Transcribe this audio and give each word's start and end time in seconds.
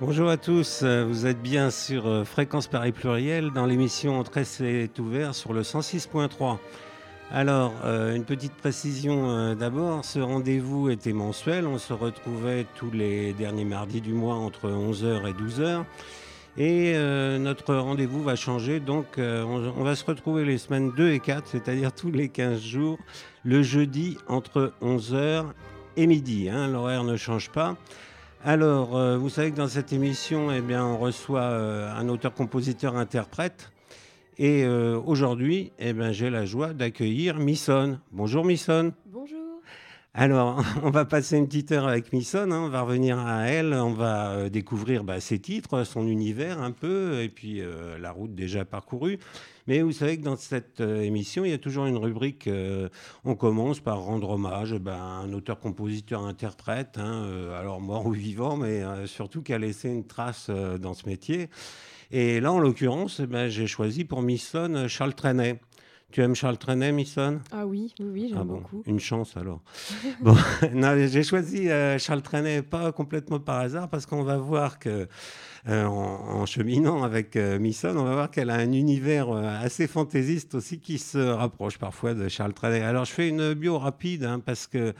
Bonjour 0.00 0.28
à 0.28 0.36
tous, 0.36 0.84
vous 0.84 1.26
êtes 1.26 1.42
bien 1.42 1.72
sur 1.72 2.06
euh, 2.06 2.22
Fréquence 2.22 2.68
Paris 2.68 2.92
Pluriel 2.92 3.50
dans 3.50 3.66
l'émission 3.66 4.20
Entrée 4.20 4.44
est 4.60 4.96
ouvert 5.00 5.34
sur 5.34 5.52
le 5.52 5.62
106.3. 5.62 6.58
Alors, 7.32 7.72
euh, 7.84 8.14
une 8.14 8.22
petite 8.22 8.52
précision 8.52 9.28
euh, 9.28 9.54
d'abord, 9.56 10.04
ce 10.04 10.20
rendez-vous 10.20 10.88
était 10.88 11.12
mensuel, 11.12 11.66
on 11.66 11.78
se 11.78 11.92
retrouvait 11.92 12.64
tous 12.76 12.92
les 12.92 13.32
derniers 13.32 13.64
mardis 13.64 14.00
du 14.00 14.12
mois 14.12 14.36
entre 14.36 14.68
11h 14.68 15.28
et 15.28 15.32
12h. 15.32 15.82
Et 16.58 16.94
notre 17.38 17.74
rendez-vous 17.74 18.22
va 18.22 18.34
changer, 18.34 18.80
donc 18.80 19.06
on, 19.18 19.84
va 19.84 19.94
se 19.94 20.04
retrouver 20.04 20.44
les 20.44 20.58
semaines 20.58 20.92
2 20.92 21.10
et 21.10 21.20
4, 21.20 21.46
c'est-à-dire 21.46 21.92
tous 21.92 22.10
les 22.10 22.28
15 22.28 22.60
jours, 22.60 22.98
le 23.44 23.62
jeudi 23.62 24.16
entre 24.26 24.72
11h 24.82 25.44
et 25.96 26.06
midi. 26.08 26.48
Hein. 26.48 26.66
L'horaire 26.66 27.04
ne 27.04 27.16
change 27.16 27.50
pas. 27.50 27.76
Alors, 28.44 28.96
euh, 28.96 29.18
vous 29.18 29.30
savez 29.30 29.50
que 29.50 29.56
dans 29.56 29.66
cette 29.66 29.92
émission, 29.92 30.52
eh 30.52 30.60
bien, 30.60 30.84
on 30.84 30.96
reçoit 30.96 31.40
euh, 31.40 31.92
un 31.92 32.08
auteur-compositeur-interprète. 32.08 33.72
Et 34.38 34.62
euh, 34.64 34.96
aujourd'hui, 35.04 35.72
eh 35.80 35.92
j'ai 36.12 36.30
la 36.30 36.46
joie 36.46 36.72
d'accueillir 36.72 37.40
Misson. 37.40 37.98
Bonjour 38.12 38.44
Misson. 38.44 38.92
Bonjour. 39.06 39.60
Alors, 40.14 40.62
on 40.84 40.90
va 40.90 41.04
passer 41.04 41.36
une 41.36 41.48
petite 41.48 41.72
heure 41.72 41.88
avec 41.88 42.12
Misson, 42.12 42.52
hein. 42.52 42.60
on 42.66 42.68
va 42.68 42.82
revenir 42.82 43.18
à 43.18 43.48
elle, 43.48 43.74
on 43.74 43.92
va 43.92 44.48
découvrir 44.48 45.02
bah, 45.02 45.18
ses 45.18 45.40
titres, 45.40 45.82
son 45.82 46.06
univers 46.06 46.62
un 46.62 46.70
peu, 46.70 47.20
et 47.20 47.28
puis 47.28 47.60
la 48.00 48.12
route 48.12 48.36
déjà 48.36 48.64
parcourue. 48.64 49.18
Mais 49.68 49.82
vous 49.82 49.92
savez 49.92 50.16
que 50.16 50.22
dans 50.22 50.36
cette 50.36 50.80
euh, 50.80 51.02
émission, 51.02 51.44
il 51.44 51.50
y 51.50 51.54
a 51.54 51.58
toujours 51.58 51.84
une 51.84 51.98
rubrique. 51.98 52.46
Euh, 52.46 52.88
on 53.26 53.34
commence 53.34 53.80
par 53.80 54.00
rendre 54.00 54.30
hommage 54.30 54.72
ben, 54.72 54.94
à 54.94 55.20
un 55.22 55.34
auteur, 55.34 55.60
compositeur, 55.60 56.24
interprète, 56.24 56.96
hein, 56.96 57.24
euh, 57.26 57.60
alors 57.60 57.78
mort 57.78 58.06
ou 58.06 58.12
vivant, 58.12 58.56
mais 58.56 58.82
surtout 59.04 59.42
qui 59.42 59.52
a 59.52 59.58
laissé 59.58 59.90
une 59.90 60.06
trace 60.06 60.48
dans 60.48 60.94
ce 60.94 61.06
métier. 61.06 61.50
Et 62.10 62.40
là, 62.40 62.50
en 62.50 62.60
l'occurrence, 62.60 63.20
eh 63.22 63.26
ben, 63.26 63.48
j'ai 63.50 63.66
choisi 63.66 64.06
pour 64.06 64.22
Misson 64.22 64.86
Charles 64.88 65.12
Trenet. 65.12 65.60
Tu 66.10 66.22
aimes 66.22 66.34
Charles 66.34 66.56
Trenet, 66.56 66.90
Misson 66.92 67.40
Ah 67.52 67.66
oui, 67.66 67.92
oui, 68.00 68.06
oui 68.10 68.26
j'aime 68.30 68.38
ah 68.40 68.44
beaucoup. 68.44 68.82
Une 68.86 68.98
chance 69.00 69.36
alors. 69.36 69.60
bon, 70.20 70.34
j'ai 71.08 71.22
choisi 71.22 71.68
Charles 71.98 72.22
Trenet 72.22 72.62
pas 72.62 72.92
complètement 72.92 73.40
par 73.40 73.58
hasard 73.58 73.88
parce 73.88 74.06
qu'on 74.06 74.22
va 74.22 74.38
voir 74.38 74.78
que 74.78 75.06
euh, 75.68 75.84
en, 75.84 76.46
cheminant 76.46 77.02
avec 77.02 77.36
euh, 77.36 77.58
Misson, 77.58 77.94
on 77.96 78.04
va 78.04 78.14
voir 78.14 78.30
qu'elle 78.30 78.48
a 78.48 78.54
un 78.54 78.72
univers 78.72 79.28
euh, 79.30 79.42
assez 79.60 79.86
fantaisiste 79.86 80.54
aussi 80.54 80.78
qui 80.78 80.98
se 80.98 81.18
rapproche 81.18 81.76
parfois 81.78 82.14
de 82.14 82.28
Charles 82.28 82.54
Trenet. 82.54 82.80
Alors 82.80 83.04
je 83.04 83.12
fais 83.12 83.28
une 83.28 83.52
bio 83.52 83.78
rapide 83.78 84.24
hein, 84.24 84.40
parce 84.44 84.66
que 84.66 84.94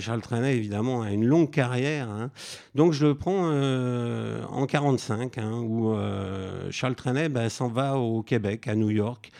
Charles 0.00 0.20
Trenet, 0.20 0.56
évidemment, 0.56 1.02
a 1.02 1.12
une 1.12 1.24
longue 1.24 1.50
carrière. 1.50 2.08
Hein. 2.10 2.32
Donc, 2.74 2.92
je 2.92 3.06
le 3.06 3.14
prends 3.14 3.52
en 3.52 4.66
45, 4.66 5.38
hein, 5.38 5.60
où 5.60 5.96
Charles 6.72 6.96
Trenet 6.96 7.28
ben, 7.28 7.48
s'en 7.48 7.68
va 7.68 7.96
au 7.96 8.24
Québec, 8.24 8.66
à 8.66 8.74
New 8.74 8.90
York. 8.90 9.30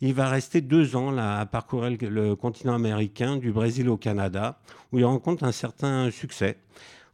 Il 0.00 0.12
va 0.12 0.28
rester 0.28 0.60
deux 0.60 0.94
ans 0.94 1.16
à 1.16 1.46
parcourir 1.46 1.96
le, 2.00 2.34
continent 2.34 2.74
américain, 2.74 3.36
du 3.36 3.50
Brésil 3.50 3.88
au 3.88 3.96
Canada, 3.96 4.58
où 4.92 4.98
il 4.98 5.04
rencontre 5.04 5.44
un 5.44 5.52
certain 5.52 6.10
succès. 6.10 6.58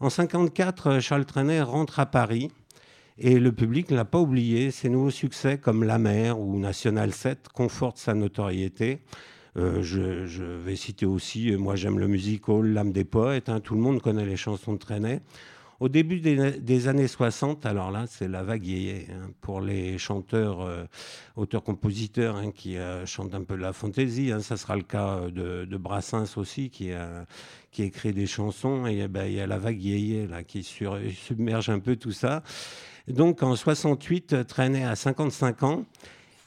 En 0.01 0.11
54, 0.11 0.99
Charles 0.99 1.25
Trenet 1.25 1.63
rentre 1.63 2.01
à 2.01 2.07
Paris 2.07 2.51
et 3.19 3.39
le 3.39 3.53
public 3.53 3.91
ne 3.91 3.97
l'a 3.97 4.05
pas 4.05 4.19
oublié. 4.19 4.73
Ses 4.73 4.89
nouveaux 4.89 5.11
succès 5.11 5.59
comme 5.59 5.85
La 5.85 5.99
Mer 5.99 6.41
ou 6.41 6.59
National 6.59 7.13
7 7.13 7.49
confortent 7.53 7.99
sa 7.99 8.15
notoriété. 8.15 9.01
Euh, 9.57 9.83
je, 9.83 10.43
vais 10.43 10.77
citer 10.77 11.05
aussi, 11.05 11.51
euh, 11.51 11.59
moi 11.59 11.77
j'aime 11.77 11.99
le 11.99 12.09
musical 12.09 12.65
L'âme 12.65 12.91
des 12.91 13.05
poètes, 13.05 13.51
hein. 13.51 13.61
tout 13.61 13.75
le 13.75 13.81
monde 13.81 14.01
connaît 14.01 14.25
les 14.25 14.37
chansons 14.37 14.73
de 14.73 14.79
Trenet. 14.79 15.21
Au 15.83 15.89
début 15.89 16.21
des, 16.21 16.87
années 16.87 17.09
60, 17.09 17.67
alors 17.67 17.91
là, 17.91 18.05
c'est 18.07 18.29
la 18.29 18.45
vague 18.45 18.65
yéyé 18.65 19.09
hein, 19.11 19.33
pour 19.41 19.61
les 19.61 19.99
chanteurs, 19.99 20.61
euh, 20.61 20.85
auteurs-compositeurs 21.35 22.37
hein, 22.37 22.53
qui 22.53 22.77
chantent 23.05 23.35
un 23.35 23.43
peu 23.43 23.57
de 23.57 23.63
la 23.63 23.73
fantaisie. 23.73 24.31
ça 24.43 24.57
sera 24.57 24.77
le 24.77 24.85
cas 24.85 25.23
de, 25.29 25.77
Brassens 25.77 26.37
aussi, 26.37 26.71
qui 26.71 26.93
a, 26.93 27.27
qui 27.73 27.83
écrit 27.83 28.13
des 28.13 28.29
chansons. 28.29 28.87
Et 28.87 29.09
ben, 29.09 29.25
il 29.25 29.33
y 29.33 29.41
a 29.41 29.49
la 29.49 29.59
vague 29.59 29.83
yéyé 29.83 30.29
là, 30.29 30.45
qui 30.45 30.63
submerge 30.63 31.69
un 31.69 31.81
peu 31.81 31.97
tout 31.97 32.13
ça. 32.13 32.45
Donc 33.09 33.43
en 33.43 33.57
68, 33.57 34.47
traînait 34.47 34.85
à 34.85 34.95
55 34.95 35.65
ans 35.65 35.85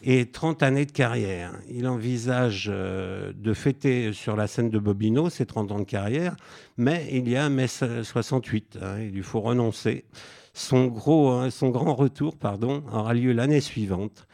et 0.05 0.27
30 0.27 0.61
années 0.61 0.85
de 0.85 0.91
carrière. 0.91 1.59
Il 1.67 1.87
envisage 1.87 2.69
euh, 2.71 3.33
de 3.35 3.53
fêter 3.55 4.13
sur 4.13 4.35
la 4.35 4.45
scène 4.45 4.69
de 4.69 4.77
Bobino 4.77 5.31
ses 5.31 5.47
30 5.47 5.71
ans 5.71 5.79
de 5.79 5.83
carrière, 5.83 6.35
mais 6.77 7.07
il 7.11 7.27
y 7.27 7.35
a 7.35 7.49
mai 7.49 7.67
68, 7.67 8.77
hein, 8.81 8.99
il 9.01 9.09
lui 9.09 9.23
faut 9.23 9.41
renoncer. 9.41 10.05
Son, 10.53 10.85
gros, 10.85 11.31
hein, 11.31 11.49
son 11.49 11.69
grand 11.69 11.95
retour 11.95 12.37
pardon, 12.37 12.83
aura 12.93 13.15
lieu 13.15 13.33
l'année 13.33 13.61
suivante. 13.61 14.27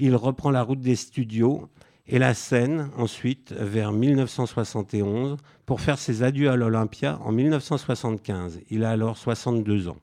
Il 0.00 0.16
reprend 0.16 0.50
la 0.50 0.62
route 0.62 0.80
des 0.80 0.96
studios 0.96 1.68
et 2.08 2.18
la 2.18 2.34
scène 2.34 2.90
ensuite 2.98 3.52
vers 3.52 3.92
1971 3.92 5.36
pour 5.66 5.80
faire 5.80 5.98
ses 5.98 6.24
adieux 6.24 6.50
à 6.50 6.56
l'Olympia 6.56 7.20
en 7.24 7.30
1975. 7.30 8.60
Il 8.70 8.84
a 8.84 8.90
alors 8.90 9.16
62 9.16 9.86
ans. 9.88 9.98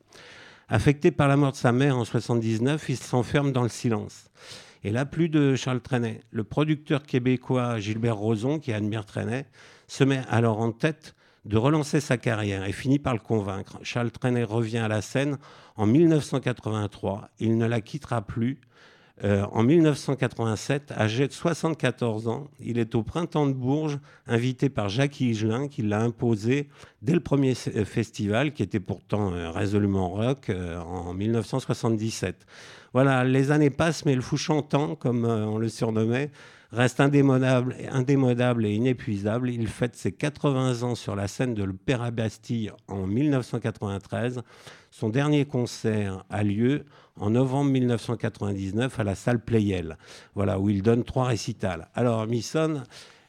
Affecté 0.69 1.12
par 1.12 1.28
la 1.28 1.35
mort 1.35 1.52
de 1.52 1.58
sa 1.58 1.74
mère 1.74 1.97
en 1.97 2.06
79, 2.06 2.85
il 2.88 2.97
s'enferme 2.97 3.52
dans 3.52 3.63
le 3.63 3.69
silence. 3.69 4.29
Et 4.84 4.91
là, 4.91 5.06
plus 5.06 5.29
de 5.29 5.56
Charles 5.56 5.81
Trenet. 5.81 6.22
Le 6.31 6.44
producteur 6.44 7.03
québécois 7.03 7.79
Gilbert 7.79 8.17
Rozon, 8.17 8.59
qui 8.59 8.72
admire 8.72 9.06
Trenet, 9.06 9.45
se 9.88 10.03
met 10.03 10.22
alors 10.29 10.59
en 10.59 10.72
tête 10.72 11.16
de 11.45 11.57
relancer 11.57 12.00
sa 12.00 12.17
carrière 12.17 12.63
et 12.66 12.72
finit 12.72 13.00
par 13.00 13.13
le 13.13 13.19
convaincre. 13.19 13.79
Charles 13.84 14.12
Trenet 14.12 14.44
revient 14.44 14.78
à 14.78 14.88
la 14.88 15.01
scène 15.01 15.38
en 15.75 15.85
1983. 15.85 17.29
Il 17.40 17.57
ne 17.57 17.66
la 17.66 17.81
quittera 17.81 18.22
plus 18.22 18.59
euh, 19.24 19.46
en 19.52 19.63
1987, 19.63 20.91
âgé 20.91 21.28
de 21.28 21.34
74 21.34 22.28
ans, 22.30 22.47
il 22.59 22.78
est 22.78 22.96
au 22.96 23.03
Printemps 23.03 23.47
de 23.47 23.53
Bourges, 23.53 24.00
invité 24.28 24.69
par 24.69 24.88
Jacques 24.88 25.19
Higelin, 25.19 25.68
qui 25.68 25.81
l'a 25.81 26.02
imposé 26.02 26.69
dès 27.02 27.13
le 27.13 27.19
premier 27.19 27.53
euh, 27.75 27.84
festival, 27.84 28.53
qui 28.53 28.63
était 28.63 28.79
pourtant 28.79 29.34
euh, 29.34 29.52
résolument 29.52 30.09
rock, 30.09 30.52
en 30.85 31.13
1977. 31.13 32.46
Voilà, 32.94 33.24
les 33.24 33.52
années 33.52 33.69
passent, 33.69 34.06
mais 34.06 34.16
le 34.16 34.22
fou 34.22 34.38
chantant, 34.38 34.96
comme 34.96 35.25
on 35.25 35.58
le 35.58 35.69
surnommait, 35.69 36.31
reste 36.72 37.00
indémodable, 37.00 37.75
indémodable 37.91 38.66
et 38.66 38.74
inépuisable. 38.74 39.50
Il 39.50 39.68
fête 39.68 39.96
ses 39.96 40.12
80 40.12 40.84
ans 40.84 40.96
sur 40.96 41.16
la 41.16 41.28
scène 41.28 41.53
de 41.53 41.63
l'Opéra 41.63 42.12
Bastille 42.12 42.72
en 42.88 43.07
1993. 43.07 44.41
Son 44.91 45.09
dernier 45.09 45.46
concert 45.46 46.25
a 46.29 46.44
lieu 46.44 46.85
en 47.19 47.31
novembre 47.31 47.72
1999 47.72 49.00
à 49.00 49.03
la 49.03 49.16
salle 49.16 49.40
Playel, 49.40 49.97
voilà, 50.35 50.59
où 50.59 50.69
il 50.69 50.81
donne 50.81 51.03
trois 51.03 51.25
récitals. 51.25 51.90
Alors, 51.96 52.25
Misson, 52.28 52.84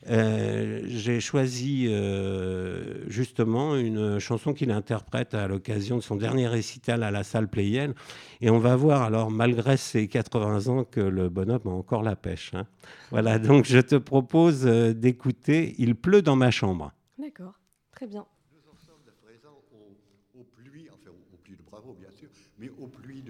euh, 0.09 0.81
j'ai 0.87 1.21
choisi 1.21 1.87
euh, 1.89 3.05
justement 3.09 3.77
une 3.77 4.19
chanson 4.19 4.55
qu'il 4.55 4.71
interprète 4.71 5.35
à 5.35 5.47
l'occasion 5.47 5.97
de 5.97 6.03
son 6.03 6.17
dernier 6.17 6.49
récital 6.49 7.03
à 7.03 7.11
la 7.11 7.23
salle 7.23 7.49
Playel. 7.49 7.95
Et 8.41 8.49
on 8.49 8.59
va 8.59 8.77
voir, 8.77 9.03
alors, 9.03 9.31
malgré 9.31 9.77
ses 9.77 10.09
80 10.09 10.69
ans, 10.69 10.85
que 10.85 11.01
le 11.01 11.29
bonhomme 11.29 11.61
a 11.67 11.71
encore 11.71 12.03
la 12.03 12.17
pêche. 12.17 12.55
Hein. 12.55 12.67
Voilà, 13.11 13.39
donc 13.39 13.67
je 13.67 13.79
te 13.79 13.97
propose 13.97 14.67
euh, 14.67 14.95
d'écouter 14.95 15.75
Il 15.79 15.95
pleut 15.95 16.23
dans 16.23 16.37
ma 16.37 16.51
chambre. 16.51 16.93
D'accord, 17.19 17.61
très 17.93 18.07
bien. 18.07 18.25
Nous 18.53 18.73
en 18.73 18.77
sommes 18.77 19.03
à 19.07 19.27
présent 19.27 19.63
aux, 20.35 20.45
pluies, 20.45 20.89
enfin 20.91 21.11
aux, 21.11 21.37
pluies 21.37 21.57
de 21.57 21.63
bravo 21.63 21.95
bien 21.99 22.11
sûr, 22.13 22.29
mais 22.59 22.71
aux 22.79 22.87
pluies 22.87 23.23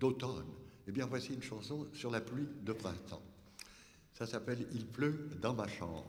d'automne. 0.00 0.46
De, 0.46 0.62
eh 0.88 0.90
bien, 0.90 1.06
voici 1.06 1.32
une 1.32 1.42
chanson 1.42 1.86
sur 1.92 2.10
la 2.10 2.20
pluie 2.20 2.48
de 2.64 2.72
printemps. 2.72 3.22
Ça 4.22 4.28
s'appelle 4.28 4.64
Il 4.72 4.86
pleut 4.86 5.28
dans 5.40 5.52
ma 5.52 5.66
chambre. 5.66 6.04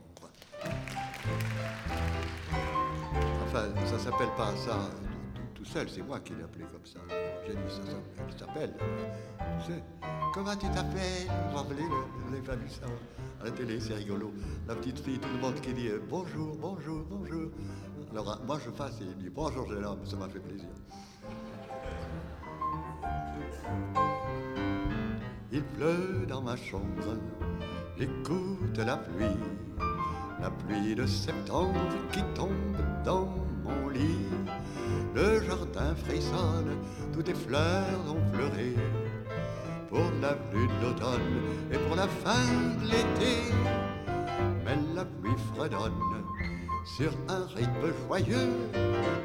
Enfin, 3.42 3.64
ça 3.86 3.98
s'appelle 3.98 4.28
pas 4.36 4.54
ça 4.54 4.88
tout, 5.52 5.64
seul, 5.64 5.88
c'est 5.90 6.02
moi 6.02 6.20
qui 6.20 6.32
l'ai 6.34 6.44
appelé 6.44 6.64
comme 6.70 6.86
ça. 6.86 7.00
J'ai 7.44 7.54
dit 7.54 7.58
ça, 7.68 7.82
ça 8.30 8.46
s'appelle. 8.46 8.72
Tu 9.66 9.72
comment 10.32 10.54
tu 10.54 10.68
t'appelles? 10.68 11.26
Vous 11.50 11.56
rappelez, 11.56 11.82
vous 11.82 12.30
n'avez 12.30 12.42
pas 12.42 12.54
vu 12.54 12.68
ça 12.68 12.86
à 13.40 13.46
la 13.46 13.50
télé, 13.50 13.80
c'est 13.80 13.94
rigolo. 13.94 14.32
La 14.68 14.76
petite 14.76 15.00
fille, 15.00 15.18
tout 15.18 15.34
le 15.34 15.40
monde 15.40 15.60
qui 15.60 15.72
dit 15.72 15.88
euh, 15.88 16.00
bonjour, 16.08 16.54
bonjour, 16.60 17.02
bonjour. 17.10 17.50
Alors 18.12 18.40
moi 18.46 18.60
je 18.64 18.70
passe 18.70 19.00
et 19.00 19.04
il 19.06 19.16
dit 19.16 19.28
bonjour 19.28 19.68
jeune 19.68 19.84
homme, 19.84 20.06
ça 20.06 20.14
m'a 20.14 20.28
fait 20.28 20.38
plaisir. 20.38 20.68
Il 25.50 25.64
pleut 25.64 26.26
dans 26.28 26.42
ma 26.42 26.56
chambre 26.56 27.16
J'écoute 27.96 28.78
la 28.78 28.96
pluie, 28.96 29.38
la 30.40 30.50
pluie 30.50 30.96
de 30.96 31.06
septembre 31.06 31.78
qui 32.10 32.22
tombe 32.34 32.50
dans 33.04 33.28
mon 33.62 33.88
lit. 33.88 34.26
Le 35.14 35.40
jardin 35.40 35.94
frissonne, 35.94 36.76
toutes 37.12 37.28
les 37.28 37.34
fleurs 37.34 38.00
ont 38.08 38.34
fleuri 38.34 38.74
pour 39.88 40.10
la 40.20 40.34
venue 40.34 40.66
de 40.66 40.86
l'automne 40.86 41.40
et 41.70 41.78
pour 41.78 41.94
la 41.94 42.08
fin 42.08 42.44
de 42.80 42.84
l'été. 42.84 43.52
Mais 44.64 44.76
la 44.92 45.04
pluie 45.04 45.38
fredonne 45.54 45.92
sur 46.84 47.10
un 47.28 47.46
rythme 47.56 47.92
joyeux, 48.06 48.50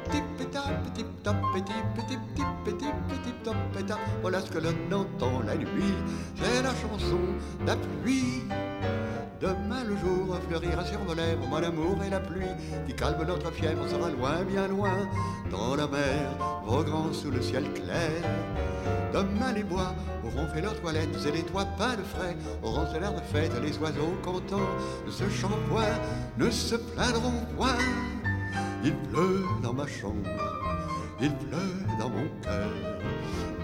petit 0.04 0.22
péta, 0.38 0.62
petit 0.86 1.04
top, 1.22 1.36
petit, 1.52 1.72
petit, 1.94 2.18
petit, 2.64 2.86
petit, 3.04 3.92
voilà 4.22 4.40
ce 4.40 4.50
que 4.50 4.58
l'on 4.58 4.96
entend 4.96 5.40
la 5.46 5.56
nuit, 5.56 5.94
c'est 6.36 6.62
la 6.62 6.70
chanson 6.70 7.20
d'appui. 7.66 8.44
Demain 9.40 9.84
le 9.84 9.96
jour 9.96 10.36
fleurira 10.46 10.84
sur 10.84 10.98
vos 10.98 11.14
lèvres, 11.14 11.46
mon 11.48 11.56
amour 11.56 11.96
et 12.06 12.10
la 12.10 12.20
pluie 12.20 12.44
qui 12.86 12.94
calme 12.94 13.24
notre 13.26 13.50
fièvre 13.50 13.88
sera 13.88 14.10
loin, 14.10 14.42
bien 14.44 14.68
loin, 14.68 15.08
dans 15.50 15.74
la 15.76 15.86
mer, 15.86 16.28
voguant 16.66 17.10
sous 17.10 17.30
le 17.30 17.40
ciel 17.40 17.64
clair. 17.72 18.22
Demain 19.14 19.52
les 19.54 19.64
bois 19.64 19.94
auront 20.26 20.46
fait 20.48 20.60
leur 20.60 20.78
toilette 20.78 21.16
et 21.26 21.32
les 21.32 21.42
toits 21.42 21.64
peints 21.78 21.96
de 21.96 22.02
frais 22.02 22.36
auront 22.62 22.84
fait 22.84 23.00
l'air 23.00 23.14
de 23.14 23.20
fête, 23.20 23.52
les 23.62 23.78
oiseaux 23.78 24.14
contents 24.22 24.68
ne 25.06 25.10
se 25.10 25.26
shampoing, 25.30 25.96
ne 26.36 26.50
se 26.50 26.74
plaindront 26.74 27.46
point. 27.56 27.78
Il 28.84 28.94
pleut 28.94 29.44
dans 29.62 29.72
ma 29.72 29.86
chambre, 29.86 30.28
il 31.18 31.34
pleut 31.34 31.96
dans 31.98 32.10
mon 32.10 32.28
cœur. 32.42 32.68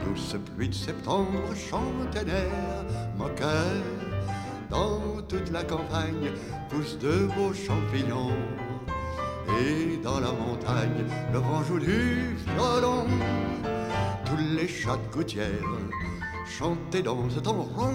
Douce 0.06 0.36
pluie 0.54 0.70
de 0.70 0.74
septembre 0.74 1.54
chante 1.54 2.16
un 2.16 2.28
air, 2.28 2.84
mon 3.18 3.28
cœur. 3.34 4.15
Dans 4.70 5.22
toute 5.28 5.50
la 5.52 5.62
campagne 5.62 6.32
poussent 6.68 6.98
de 6.98 7.26
beaux 7.26 7.54
champignons. 7.54 8.36
Et 9.60 9.96
dans 10.02 10.18
la 10.18 10.32
montagne, 10.32 11.04
le 11.32 11.38
vent 11.38 11.62
joue 11.62 11.78
du 11.78 12.36
violon. 12.44 13.06
Tous 14.24 14.36
les 14.56 14.66
chats 14.66 14.96
de 14.96 15.14
gouttière 15.14 15.46
chantent 16.46 16.94
et 16.94 17.02
dansent 17.02 17.40
en 17.46 17.62
rond. 17.62 17.94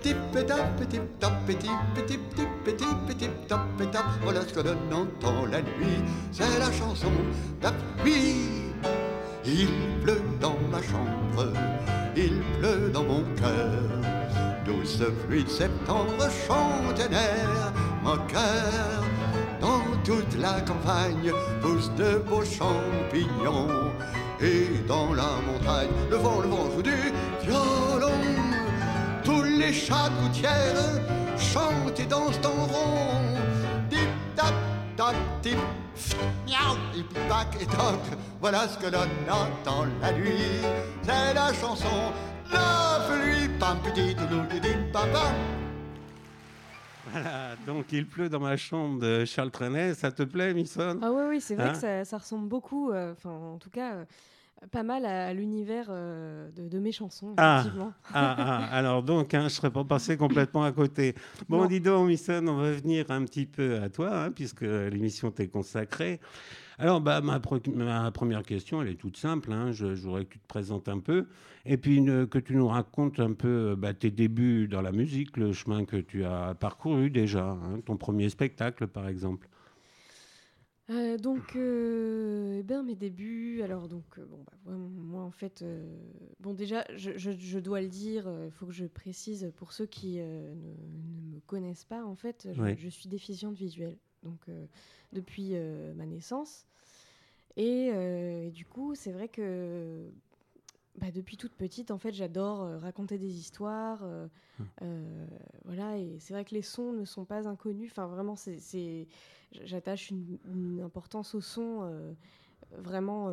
Tip 0.00 0.16
et 0.36 0.46
tap 0.46 0.80
et 0.80 0.86
tip 0.86 1.18
tap 1.18 1.32
et 1.48 1.54
tip 1.56 1.70
et 1.96 2.06
tip 2.06 2.34
tip 2.34 2.48
et 2.66 2.76
tip 2.76 3.10
et 3.10 3.14
tip 3.14 3.46
tap 3.48 3.66
et 3.80 3.86
tap. 3.86 4.04
Voilà 4.22 4.40
ce 4.42 4.54
que 4.54 4.60
l'on 4.60 4.96
entend 4.96 5.46
la 5.46 5.60
nuit, 5.60 6.02
c'est 6.32 6.58
la 6.58 6.72
chanson 6.72 7.12
d'appui. 7.60 8.72
Il 9.44 9.68
pleut 10.02 10.22
dans 10.40 10.56
ma 10.70 10.82
chambre, 10.82 11.52
il 12.16 12.40
pleut 12.58 12.90
dans 12.92 13.04
mon 13.04 13.22
cœur. 13.36 14.15
Douce 14.66 15.00
pluie 15.24 15.44
de 15.44 15.48
septembre 15.48 16.28
chante 16.48 16.98
un 16.98 17.12
air, 17.12 17.72
mon 18.02 18.16
cœur. 18.26 19.04
Dans 19.60 19.80
toute 20.04 20.36
la 20.40 20.60
campagne 20.60 21.32
poussent 21.60 21.92
de 21.96 22.18
beaux 22.18 22.44
champignons. 22.44 23.92
Et 24.40 24.82
dans 24.88 25.14
la 25.14 25.28
montagne, 25.46 25.88
le 26.10 26.16
vent, 26.16 26.40
le 26.40 26.48
vent 26.48 26.68
joue 26.74 26.82
du 26.82 26.96
violon. 27.42 28.10
Tous 29.22 29.44
les 29.44 29.72
chats 29.72 30.08
de 30.08 30.26
gouttière 30.26 31.00
chantent 31.38 32.00
et 32.00 32.06
dansent 32.06 32.40
en 32.44 32.66
rond. 32.66 33.38
Tip 33.88 34.08
tap 34.34 34.54
tap 34.96 35.14
tip, 35.42 35.58
miaou, 36.44 36.76
tip 36.92 37.14
tac 37.28 37.62
et 37.62 37.66
toc. 37.66 38.00
Voilà 38.40 38.66
ce 38.66 38.78
que 38.78 38.90
l'on 38.90 39.06
entend 39.30 39.86
la 40.02 40.12
nuit. 40.12 40.60
C'est 41.04 41.34
la 41.34 41.52
chanson 41.54 42.12
la 42.52 43.00
pluie, 43.08 43.48
pam 43.58 43.78
petit 43.82 44.14
toulouloudim, 44.14 44.90
pam 44.92 45.08
pam. 45.12 45.34
Voilà, 47.12 47.54
donc 47.66 47.92
il 47.92 48.06
pleut 48.06 48.28
dans 48.28 48.40
ma 48.40 48.56
chambre 48.56 49.00
de 49.00 49.24
Charles 49.24 49.50
Trenet. 49.50 49.94
Ça 49.94 50.10
te 50.10 50.22
plaît, 50.24 50.52
Misson 50.54 50.98
Ah 51.02 51.10
oui, 51.12 51.22
oui, 51.28 51.40
c'est 51.40 51.54
vrai 51.54 51.68
Hein? 51.68 51.72
que 51.72 51.78
ça, 51.78 52.04
ça 52.04 52.18
ressemble 52.18 52.48
beaucoup, 52.48 52.90
euh, 52.90 53.12
enfin 53.12 53.30
en 53.30 53.58
tout 53.58 53.70
cas, 53.70 53.94
euh, 53.94 54.04
pas 54.72 54.82
mal 54.82 55.06
à, 55.06 55.32
l'univers 55.32 55.86
euh, 55.88 56.50
de, 56.50 56.68
de 56.68 56.78
mes 56.80 56.90
chansons, 56.90 57.34
Ah. 57.36 57.60
effectivement. 57.60 57.92
ah, 58.12 58.34
ah, 58.38 58.64
alors 58.72 59.02
donc, 59.04 59.32
hein, 59.34 59.40
je 59.40 59.44
ne 59.44 59.48
serais 59.50 59.70
pas 59.70 59.84
passé 59.84 60.16
complètement 60.16 60.64
à 60.64 60.72
côté. 60.72 61.14
Bon, 61.48 61.62
Non. 61.62 61.66
dis 61.66 61.80
donc, 61.80 62.08
Misson, 62.08 62.44
on 62.48 62.56
va 62.56 62.72
venir 62.72 63.06
un 63.10 63.24
petit 63.24 63.46
peu 63.46 63.78
à 63.80 63.88
toi, 63.88 64.24
hein, 64.24 64.30
puisque 64.32 64.62
l'émission 64.62 65.30
t'est 65.30 65.48
consacrée. 65.48 66.20
Alors, 66.78 67.00
bah, 67.00 67.20
ma, 67.22 67.38
première 67.40 68.42
question, 68.42 68.82
elle 68.82 68.88
est 68.88 68.94
toute 69.00 69.16
simple. 69.16 69.52
hein. 69.52 69.70
Je, 69.72 69.94
je 69.94 70.02
voudrais 70.02 70.24
que 70.24 70.32
tu 70.32 70.38
te 70.40 70.46
présentes 70.48 70.88
un 70.88 70.98
peu. 70.98 71.26
Et 71.68 71.76
puis 71.76 71.96
une- 71.96 72.26
que 72.28 72.38
tu 72.38 72.54
nous 72.54 72.68
racontes 72.68 73.18
un 73.20 73.32
peu 73.32 73.74
bah, 73.76 73.92
tes 73.92 74.10
débuts 74.10 74.68
dans 74.68 74.82
la 74.82 74.92
musique, 74.92 75.36
le 75.36 75.52
chemin 75.52 75.84
que 75.84 75.96
tu 75.96 76.24
as 76.24 76.54
parcouru 76.54 77.10
déjà, 77.10 77.44
hein, 77.50 77.80
ton 77.84 77.96
premier 77.96 78.28
spectacle, 78.28 78.86
par 78.86 79.08
exemple. 79.08 79.48
Euh, 80.88 81.18
donc, 81.18 81.56
euh, 81.56 82.58
eh 82.60 82.62
ben, 82.62 82.84
mes 82.84 82.94
débuts. 82.94 83.60
Alors, 83.62 83.88
donc, 83.88 84.04
euh, 84.18 84.24
bon, 84.24 84.44
bah, 84.46 84.72
moi, 84.72 85.22
en 85.22 85.32
fait, 85.32 85.62
euh, 85.62 85.84
bon, 86.38 86.54
déjà, 86.54 86.84
je, 86.94 87.18
je- 87.18 87.32
je 87.32 87.58
dois 87.58 87.80
le 87.80 87.88
dire, 87.88 88.30
il 88.44 88.52
faut 88.52 88.66
que 88.66 88.72
je 88.72 88.86
précise 88.86 89.52
pour 89.56 89.72
ceux 89.72 89.86
qui 89.86 90.20
euh, 90.20 90.54
ne, 90.54 91.30
ne 91.30 91.34
me 91.34 91.40
connaissent 91.46 91.84
pas, 91.84 92.04
en 92.04 92.14
fait, 92.14 92.48
je, 92.52 92.88
suis 92.88 93.08
déficiente 93.08 93.56
visuelle, 93.56 93.96
donc 94.22 94.38
euh, 94.48 94.66
depuis 95.12 95.50
euh, 95.54 95.92
ma 95.94 96.06
naissance. 96.06 96.66
Et, 97.56 97.90
euh, 97.92 98.46
et 98.46 98.50
du 98.52 98.64
coup, 98.64 98.94
c'est 98.94 99.12
vrai 99.12 99.28
que 99.28 100.08
bah, 100.98 101.10
depuis 101.12 101.36
toute 101.36 101.54
petite, 101.54 101.90
en 101.90 101.98
fait, 101.98 102.12
j'adore 102.12 102.62
euh, 102.62 102.78
raconter 102.78 103.18
des 103.18 103.30
histoires. 103.38 104.00
euh, 104.04 104.26
euh, 104.82 105.26
voilà, 105.64 105.98
et 105.98 106.18
c'est 106.20 106.32
vrai 106.34 106.44
que 106.44 106.54
les 106.54 106.62
sons 106.62 106.92
ne 106.92 107.04
sont 107.04 107.24
pas 107.24 107.46
inconnus. 107.48 107.90
Enfin, 107.90 108.06
vraiment, 108.06 108.36
c'est, 108.36 109.06
j'attache 109.52 110.10
une, 110.10 110.38
une 110.46 110.80
importance 110.80 111.34
au 111.34 111.40
son 111.40 112.14
vraiment. 112.72 113.32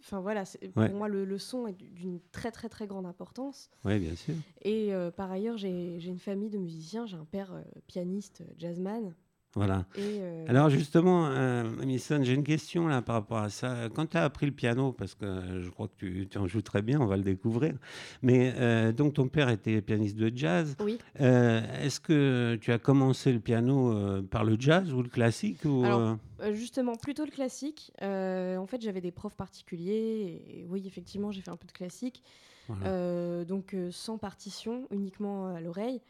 Enfin 0.00 0.20
voilà, 0.20 0.44
Ouais. 0.76 0.86
pour 0.88 0.96
moi 0.96 1.08
le, 1.08 1.24
le 1.24 1.38
son 1.38 1.66
est 1.66 1.72
d'une 1.72 2.20
très 2.30 2.52
très 2.52 2.68
très 2.68 2.86
grande 2.86 3.04
importance. 3.06 3.68
Oui, 3.84 3.98
bien 3.98 4.14
sûr. 4.14 4.34
Et 4.62 4.92
par 5.16 5.30
ailleurs, 5.32 5.56
j'ai 5.56 5.98
une 6.06 6.20
famille 6.20 6.50
de 6.50 6.58
musiciens. 6.58 7.04
J'ai 7.06 7.16
un 7.16 7.24
père 7.24 7.52
pianiste, 7.88 8.44
jazzman. 8.58 9.12
Voilà. 9.58 9.86
Et 9.96 10.18
euh, 10.20 10.44
Alors 10.46 10.70
justement, 10.70 11.26
euh, 11.26 11.64
Misson, 11.84 12.20
j'ai 12.22 12.34
une 12.34 12.44
question 12.44 12.86
là 12.86 13.02
par 13.02 13.16
rapport 13.16 13.38
à 13.38 13.50
ça. 13.50 13.88
Quand 13.92 14.06
tu 14.06 14.16
as 14.16 14.22
appris 14.22 14.46
le 14.46 14.52
piano, 14.52 14.92
parce 14.92 15.16
que 15.16 15.24
euh, 15.24 15.62
je 15.62 15.68
crois 15.68 15.88
que 15.88 15.96
tu, 15.96 16.28
tu 16.30 16.38
en 16.38 16.46
joues 16.46 16.62
très 16.62 16.80
bien, 16.80 17.00
on 17.00 17.06
va 17.06 17.16
le 17.16 17.24
découvrir, 17.24 17.74
mais 18.22 18.52
donc 18.92 19.14
ton 19.14 19.26
père 19.26 19.48
était 19.48 19.82
pianiste 19.82 20.16
de 20.16 20.30
jazz. 20.34 20.76
oui. 20.80 20.98
Est-ce 21.18 21.98
que 21.98 22.56
tu 22.60 22.70
as 22.72 22.78
commencé 22.78 23.32
le 23.32 23.40
piano 23.40 24.22
par 24.30 24.44
le 24.44 24.56
jazz 24.58 24.92
ou 24.92 25.02
le 25.02 25.08
classique 25.08 25.64
ou, 25.64 25.84
Alors, 25.84 26.18
justement, 26.52 26.94
plutôt 26.94 27.24
le 27.24 27.30
classique. 27.30 27.92
En 28.00 28.66
fait, 28.66 28.80
j'avais 28.80 29.00
des 29.00 29.10
profs 29.10 29.36
particuliers. 29.36 30.42
Et, 30.48 30.66
oui, 30.68 30.84
effectivement, 30.86 31.32
j'ai 31.32 31.40
fait 31.40 31.50
un 31.50 31.56
peu 31.56 31.66
de 31.66 31.72
classique. 31.72 32.22
voilà. 32.68 32.86
Euh, 32.86 33.44
donc, 33.44 33.74
euh, 33.74 33.90
sans 33.90 34.18
partition, 34.18 34.86
uniquement 34.90 35.48
à 35.48 35.60
l'oreille. 35.60 36.00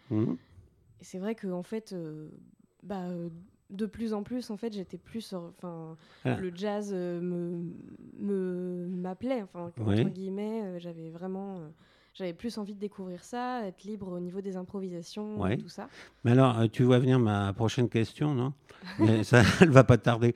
Et 1.01 1.05
c'est 1.05 1.19
vrai 1.19 1.35
que 1.35 1.47
en 1.47 1.63
fait, 1.63 1.93
euh, 1.93 2.29
bah, 2.89 3.03
euh, 3.05 3.29
de 3.71 3.85
plus 3.87 4.15
en 4.15 4.23
plus, 4.23 4.51
en 4.51 4.57
fait, 4.57 4.73
j'étais 4.73 4.97
plus, 4.99 5.33
enfin, 5.35 5.97
Ah. 6.25 6.37
le 6.37 6.51
jazz 6.55 6.91
euh, 6.95 7.21
me 7.21 7.63
me- 8.19 8.89
m'appelait, 8.89 9.43
enfin, 9.43 9.71
entre 9.79 10.09
guillemets, 10.09 10.63
euh, 10.65 10.79
j'avais 10.79 11.11
vraiment, 11.11 11.61
j'avais 12.15 12.33
plus 12.33 12.57
envie 12.59 12.75
de 12.75 12.81
découvrir 12.81 13.23
ça, 13.23 13.67
être 13.67 13.85
libre 13.85 14.11
au 14.11 14.19
niveau 14.21 14.41
des 14.41 14.57
improvisations, 14.57 15.39
Ouais. 15.41 15.55
et 15.55 15.59
tout 15.59 15.69
ça. 15.69 15.89
Mais 16.25 16.33
alors, 16.33 16.69
tu 16.73 16.83
vois 16.83 16.99
venir 16.99 17.19
ma 17.21 17.53
prochaine 17.53 17.89
question, 17.89 18.35
non? 18.35 18.55
Mais 18.99 19.23
ça, 19.23 19.43
elle 19.61 19.71
va 19.71 19.85
pas 19.85 19.99
tarder. 19.99 20.35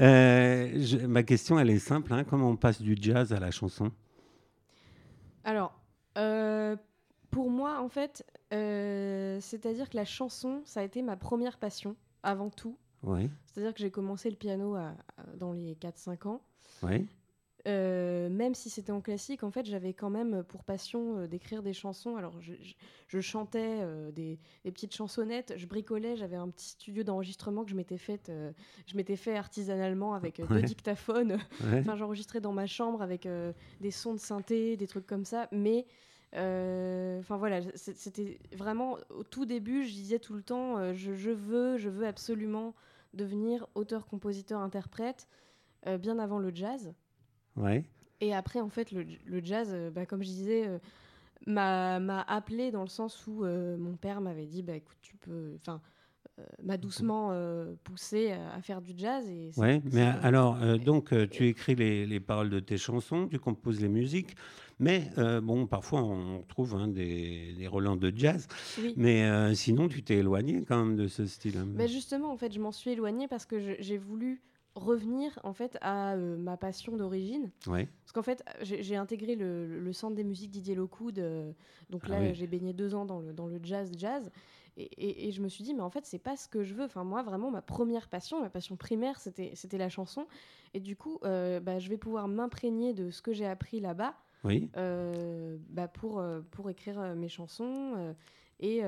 Euh, 0.00 0.72
je- 0.78 1.06
ma 1.06 1.22
question, 1.22 1.58
elle 1.58 1.70
est 1.70 1.78
simple. 1.78 2.12
hein. 2.12 2.24
Comment 2.24 2.50
on 2.50 2.56
passe 2.56 2.82
du 2.82 2.96
jazz 3.00 3.32
à 3.32 3.38
la 3.40 3.50
chanson? 3.52 3.90
Alors, 5.44 5.72
euh, 6.18 6.76
pour 7.30 7.50
moi, 7.50 7.80
en 7.80 7.88
fait, 7.88 8.24
euh, 8.52 9.38
c'est-à-dire 9.40 9.88
que 9.90 9.96
la 9.96 10.04
chanson, 10.04 10.62
ça 10.64 10.80
a 10.80 10.82
été 10.84 11.02
ma 11.02 11.16
première 11.16 11.58
passion, 11.58 11.96
avant 12.22 12.50
tout. 12.50 12.76
Oui, 13.02 13.28
C'est-à-dire 13.46 13.74
que 13.74 13.80
j'ai 13.80 13.90
commencé 13.90 14.30
le 14.30 14.36
piano 14.36 14.74
à- 14.76 14.94
à- 15.16 15.36
dans 15.36 15.52
les 15.52 15.74
4-5 15.76 16.26
ans. 16.26 16.40
oui, 16.82 17.06
Euh, 17.68 18.28
même 18.28 18.56
si 18.56 18.70
c'était 18.70 18.90
en 18.90 19.00
classique, 19.00 19.44
en 19.44 19.52
fait, 19.52 19.64
j'avais 19.64 19.92
quand 19.94 20.10
même 20.10 20.42
pour 20.42 20.64
passion 20.64 21.18
euh, 21.18 21.26
d'écrire 21.28 21.62
des 21.62 21.72
chansons. 21.72 22.16
Alors, 22.16 22.40
je, 22.40 22.54
je- 22.60 22.74
je 23.06 23.20
chantais 23.20 23.78
euh, 23.82 24.10
des, 24.10 24.40
des 24.64 24.72
petites 24.72 24.92
chansonnettes, 24.96 25.54
je 25.56 25.66
bricolais, 25.66 26.16
j'avais 26.16 26.34
un 26.34 26.48
petit 26.48 26.70
studio 26.70 27.04
d'enregistrement 27.04 27.62
que 27.64 27.70
je 27.70 27.76
m'étais 27.76 27.98
fait, 27.98 28.32
je 28.86 28.96
m'étais 28.96 29.14
fait 29.14 29.36
artisanalement 29.36 30.14
avec 30.14 30.38
Ouais. 30.38 30.46
deux 30.48 30.62
dictaphones. 30.62 31.38
ouais. 31.64 31.78
Enfin, 31.78 31.94
j'enregistrais 31.94 32.40
dans 32.40 32.52
ma 32.52 32.66
chambre 32.66 33.00
avec 33.00 33.28
des 33.80 33.90
sons 33.92 34.14
de 34.14 34.18
synthé, 34.20 34.76
des 34.76 34.88
trucs 34.88 35.06
comme 35.06 35.24
ça. 35.24 35.48
Mais, 35.52 35.86
enfin 36.34 37.36
voilà, 37.36 37.60
c'était 37.74 38.38
vraiment 38.54 38.96
au 39.10 39.22
tout 39.22 39.44
début, 39.44 39.84
je 39.84 39.92
disais 39.92 40.18
tout 40.18 40.34
le 40.34 40.42
temps, 40.42 40.78
euh, 40.78 40.94
je, 40.94 41.14
je 41.14 41.30
veux, 41.30 41.76
je 41.76 41.88
veux 41.88 42.06
absolument 42.06 42.74
devenir 43.12 43.66
auteur, 43.74 44.06
compositeur, 44.06 44.60
interprète, 44.60 45.28
euh, 45.86 45.98
bien 45.98 46.18
avant 46.18 46.38
le 46.38 46.54
jazz. 46.54 46.94
ouais. 47.56 47.84
Et 48.20 48.32
après, 48.32 48.60
en 48.60 48.68
fait, 48.68 48.92
le, 48.92 49.02
le 49.02 49.44
jazz, 49.44 49.70
euh, 49.72 49.90
bah, 49.90 50.06
comme 50.06 50.22
je 50.22 50.28
disais, 50.28 50.68
euh, 50.68 50.78
m'a 51.46 52.20
appelé 52.28 52.70
dans 52.70 52.82
le 52.82 52.88
sens 52.88 53.26
où 53.26 53.44
euh, 53.44 53.76
mon 53.76 53.96
père 53.96 54.20
m'avait 54.20 54.46
dit, 54.46 54.62
bah 54.62 54.76
écoute, 54.76 54.98
tu 55.02 55.16
peux, 55.16 55.56
enfin, 55.56 55.80
euh, 55.82 55.88
m'a 56.62 56.76
doucement 56.76 57.30
euh, 57.32 57.74
poussé 57.84 58.32
à, 58.32 58.54
à 58.54 58.60
faire 58.62 58.80
du 58.82 58.92
jazz. 58.96 59.28
Et 59.28 59.50
Ouais, 59.56 59.82
mais 59.92 60.02
alors, 60.22 60.60
euh, 60.62 60.78
donc, 60.78 61.12
euh, 61.12 61.26
tu 61.30 61.46
écris 61.46 61.74
les, 61.74 62.06
les 62.06 62.20
paroles 62.20 62.50
de 62.50 62.60
tes 62.60 62.78
chansons, 62.78 63.28
tu 63.28 63.38
composes 63.38 63.80
les 63.80 63.88
musiques, 63.88 64.34
mais 64.78 65.10
euh, 65.18 65.40
bon, 65.40 65.66
parfois 65.66 66.02
on 66.02 66.42
trouve 66.48 66.74
hein, 66.74 66.88
des, 66.88 67.52
des 67.56 67.66
relents 67.68 67.96
de 67.96 68.12
jazz, 68.14 68.48
oui. 68.80 68.94
mais 68.96 69.24
euh, 69.24 69.54
sinon 69.54 69.88
tu 69.88 70.02
t'es 70.02 70.16
éloigné 70.16 70.64
quand 70.66 70.84
même 70.84 70.96
de 70.96 71.06
ce 71.06 71.26
style. 71.26 71.58
hein. 71.58 71.66
Mais 71.68 71.86
justement, 71.88 72.32
en 72.32 72.36
fait, 72.36 72.52
je 72.52 72.60
m'en 72.60 72.72
suis 72.72 72.90
éloignée 72.90 73.28
parce 73.28 73.46
que 73.46 73.76
j'ai 73.80 73.98
voulu 73.98 74.42
revenir 74.74 75.38
en 75.44 75.52
fait 75.52 75.76
à 75.82 76.14
euh, 76.14 76.38
ma 76.38 76.56
passion 76.56 76.96
d'origine. 76.96 77.50
Ouais. 77.66 77.86
Parce 78.04 78.12
qu'en 78.12 78.22
fait, 78.22 78.42
j'ai 78.62 78.96
intégré 78.96 79.36
le, 79.36 79.78
le 79.80 79.92
centre 79.92 80.16
des 80.16 80.24
musiques 80.24 80.50
Didier 80.50 80.74
Locoud. 80.74 81.18
euh, 81.18 81.52
donc 81.90 82.04
Ah 82.06 82.08
là, 82.12 82.18
oui. 82.22 82.30
j'ai 82.34 82.46
baigné 82.46 82.72
deux 82.72 82.94
ans 82.94 83.04
dans 83.04 83.20
le, 83.20 83.34
dans 83.34 83.46
le 83.48 83.60
jazz 83.62 83.92
jazz. 83.98 84.30
Et, 84.76 84.84
et- 84.84 85.28
et 85.28 85.32
je 85.32 85.42
me 85.42 85.48
suis 85.48 85.64
dit, 85.64 85.74
mais 85.74 85.82
en 85.82 85.90
fait, 85.90 86.06
c'est 86.06 86.18
pas 86.18 86.36
ce 86.36 86.48
que 86.48 86.62
je 86.64 86.74
veux. 86.74 86.84
Enfin, 86.84 87.04
moi, 87.04 87.22
vraiment, 87.22 87.50
ma 87.50 87.62
première 87.62 88.08
passion, 88.08 88.40
ma 88.40 88.50
passion 88.50 88.76
primaire, 88.76 89.20
c'était 89.20 89.52
c'était 89.54 89.78
la 89.78 89.88
chanson. 89.90 90.26
Et 90.74 90.80
du 90.80 90.96
coup, 90.96 91.18
euh, 91.24 91.60
bah, 91.60 91.78
je 91.78 91.88
vais 91.90 91.98
pouvoir 91.98 92.28
m'imprégner 92.28 92.94
de 92.94 93.10
ce 93.10 93.20
que 93.22 93.32
j'ai 93.32 93.46
appris 93.46 93.80
là-bas 93.80 94.14
Oui. 94.44 94.70
euh, 94.76 95.58
bah, 95.68 95.88
pour, 95.88 96.18
euh, 96.20 96.40
pour 96.52 96.70
écrire 96.70 97.00
mes 97.16 97.28
chansons. 97.28 97.94
euh, 97.96 98.12
et, 98.60 98.80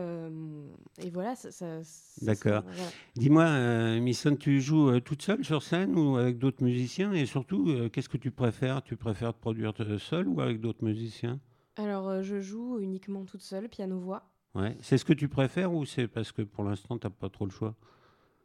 et 1.04 1.10
voilà, 1.10 1.34
ça. 1.34 1.50
ça- 1.50 1.82
ça- 1.82 2.24
D'accord. 2.24 2.62
voilà. 2.62 2.90
Dis-moi, 3.16 3.98
Misson, 3.98 4.36
tu 4.36 4.60
joues 4.60 5.00
toute 5.00 5.22
seule 5.22 5.44
sur 5.44 5.62
scène 5.62 5.98
ou 5.98 6.16
avec 6.16 6.38
d'autres 6.38 6.62
musiciens? 6.62 7.12
Et 7.12 7.26
surtout, 7.26 7.66
qu'est-ce 7.92 8.08
que 8.08 8.16
tu 8.16 8.30
préfères? 8.30 8.82
Tu 8.82 8.96
préfères 8.96 9.34
te 9.34 9.40
produire 9.40 9.72
seule 9.98 10.28
ou 10.28 10.40
avec 10.40 10.60
d'autres 10.60 10.84
musiciens? 10.84 11.40
Alors, 11.76 12.22
je 12.22 12.40
joue 12.40 12.78
uniquement 12.78 13.24
toute 13.24 13.42
seule, 13.42 13.68
piano-voix. 13.68 14.30
Ouais. 14.54 14.76
C'est 14.80 14.98
ce 14.98 15.04
que 15.04 15.12
tu 15.12 15.28
préfères 15.28 15.72
ou 15.72 15.84
c'est 15.84 16.08
parce 16.08 16.32
que 16.32 16.42
pour 16.42 16.64
l'instant, 16.64 16.98
tu 16.98 17.06
n'as 17.06 17.10
pas 17.10 17.28
trop 17.28 17.44
le 17.44 17.50
choix? 17.50 17.74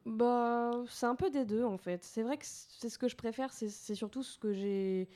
Bah, 0.06 0.72
c'est 0.88 1.06
un 1.06 1.16
peu 1.16 1.30
des 1.30 1.46
deux 1.46 1.63
en 1.63 1.78
fait. 1.78 2.04
C'est 2.04 2.24
vrai 2.24 2.38
que 2.38 2.46
c'est 2.46 2.89
ce 2.89 2.98
que 2.98 3.08
je 3.08 3.16
préfère, 3.16 3.51
c'est 3.54 3.70
c'est 3.70 3.96
surtout 3.96 4.24
ce 4.24 4.38
que 4.39 4.54
j'ai. 4.54 5.10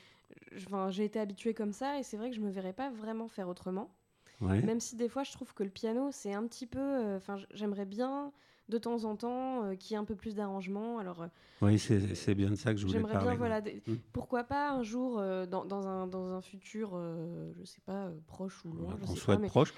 Enfin, 0.57 0.91
j'ai 0.91 1.05
été 1.05 1.19
habituée 1.19 1.53
comme 1.53 1.73
ça 1.73 1.99
et 1.99 2.03
c'est 2.03 2.17
vrai 2.17 2.29
que 2.29 2.35
je 2.35 2.41
me 2.41 2.49
verrais 2.51 2.73
pas 2.73 2.89
vraiment 2.91 3.27
faire 3.27 3.47
autrement. 3.49 3.95
Ouais. 4.41 4.63
Même 4.63 4.79
si 4.81 4.95
des 4.97 5.09
fois 5.09 5.23
je 5.23 5.31
trouve 5.33 5.53
que 5.55 5.63
le 5.63 5.69
piano 5.71 6.11
c'est 6.11 6.33
un 6.33 6.47
petit 6.47 6.67
peu. 6.67 6.79
euh, 6.81 7.17
Enfin, 7.17 7.37
j'aimerais 7.51 7.85
bien 7.85 8.33
de 8.69 8.77
temps 8.77 9.03
en 9.03 9.15
temps 9.15 9.63
euh, 9.65 9.75
qu'il 9.75 9.91
y 9.91 9.93
ait 9.95 9.97
un 10.01 10.05
peu 10.05 10.15
plus 10.15 10.35
d'arrangement. 10.35 10.97
Alors, 10.97 11.21
euh, 11.23 11.27
Oui, 11.61 11.77
c'est 11.77 12.33
bien 12.33 12.49
de 12.49 12.55
ça 12.55 12.73
que 12.73 12.79
je 12.79 12.85
voulais 12.85 12.97
j'aimerais 12.99 13.13
parler. 13.13 13.29
bien, 13.29 13.37
voilà, 13.37 13.61
des- 13.61 13.81
Mm. 13.87 13.95
pourquoi 14.13 14.43
pas 14.45 14.71
un 14.71 14.83
jour 14.83 15.19
euh, 15.19 15.45
dans, 15.45 15.65
dans 15.65 15.85
un, 15.87 16.07
dans 16.07 16.31
un 16.31 16.41
futur, 16.41 16.91
euh, 16.93 17.51
je 17.59 17.65
sais 17.65 17.81
pas, 17.85 18.09
proche 18.27 18.63
ou 18.65 18.71
loin, 18.73 18.95
On 19.07 19.15
pas, 19.25 19.37
mais 19.37 19.47
proche. 19.47 19.73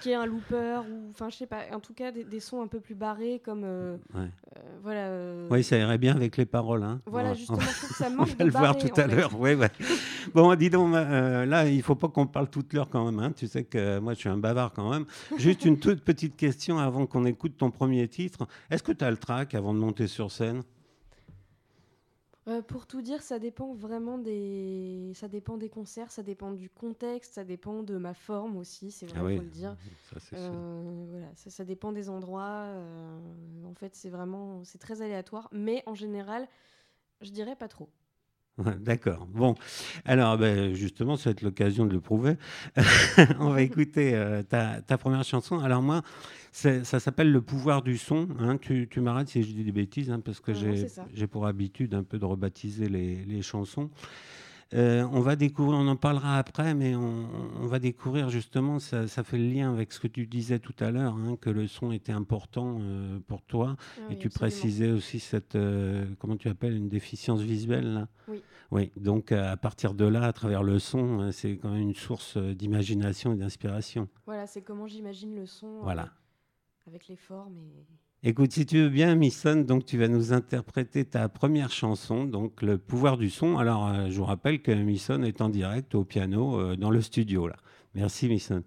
qu'il 0.00 0.10
y 0.10 0.14
ait 0.14 0.16
un 0.16 0.26
looper 0.26 0.82
ou. 0.90 1.10
Enfin, 1.10 1.28
je 1.30 1.36
sais 1.36 1.46
pas, 1.46 1.62
en 1.72 1.80
tout 1.80 1.92
cas 1.94 2.12
des, 2.12 2.24
des 2.24 2.40
sons 2.40 2.62
un 2.62 2.68
peu 2.68 2.80
plus 2.80 2.94
barrés 2.94 3.40
comme. 3.44 3.64
Ouais. 3.64 4.28
voilà. 4.82 5.10
Oui, 5.50 5.62
ça 5.64 5.76
irait 5.76 5.98
bien 5.98 6.14
avec 6.14 6.36
les 6.36 6.46
paroles. 6.46 6.82
Hein. 6.84 7.00
Voilà, 7.06 7.30
On- 7.30 7.34
justement, 7.34 7.60
je 7.60 7.76
trouve 7.76 7.88
que 7.90 7.94
ça 7.96 8.08
On 8.10 8.14
manque 8.14 8.28
va 8.28 8.34
de 8.36 8.44
le 8.44 8.50
voir 8.50 8.76
tout 8.78 9.00
à 9.00 9.06
l'heure. 9.06 9.38
Ouais, 9.38 9.54
ouais. 9.56 9.70
Bon, 10.34 10.54
dis 10.54 10.70
donc, 10.70 10.94
euh, 10.94 11.44
là, 11.46 11.68
il 11.68 11.82
faut 11.82 11.94
pas 11.94 12.08
qu'on 12.08 12.26
parle 12.26 12.48
toute 12.48 12.72
l'heure 12.72 12.88
quand 12.88 13.04
même. 13.04 13.18
hein. 13.20 13.32
Tu 13.32 13.46
sais 13.46 13.64
que 13.64 13.98
moi, 13.98 14.14
je 14.14 14.18
suis 14.20 14.28
un 14.28 14.36
bavard 14.38 14.72
quand 14.72 14.90
même. 14.90 15.06
Juste 15.36 15.64
une 15.64 15.78
toute 15.78 16.02
petite 16.02 16.36
question 16.36 16.78
avant 16.78 17.06
qu'on 17.06 17.24
écoute 17.24 17.56
ton 17.56 17.70
premier 17.70 18.06
titre. 18.08 18.46
Est-ce 18.70 18.82
que 18.82 18.92
tu 18.92 19.04
as 19.04 19.10
le 19.10 19.16
track 19.16 19.54
avant 19.54 19.74
de 19.74 19.78
monter 19.78 20.06
sur 20.06 20.30
scène? 20.30 20.62
Euh, 22.48 22.62
pour 22.62 22.86
tout 22.86 23.02
dire, 23.02 23.22
ça 23.22 23.38
dépend 23.38 23.74
vraiment 23.74 24.16
des, 24.18 25.12
ça 25.14 25.28
dépend 25.28 25.58
des 25.58 25.68
concerts, 25.68 26.10
ça 26.10 26.22
dépend 26.22 26.50
du 26.52 26.70
contexte, 26.70 27.34
ça 27.34 27.44
dépend 27.44 27.82
de 27.82 27.96
ma 27.98 28.14
forme 28.14 28.56
aussi, 28.56 28.90
c'est 28.90 29.06
vrai, 29.06 29.18
Ah 29.20 29.24
oui, 29.24 29.36
faut 29.36 29.42
le 29.42 29.48
dire. 29.50 29.76
ça. 30.18 30.36
Euh, 30.36 31.04
voilà, 31.10 31.26
ça, 31.36 31.50
ça 31.50 31.64
dépend 31.64 31.92
des 31.92 32.08
endroits. 32.08 32.64
euh, 32.66 33.18
en 33.70 33.74
fait, 33.74 33.94
c'est 33.94 34.08
vraiment, 34.08 34.64
c'est 34.64 34.78
très 34.78 35.02
aléatoire, 35.02 35.48
mais 35.52 35.82
en 35.86 35.94
général, 35.94 36.48
je 37.20 37.30
dirais 37.30 37.56
pas 37.56 37.68
trop. 37.68 37.90
D'accord. 38.80 39.26
Bon, 39.32 39.54
alors 40.04 40.36
ben, 40.38 40.74
justement, 40.74 41.16
ça 41.16 41.30
va 41.30 41.32
être 41.32 41.42
l'occasion 41.42 41.86
de 41.86 41.92
le 41.92 42.00
prouver. 42.00 42.36
On 43.40 43.50
va 43.50 43.62
écouter 43.62 44.14
euh, 44.14 44.42
ta, 44.42 44.80
ta 44.82 44.98
première 44.98 45.24
chanson. 45.24 45.58
Alors 45.60 45.82
moi, 45.82 46.02
ça 46.52 46.82
s'appelle 46.84 47.30
Le 47.30 47.40
pouvoir 47.40 47.82
du 47.82 47.96
son. 47.96 48.28
hein. 48.40 48.56
Tu, 48.58 48.88
tu 48.90 49.00
m'arrêtes 49.00 49.28
si 49.28 49.42
je 49.42 49.52
dis 49.52 49.64
des 49.64 49.72
bêtises, 49.72 50.10
hein, 50.10 50.20
parce 50.24 50.40
que 50.40 50.52
non, 50.52 50.74
j'ai 51.14 51.26
pour 51.26 51.46
habitude 51.46 51.94
un 51.94 52.02
peu 52.02 52.18
de 52.18 52.24
rebaptiser 52.24 52.88
les, 52.88 53.24
les 53.24 53.42
chansons. 53.42 53.90
Euh, 54.72 55.02
on 55.12 55.18
va 55.20 55.34
découvrir, 55.34 55.78
on 55.80 55.88
en 55.88 55.96
parlera 55.96 56.38
après, 56.38 56.74
mais 56.74 56.94
on, 56.94 57.28
on 57.60 57.66
va 57.66 57.80
découvrir 57.80 58.28
justement, 58.30 58.78
ça, 58.78 59.08
ça 59.08 59.24
fait 59.24 59.36
le 59.36 59.48
lien 59.52 59.72
avec 59.72 59.92
ce 59.92 59.98
que 59.98 60.06
tu 60.06 60.26
disais 60.28 60.60
tout 60.60 60.74
à 60.78 60.92
l'heure, 60.92 61.14
hein, 61.16 61.36
que 61.40 61.50
le 61.50 61.66
son 61.66 61.90
était 61.90 62.12
important 62.12 62.78
euh, 62.80 63.18
pour 63.26 63.42
toi. 63.42 63.74
Ah 63.78 64.12
Et 64.12 64.16
tu 64.18 64.28
absolument. 64.28 64.30
précisais 64.34 64.90
aussi 64.92 65.18
cette, 65.18 65.56
euh, 65.56 66.06
comment 66.20 66.36
tu 66.36 66.48
appelles, 66.48 66.76
une 66.76 66.88
déficience 66.88 67.40
visuelle 67.40 67.94
là? 67.94 68.08
Oui. 68.28 68.42
Oui, 68.70 68.92
donc 68.96 69.32
à 69.32 69.56
partir 69.56 69.94
de 69.94 70.04
là, 70.04 70.22
à 70.22 70.32
travers 70.32 70.62
le 70.62 70.78
son, 70.78 71.32
c'est 71.32 71.56
quand 71.56 71.70
même 71.70 71.80
une 71.82 71.94
source 71.96 72.36
d'imagination 72.36 73.32
et 73.32 73.36
d'inspiration. 73.36 74.08
Voilà, 74.26 74.46
c'est 74.46 74.62
comment 74.62 74.86
j'imagine 74.86 75.34
le 75.34 75.46
son. 75.46 75.80
Voilà. 75.82 76.10
avec 76.86 77.08
les 77.08 77.16
formes 77.16 77.58
et. 77.58 77.84
Écoute, 78.22 78.52
si 78.52 78.66
tu 78.66 78.82
veux 78.82 78.90
bien, 78.90 79.14
Misson, 79.14 79.64
donc 79.66 79.86
tu 79.86 79.96
vas 79.96 80.06
nous 80.06 80.34
interpréter 80.34 81.06
ta 81.06 81.30
première 81.30 81.70
chanson, 81.70 82.26
donc 82.26 82.60
le 82.60 82.76
pouvoir 82.76 83.16
du 83.16 83.30
son. 83.30 83.56
Alors, 83.56 83.88
euh, 83.88 84.10
je 84.10 84.18
vous 84.18 84.26
rappelle 84.26 84.60
que 84.60 84.72
Misson 84.72 85.22
est 85.22 85.40
en 85.40 85.48
direct 85.48 85.94
au 85.94 86.04
piano 86.04 86.60
euh, 86.60 86.76
dans 86.76 86.90
le 86.90 87.00
studio 87.00 87.48
là. 87.48 87.56
Merci, 87.94 88.28
Misson. 88.28 88.62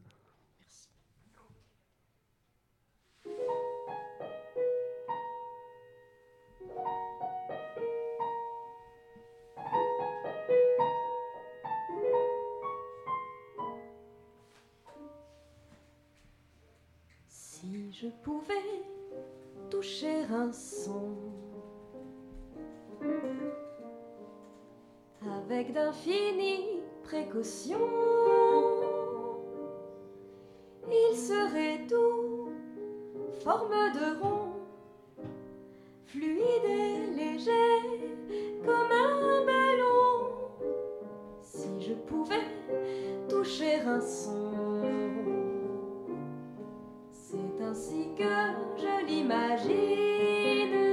Si 17.27 17.93
je 17.93 18.07
pouvais 18.23 18.53
toucher 19.73 20.21
un 20.31 20.51
son 20.51 21.15
avec 25.25 25.73
d'infinies 25.73 26.81
précautions, 27.01 27.79
il 30.91 31.17
serait 31.17 31.79
doux, 31.89 32.49
forme 33.43 33.71
de 33.95 34.21
rond, 34.21 34.51
fluide 36.05 36.65
et 36.65 37.07
léger 37.15 37.79
comme 38.63 38.91
un 38.91 39.43
ballon. 39.43 40.29
Si 41.41 41.81
je 41.81 41.93
pouvais 41.93 42.45
toucher 43.27 43.79
un 43.79 44.01
son, 44.01 44.52
ainsi 47.69 48.09
que 48.17 48.33
je 48.77 49.05
l'imagine. 49.05 50.92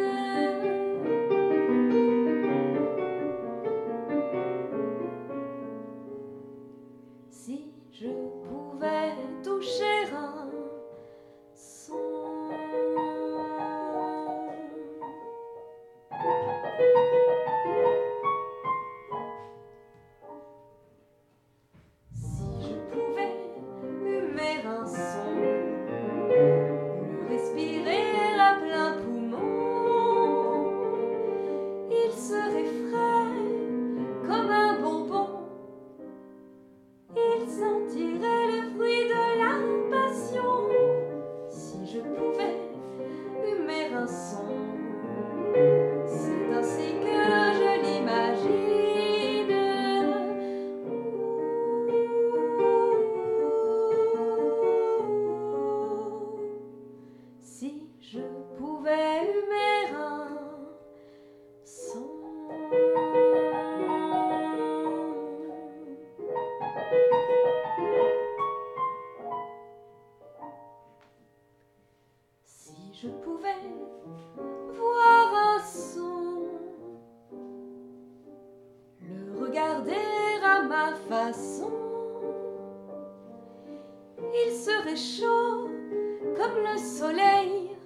Le 86.57 86.79
soleil, 86.79 87.77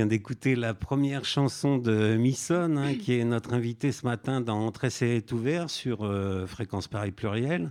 vient 0.00 0.06
d'écouter 0.06 0.56
la 0.56 0.72
première 0.72 1.26
chanson 1.26 1.76
de 1.76 2.14
Misson, 2.16 2.74
hein, 2.78 2.94
qui 2.94 3.18
est 3.18 3.24
notre 3.24 3.52
invité 3.52 3.92
ce 3.92 4.06
matin 4.06 4.40
dans 4.40 4.58
Entrée 4.66 4.88
est 5.02 5.30
ouvert 5.30 5.68
sur 5.68 6.06
euh, 6.06 6.46
Fréquence 6.46 6.88
Paris 6.88 7.10
Pluriel. 7.10 7.70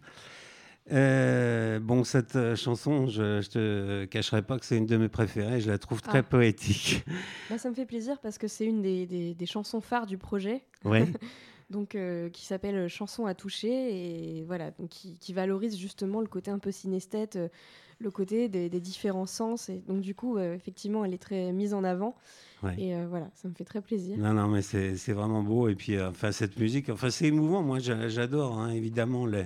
Euh, 0.91 1.79
bon, 1.79 2.03
cette 2.03 2.35
euh, 2.35 2.55
chanson, 2.55 3.07
je 3.07 3.37
ne 3.37 3.41
te 3.41 4.05
cacherai 4.05 4.43
pas 4.43 4.59
que 4.59 4.65
c'est 4.67 4.77
une 4.77 4.85
de 4.85 4.97
mes 4.97 5.09
préférées. 5.09 5.59
Je 5.59 5.71
la 5.71 5.79
trouve 5.79 6.03
très 6.03 6.19
Ah. 6.19 6.23
poétique. 6.23 7.03
Bah, 7.49 7.57
ça 7.57 7.67
me 7.71 7.73
fait 7.73 7.87
plaisir 7.87 8.19
parce 8.21 8.37
que 8.37 8.47
c'est 8.47 8.65
une 8.65 8.83
des, 8.83 9.07
des- 9.07 9.33
des 9.33 9.45
chansons 9.47 9.81
phares 9.81 10.05
du 10.05 10.19
projet, 10.19 10.61
Ouais. 10.85 11.07
donc 11.69 11.95
euh, 11.95 12.29
qui 12.29 12.45
s'appelle 12.45 12.87
Chanson 12.87 13.25
à 13.25 13.33
toucher 13.35 14.37
et 14.37 14.43
voilà, 14.43 14.71
donc 14.71 14.89
qui, 14.89 15.17
qui 15.17 15.33
valorise 15.33 15.77
justement 15.77 16.21
le 16.21 16.27
côté 16.27 16.49
un 16.51 16.59
peu 16.59 16.71
synesthète, 16.71 17.35
euh, 17.35 17.47
le 17.99 18.11
côté 18.11 18.47
des, 18.49 18.69
des 18.69 18.79
différents 18.79 19.25
sens 19.25 19.67
et 19.69 19.83
donc 19.87 20.01
du 20.01 20.15
coup 20.15 20.37
euh, 20.37 20.55
effectivement 20.55 21.03
elle 21.03 21.13
est 21.13 21.17
très 21.21 21.51
mise 21.51 21.73
en 21.73 21.83
avant 21.83 22.15
Ouais. 22.61 22.75
et 22.77 23.05
voilà, 23.05 23.29
ça 23.35 23.47
me 23.47 23.53
fait 23.53 23.63
très 23.63 23.79
plaisir. 23.81 24.17
Non, 24.17 24.33
non, 24.33 24.49
mais 24.49 24.61
c'est 24.61 25.13
vraiment 25.13 25.41
beau. 25.43 25.69
Et 25.69 25.75
puis, 25.75 25.97
enfin, 26.01 26.33
cette 26.33 26.59
musique, 26.59 26.89
enfin, 26.89 27.09
c'est 27.09 27.27
émouvant. 27.27 27.63
Moi, 27.63 27.79
j'a- 27.79 28.09
j'adore, 28.09 28.59
hein, 28.59 28.71
évidemment, 28.71 29.25
les, 29.25 29.45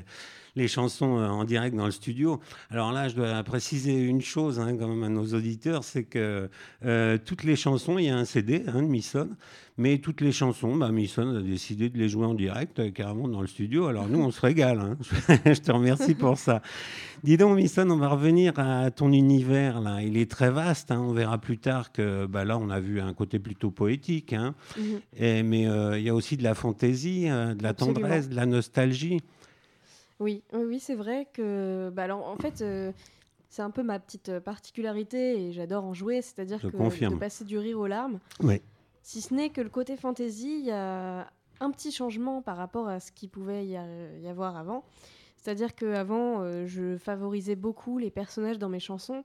les 0.55 0.67
chansons 0.67 1.17
euh, 1.17 1.27
en 1.27 1.43
direct 1.45 1.75
dans 1.75 1.85
le 1.85 1.91
studio. 1.91 2.39
Alors 2.69 2.91
là, 2.91 3.07
je 3.07 3.15
dois 3.15 3.41
préciser 3.43 3.93
une 3.99 4.21
chose, 4.21 4.59
hein, 4.59 4.75
quand 4.77 4.87
même, 4.87 5.03
à 5.03 5.09
nos 5.09 5.25
auditeurs, 5.33 5.83
c'est 5.83 6.03
que 6.03 6.49
euh, 6.85 7.17
toutes 7.23 7.43
les 7.43 7.55
chansons, 7.55 7.97
il 7.97 8.05
y 8.05 8.09
a 8.09 8.15
un 8.17 8.25
CD 8.25 8.63
hein, 8.67 8.81
de 8.83 8.87
Misson, 8.87 9.29
mais 9.77 9.97
toutes 9.97 10.21
les 10.21 10.31
chansons, 10.31 10.75
bah, 10.75 10.91
Misson 10.91 11.35
a 11.37 11.41
décidé 11.41 11.89
de 11.89 11.97
les 11.97 12.07
jouer 12.07 12.27
en 12.27 12.35
direct, 12.35 12.77
euh, 12.79 12.91
carrément 12.91 13.27
dans 13.27 13.41
le 13.41 13.47
studio. 13.47 13.87
Alors 13.87 14.07
nous, 14.07 14.19
on 14.19 14.29
se 14.29 14.41
régale. 14.41 14.79
hein. 14.79 14.97
je 15.45 15.59
te 15.59 15.71
remercie 15.71 16.13
pour 16.13 16.37
ça. 16.37 16.61
Dis 17.23 17.37
donc, 17.37 17.55
Misson, 17.55 17.89
on 17.89 17.97
va 17.97 18.09
revenir 18.09 18.53
à 18.59 18.91
ton 18.91 19.11
univers. 19.11 19.81
Là. 19.81 20.01
Il 20.03 20.17
est 20.17 20.29
très 20.29 20.51
vaste. 20.51 20.91
hein. 20.91 20.99
On 20.99 21.13
verra 21.13 21.39
plus 21.39 21.57
tard 21.57 21.91
que 21.91 22.27
bah, 22.27 22.45
là, 22.45 22.59
on 22.59 22.69
a 22.69 22.79
vu 22.79 22.99
un 23.01 23.13
côté 23.13 23.39
plutôt 23.39 23.71
poétique. 23.71 24.33
hein. 24.33 24.53
Mhm. 24.77 24.83
Et- 25.17 25.41
mais 25.43 25.67
euh, 25.67 25.97
il 25.97 26.03
y 26.05 26.09
a 26.09 26.13
aussi 26.13 26.37
de 26.37 26.43
la 26.43 26.53
fantaisie, 26.53 27.27
euh, 27.29 27.55
de 27.55 27.63
la 27.63 27.69
Absolument. 27.69 27.99
tendresse, 28.01 28.29
de 28.29 28.35
la 28.35 28.45
nostalgie. 28.45 29.21
Oui, 30.19 30.43
oui, 30.53 30.63
oui, 30.65 30.79
c'est 30.79 30.95
vrai 30.95 31.27
que 31.33 31.89
bah 31.93 32.03
alors 32.03 32.27
en 32.27 32.37
fait 32.37 32.61
euh, 32.61 32.91
c'est 33.49 33.61
un 33.61 33.71
peu 33.71 33.83
ma 33.83 33.99
petite 33.99 34.29
euh, 34.29 34.39
particularité 34.39 35.47
et 35.47 35.51
j'adore 35.51 35.83
en 35.83 35.93
jouer, 35.93 36.21
c'est-à-dire 36.21 36.61
que 36.61 36.67
confirme. 36.77 37.13
de 37.15 37.19
passer 37.19 37.43
du 37.45 37.57
rire 37.57 37.79
aux 37.79 37.87
larmes. 37.87 38.19
Oui. 38.41 38.61
Si 39.01 39.21
ce 39.21 39.33
n'est 39.33 39.49
que 39.49 39.61
le 39.61 39.69
côté 39.69 39.97
fantasy, 39.97 40.59
il 40.59 40.65
y 40.65 40.71
a 40.71 41.27
un 41.59 41.71
petit 41.71 41.91
changement 41.91 42.41
par 42.41 42.57
rapport 42.57 42.87
à 42.87 42.99
ce 42.99 43.11
qu'il 43.11 43.29
pouvait 43.29 43.65
y, 43.65 43.75
a- 43.77 44.17
y 44.21 44.27
avoir 44.27 44.55
avant. 44.57 44.83
C'est-à-dire 45.37 45.75
qu'avant, 45.75 46.41
euh, 46.41 46.65
je 46.67 46.97
favorisais 46.97 47.55
beaucoup 47.55 47.97
les 47.97 48.09
personnages 48.11 48.59
dans 48.59 48.69
mes 48.69 48.79
chansons, 48.79 49.23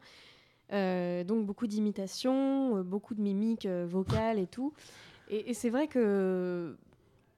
euh, 0.72 1.22
donc 1.24 1.46
beaucoup 1.46 1.66
d'imitations, 1.66 2.76
euh, 2.78 2.82
beaucoup 2.82 3.14
de 3.14 3.20
mimiques 3.22 3.66
vocales 3.66 4.38
et 4.38 4.46
tout. 4.48 4.72
Et, 5.30 5.50
et 5.50 5.54
c'est 5.54 5.70
vrai 5.70 5.86
que 5.86 6.76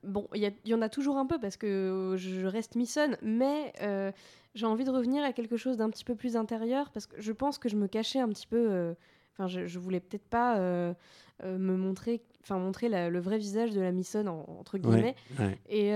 bon, 0.05 0.27
il 0.35 0.53
y, 0.65 0.75
en 0.75 0.83
a 0.83 0.89
toujours 0.89 1.17
un 1.19 1.27
peu 1.27 1.39
parce 1.39 1.57
que 1.57 1.67
euh, 1.67 2.17
je 2.17 2.47
reste 2.47 2.75
missonne, 2.75 3.17
mais 3.23 3.73
euh, 3.83 4.11
j'ai 4.55 4.67
envie 4.67 4.85
de 4.85 4.91
revenir 4.91 5.23
à 5.25 5.33
quelque 5.33 5.57
chose 5.57 5.77
d'un 5.77 5.91
petit 5.91 6.05
peu 6.05 6.15
plus 6.15 6.37
intérieur 6.37 6.91
parce 6.91 7.07
que 7.07 7.21
je 7.21 7.33
pense 7.33 7.59
que 7.59 7.69
je 7.69 7.77
me 7.77 7.87
cachais 7.87 8.21
un 8.21 8.29
petit 8.29 8.47
peu. 8.47 8.57
euh, 8.71 8.95
Enfin, 9.33 9.47
je, 9.47 9.67
je 9.67 9.79
voulais 9.79 10.01
peut-être 10.01 10.29
pas 10.29 10.59
euh, 10.59 10.93
me 11.43 11.75
montrer, 11.75 12.21
enfin 12.43 12.59
montrer 12.59 12.91
la- 12.91 13.09
le 13.09 13.21
vrai 13.21 13.39
visage 13.39 13.71
de 13.71 13.81
la 13.81 13.91
missonne 13.91 14.29
en- 14.29 14.45
entre 14.59 14.77
guillemets. 14.77 15.15
Ouais. 15.39 15.59
Et, 15.71 15.89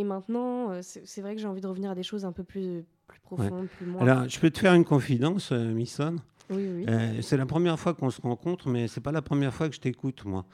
et 0.00 0.04
maintenant, 0.04 0.80
c'est 0.82 1.20
vrai 1.20 1.36
que 1.36 1.40
j'ai 1.40 1.46
envie 1.46 1.60
de 1.60 1.66
revenir 1.68 1.90
à 1.90 1.94
des 1.94 2.02
choses 2.02 2.24
un 2.24 2.32
peu 2.32 2.42
plus, 2.42 2.84
plus 3.06 3.20
profondes, 3.20 3.68
plus 3.68 3.86
moins. 3.86 4.02
Alors, 4.02 4.28
je 4.28 4.40
peux 4.40 4.50
te 4.50 4.58
faire 4.58 4.74
une 4.74 4.84
confidence, 4.86 5.52
euh, 5.52 5.72
Misson. 5.72 6.16
Oui, 6.50 6.66
oui. 6.76 6.84
Euh, 6.88 7.22
c'est 7.22 7.36
la 7.36 7.46
première 7.46 7.78
fois 7.78 7.94
qu'on 7.94 8.10
se 8.10 8.20
rencontre, 8.20 8.68
mais 8.68 8.88
c'est 8.88 9.00
pas 9.00 9.12
la 9.12 9.22
première 9.22 9.52
fois 9.54 9.68
que 9.68 9.74
je 9.74 9.80
t'écoute, 9.80 10.24
moi. 10.24 10.44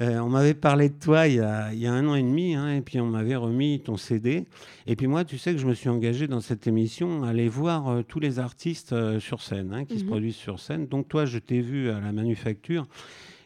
Euh, 0.00 0.18
on 0.20 0.28
m'avait 0.28 0.54
parlé 0.54 0.88
de 0.88 0.94
toi 0.98 1.26
il 1.28 1.34
y 1.36 1.40
a, 1.40 1.72
il 1.72 1.78
y 1.80 1.86
a 1.86 1.92
un 1.92 2.06
an 2.08 2.14
et 2.14 2.22
demi, 2.22 2.54
hein, 2.54 2.74
et 2.74 2.80
puis 2.80 3.00
on 3.00 3.06
m'avait 3.06 3.36
remis 3.36 3.80
ton 3.80 3.96
CD. 3.96 4.46
Et 4.86 4.96
puis 4.96 5.06
moi, 5.06 5.24
tu 5.24 5.38
sais 5.38 5.52
que 5.52 5.58
je 5.58 5.66
me 5.66 5.74
suis 5.74 5.88
engagé 5.88 6.26
dans 6.28 6.40
cette 6.40 6.66
émission 6.66 7.24
à 7.24 7.30
aller 7.30 7.48
voir 7.48 7.88
euh, 7.88 8.02
tous 8.02 8.20
les 8.20 8.38
artistes 8.38 8.94
sur 9.18 9.42
scène, 9.42 9.72
hein, 9.72 9.84
qui 9.84 9.98
se 9.98 10.04
Mhm. 10.04 10.10
produisent 10.10 10.36
sur 10.36 10.58
scène. 10.60 10.86
Donc 10.86 11.08
toi, 11.08 11.24
je 11.26 11.38
t'ai 11.38 11.60
vu 11.60 11.90
à 11.90 12.00
la 12.00 12.12
manufacture. 12.12 12.86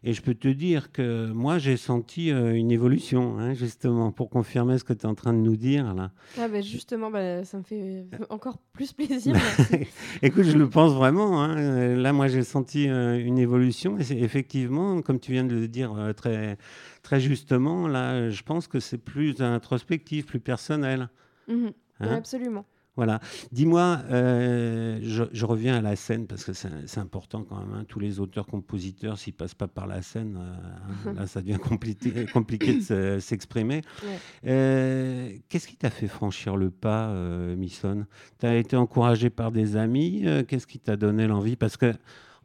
Et 0.09 0.13
je 0.13 0.23
peux 0.23 0.35
te 0.35 0.47
dire 0.47 0.93
que 0.93 1.33
moi, 1.33 1.59
j'ai 1.59 1.77
senti 1.77 2.31
euh, 2.31 2.55
une 2.55 2.71
évolution, 2.71 3.41
hein, 3.41 3.55
justement, 3.55 4.13
pour 4.13 4.31
confirmer 4.31 4.79
ce 4.79 4.85
que 4.85 4.93
tu 4.93 5.01
es 5.03 5.07
en 5.07 5.17
train 5.17 5.33
de 5.33 5.41
nous 5.41 5.57
dire. 5.57 5.93
Là. 5.95 6.13
Ah 6.39 6.47
bah 6.47 6.61
justement, 6.61 7.11
bah, 7.11 7.45
ça 7.45 7.59
me 7.59 7.65
fait 7.65 8.07
encore 8.31 8.59
plus 8.73 8.93
plaisir. 8.93 9.35
Écoute, 10.23 10.45
je 10.45 10.57
le 10.57 10.71
pense 10.71 10.93
vraiment. 10.95 11.43
hein. 11.43 11.59
Euh, 11.59 11.97
Là, 11.97 12.13
moi, 12.13 12.29
j'ai 12.29 12.45
senti 12.45 12.89
euh, 12.89 13.19
une 13.19 13.37
évolution. 13.39 13.99
Et 13.99 14.05
c'est 14.05 14.17
effectivement, 14.19 15.03
comme 15.03 15.19
tu 15.19 15.33
viens 15.33 15.45
de 15.45 15.57
le 15.57 15.67
dire 15.67 15.93
euh, 15.99 16.13
très, 16.13 16.57
très 17.03 17.19
justement, 17.19 17.89
là, 17.89 18.31
je 18.31 18.43
pense 18.45 18.69
que 18.69 18.79
c'est 18.79 18.99
plus 18.99 19.43
introspectif, 19.43 20.27
plus 20.27 20.39
personnel. 20.41 21.09
Mhm. 21.49 21.73
hein? 21.99 22.15
Absolument. 22.17 22.65
Voilà. 22.97 23.21
Dis-moi, 23.53 24.01
euh, 24.11 24.99
je, 25.03 25.25
je 25.31 25.45
reviens 25.45 25.77
à 25.77 25.81
la 25.83 25.97
scène 25.97 26.27
parce 26.27 26.45
que 26.45 26.53
c'est 26.55 26.99
important 26.99 27.45
quand 27.45 27.59
même. 27.59 27.73
hein. 27.75 27.85
Tous 27.87 28.01
les 28.01 28.21
auteurs-compositeurs, 28.21 29.19
s'ils 29.19 29.35
passent 29.35 29.55
pas 29.55 29.69
par 29.69 29.87
la 29.87 30.01
scène, 30.01 30.39
euh, 30.41 31.11
hein, 31.11 31.13
là, 31.15 31.27
ça 31.27 31.43
devient 31.43 31.59
compliqué, 31.63 32.25
compliqué 32.33 32.77
de 32.77 32.81
se- 32.81 33.21
s'exprimer. 33.21 33.83
Ouais. 34.03 34.19
Euh, 34.47 35.31
Qu'est-ce 35.49 35.69
qui 35.69 35.77
t'a 35.77 35.91
fait 35.91 36.09
franchir 36.09 36.57
le 36.57 36.71
pas, 36.71 37.13
Misson? 37.57 38.07
Tu 38.41 38.47
as 38.47 38.57
été 38.57 38.77
encouragé 38.77 39.29
par 39.31 39.53
des 39.53 39.77
amis? 39.77 40.25
Qu'est-ce 40.49 40.67
qui 40.67 40.79
t'a 40.79 40.97
donné 40.97 41.27
l'envie? 41.27 41.57
Parce 41.57 41.77
que 41.77 41.93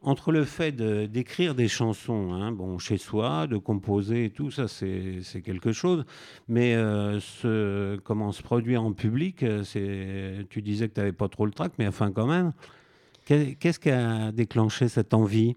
entre 0.02 0.32
le 0.32 0.44
fait 0.44 0.72
d'écrire 0.72 1.54
des 1.54 1.68
chansons, 1.68 2.32
hein, 2.32 2.52
bon, 2.52 2.78
chez 2.78 2.98
soi, 2.98 3.46
de 3.46 3.56
composer 3.56 4.26
et 4.26 4.30
tout, 4.30 4.50
ça 4.50 4.66
c'est 4.68 5.42
quelque 5.44 5.72
chose. 5.72 6.04
Mais 6.48 6.74
euh, 6.74 7.20
comment 8.04 8.32
se 8.32 8.42
produire 8.42 8.82
en 8.82 8.92
public, 8.92 9.42
euh, 9.42 10.42
tu 10.50 10.62
disais 10.62 10.88
que 10.88 10.94
tu 10.94 11.00
n'avais 11.00 11.12
pas 11.12 11.28
trop 11.28 11.46
le 11.46 11.52
trac, 11.52 11.72
mais 11.78 11.86
enfin 11.86 12.12
quand 12.12 12.26
même. 12.26 12.52
Qu'est- 13.24 13.54
Qu'est-ce 13.58 13.78
qui 13.78 13.90
a 13.90 14.32
déclenché 14.32 14.88
cette 14.88 15.14
envie? 15.14 15.56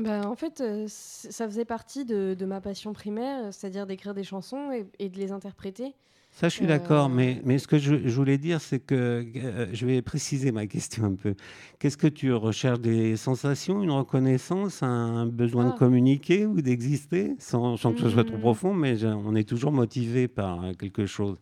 Bah, 0.00 0.28
en 0.28 0.34
fait, 0.34 0.60
euh, 0.60 0.86
ça 0.88 1.46
faisait 1.46 1.64
partie 1.64 2.04
de, 2.04 2.44
ma 2.44 2.60
passion 2.60 2.92
primaire, 2.92 3.52
c'est-à-dire 3.52 3.86
d'écrire 3.86 4.14
des 4.14 4.24
chansons 4.24 4.70
et 4.98 5.08
de 5.08 5.18
les 5.18 5.30
interpréter. 5.30 5.94
Ça, 6.36 6.48
je 6.48 6.54
suis 6.56 6.64
Euh, 6.64 6.68
d'accord, 6.68 7.08
mais, 7.08 7.40
mais 7.44 7.58
ce 7.58 7.68
que 7.68 7.78
je, 7.78 7.94
je 8.08 8.16
voulais 8.16 8.38
dire, 8.38 8.60
c'est 8.60 8.80
que 8.80 8.94
euh, 9.36 9.66
je 9.72 9.86
vais 9.86 10.02
préciser 10.02 10.50
ma 10.50 10.66
question 10.66 11.04
un 11.04 11.14
peu. 11.14 11.36
Qu'est-ce 11.78 11.96
que 11.96 12.08
tu 12.08 12.32
recherches 12.32 12.80
Des 12.80 13.16
sensations, 13.16 13.80
une 13.84 13.92
reconnaissance, 13.92 14.82
un 14.82 15.26
besoin 15.26 15.64
de 15.66 15.70
Ah. 15.70 15.78
communiquer 15.78 16.44
ou 16.46 16.60
d'exister? 16.60 17.36
Sans, 17.38 17.76
sans 17.76 17.94
que 17.94 18.00
ce 18.00 18.10
soit 18.10 18.24
trop 18.24 18.36
Hmm. 18.36 18.40
profond, 18.40 18.74
mais 18.74 18.96
je- 18.96 19.06
on 19.06 19.36
est 19.36 19.48
toujours 19.48 19.70
motivé 19.70 20.26
par 20.26 20.64
euh, 20.64 20.72
quelque 20.74 21.06
chose. 21.06 21.36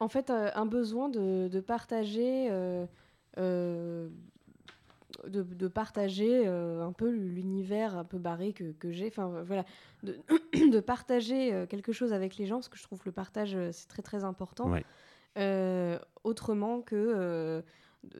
En 0.00 0.08
fait, 0.08 0.30
euh, 0.30 0.50
un 0.54 0.66
besoin 0.66 1.10
de, 1.10 1.48
de 1.48 1.60
partager, 1.60 2.48
euh, 2.50 2.86
euh, 3.38 4.08
de, 5.28 5.42
de 5.42 5.68
partager 5.68 6.44
euh, 6.46 6.82
un 6.84 6.92
peu 6.92 7.10
l'univers 7.10 7.96
un 7.96 8.04
peu 8.04 8.18
barré 8.18 8.52
que, 8.52 8.72
que 8.72 8.90
j'ai. 8.90 9.08
Enfin, 9.08 9.42
voilà, 9.46 9.64
de, 10.02 10.16
de 10.70 10.80
partager 10.80 11.52
euh, 11.52 11.66
quelque 11.66 11.92
chose 11.92 12.12
avec 12.12 12.36
les 12.36 12.46
gens, 12.46 12.56
parce 12.56 12.68
que 12.68 12.78
je 12.78 12.82
trouve 12.82 12.98
que 13.00 13.06
le 13.06 13.12
partage, 13.12 13.54
euh, 13.54 13.70
c'est 13.72 13.88
très 13.88 14.02
très 14.02 14.24
important. 14.24 14.70
Ouais. 14.70 14.84
Euh, 15.38 15.98
autrement 16.24 16.82
que 16.82 16.94
euh, 16.94 17.62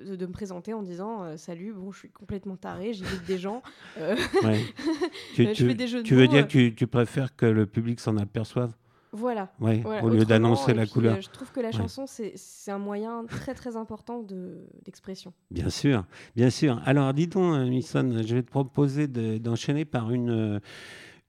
de, 0.07 0.17
de 0.17 0.27
me 0.27 0.33
présenter 0.33 0.73
en 0.73 0.83
disant 0.83 1.37
salut, 1.37 1.73
bon, 1.75 1.93
je 1.93 1.99
suis 1.99 2.09
complètement 2.11 2.57
taré, 2.57 2.93
j'imite 2.95 3.25
des 3.27 3.37
gens. 3.39 3.63
Ouais. 3.99 4.17
tu, 5.35 5.45
je 5.45 5.53
tu- 5.53 5.67
fais 5.67 5.75
des 5.75 5.89
jeux 5.89 6.03
de 6.03 6.07
tu 6.07 6.15
veux 6.15 6.25
mots, 6.25 6.31
dire 6.33 6.47
que 6.47 6.53
tu, 6.53 6.75
tu 6.75 6.87
préfères 6.87 7.35
que 7.37 7.45
le 7.47 7.67
public 7.67 8.01
s'en 8.01 8.17
aperçoive? 8.17 8.73
Voilà. 9.13 9.53
ouais, 9.61 9.81
voilà, 9.85 10.05
Au 10.05 10.09
lieu 10.09 10.25
d'annoncer 10.25 10.73
la 10.75 10.83
puis, 10.85 10.93
couleur. 10.93 11.17
euh, 11.17 11.21
je 11.21 11.29
trouve 11.31 11.53
que 11.53 11.61
la 11.61 11.71
chanson, 11.73 12.07
c'est 12.07 12.33
c'est 12.37 12.71
un 12.71 12.79
moyen 12.79 13.25
très 13.27 13.55
très 13.55 13.77
important 13.77 14.23
de- 14.23 14.67
d'expression. 14.85 15.33
Bien 15.51 15.69
sûr, 15.69 16.05
bien 16.35 16.51
sûr. 16.51 16.81
Alors, 16.85 17.13
dis 17.13 17.27
donc, 17.27 17.55
euh, 17.55 17.67
Misson, 17.69 18.23
je 18.27 18.35
vais 18.35 18.43
te 18.43 18.51
proposer 18.51 19.07
de- 19.09 19.39
d'enchaîner 19.39 19.85
par 19.85 20.11
une, 20.13 20.31
euh, 20.31 20.61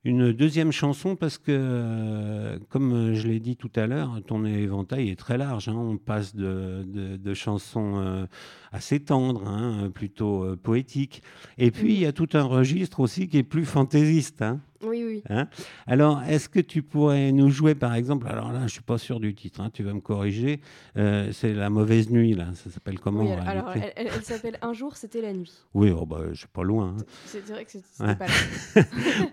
une 0.05 0.33
deuxième 0.33 0.71
chanson 0.73 1.15
parce 1.15 1.37
que, 1.37 1.45
euh, 1.51 2.59
comme 2.69 2.91
euh, 2.93 3.13
je 3.15 3.25
l'ai 3.27 3.39
dit 3.39 3.55
tout 3.55 3.71
à 3.75 3.87
l'heure, 3.87 4.19
ton 4.27 4.43
éventail 4.43 5.09
est 5.09 5.15
très 5.17 5.37
large. 5.37 5.69
hein. 5.69 5.75
On 5.77 5.97
passe 5.97 6.35
de, 6.35 6.83
de- 6.85 7.15
de 7.15 7.33
chansons 7.33 7.97
euh, 7.99 8.25
assez 8.73 8.99
tendres, 8.99 9.47
hein, 9.47 9.89
plutôt 9.93 10.43
euh, 10.43 10.55
poétiques. 10.57 11.21
Et 11.57 11.71
puis, 11.71 11.93
il 11.93 11.99
y 12.01 12.05
a 12.05 12.11
tout 12.11 12.27
un 12.33 12.43
registre 12.43 12.99
aussi 12.99 13.27
qui 13.29 13.37
est 13.37 13.43
plus 13.43 13.65
fantaisiste. 13.65 14.41
hein. 14.41 14.59
Oui, 14.85 15.03
oui. 15.05 15.23
Hein? 15.29 15.47
Alors, 15.87 16.21
est-ce 16.23 16.49
que 16.49 16.59
tu 16.59 16.81
pourrais 16.81 17.31
nous 17.31 17.49
jouer, 17.49 17.75
par 17.75 17.93
exemple, 17.95 18.27
alors 18.27 18.51
là, 18.51 18.61
je 18.67 18.73
suis 18.73 18.81
pas 18.81 18.97
sûr 18.97 19.19
du 19.19 19.33
titre, 19.33 19.61
hein, 19.61 19.69
tu 19.73 19.83
vas 19.83 19.93
me 19.93 20.01
corriger, 20.01 20.59
euh, 20.97 21.31
c'est 21.31 21.53
La 21.53 21.69
Mauvaise 21.69 22.09
Nuit, 22.09 22.33
là, 22.33 22.47
ça 22.53 22.69
s'appelle 22.69 22.99
comment 22.99 23.21
Oui, 23.23 23.31
en 23.31 23.45
alors, 23.45 23.71
elle, 23.75 23.93
elle- 23.95 24.09
elle 24.13 24.23
s'appelle 24.23 24.57
Un 24.61 24.73
jour, 24.73 24.95
c'était 24.97 25.21
la 25.21 25.33
nuit. 25.33 25.51
Oui, 25.73 25.91
oh, 25.91 26.05
bah, 26.05 26.19
je 26.31 26.39
suis 26.39 26.47
pas 26.47 26.63
loin. 26.63 26.95
hein. 26.99 27.03
C'est 27.25 27.45
vrai 27.47 27.65
que 27.65 27.71
c'est- 27.71 27.83
c'était 27.91 28.09
Ouais. 28.09 28.15
pas 28.15 28.27
là. 28.75 28.83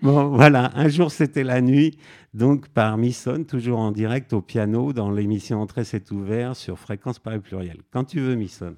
Bon, 0.01 0.29
voilà, 0.29 0.71
un 0.75 0.87
jour 0.87 1.11
c'était 1.11 1.43
la 1.43 1.61
nuit, 1.61 1.97
donc 2.33 2.69
par 2.69 2.97
Misson, 2.97 3.43
toujours 3.47 3.79
en 3.79 3.91
direct 3.91 4.33
au 4.33 4.41
piano, 4.41 4.93
dans 4.93 5.11
l'émission 5.11 5.61
Entrée 5.61 5.83
c'est 5.83 6.11
ouvert 6.11 6.55
sur 6.55 6.79
Fréquence 6.79 7.19
Paris 7.19 7.39
Pluriel. 7.39 7.77
Quand 7.91 8.03
tu 8.05 8.19
veux, 8.19 8.35
Misson. 8.35 8.75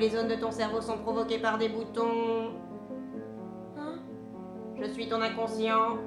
Les 0.00 0.08
zones 0.08 0.28
de 0.28 0.34
ton 0.34 0.50
cerveau 0.50 0.80
sont 0.80 0.96
provoquées 0.96 1.38
par 1.38 1.58
des 1.58 1.68
boutons 1.68 2.52
Hein? 3.78 3.98
Je 4.80 4.90
suis 4.90 5.08
ton 5.08 5.20
inconscient. 5.20 5.98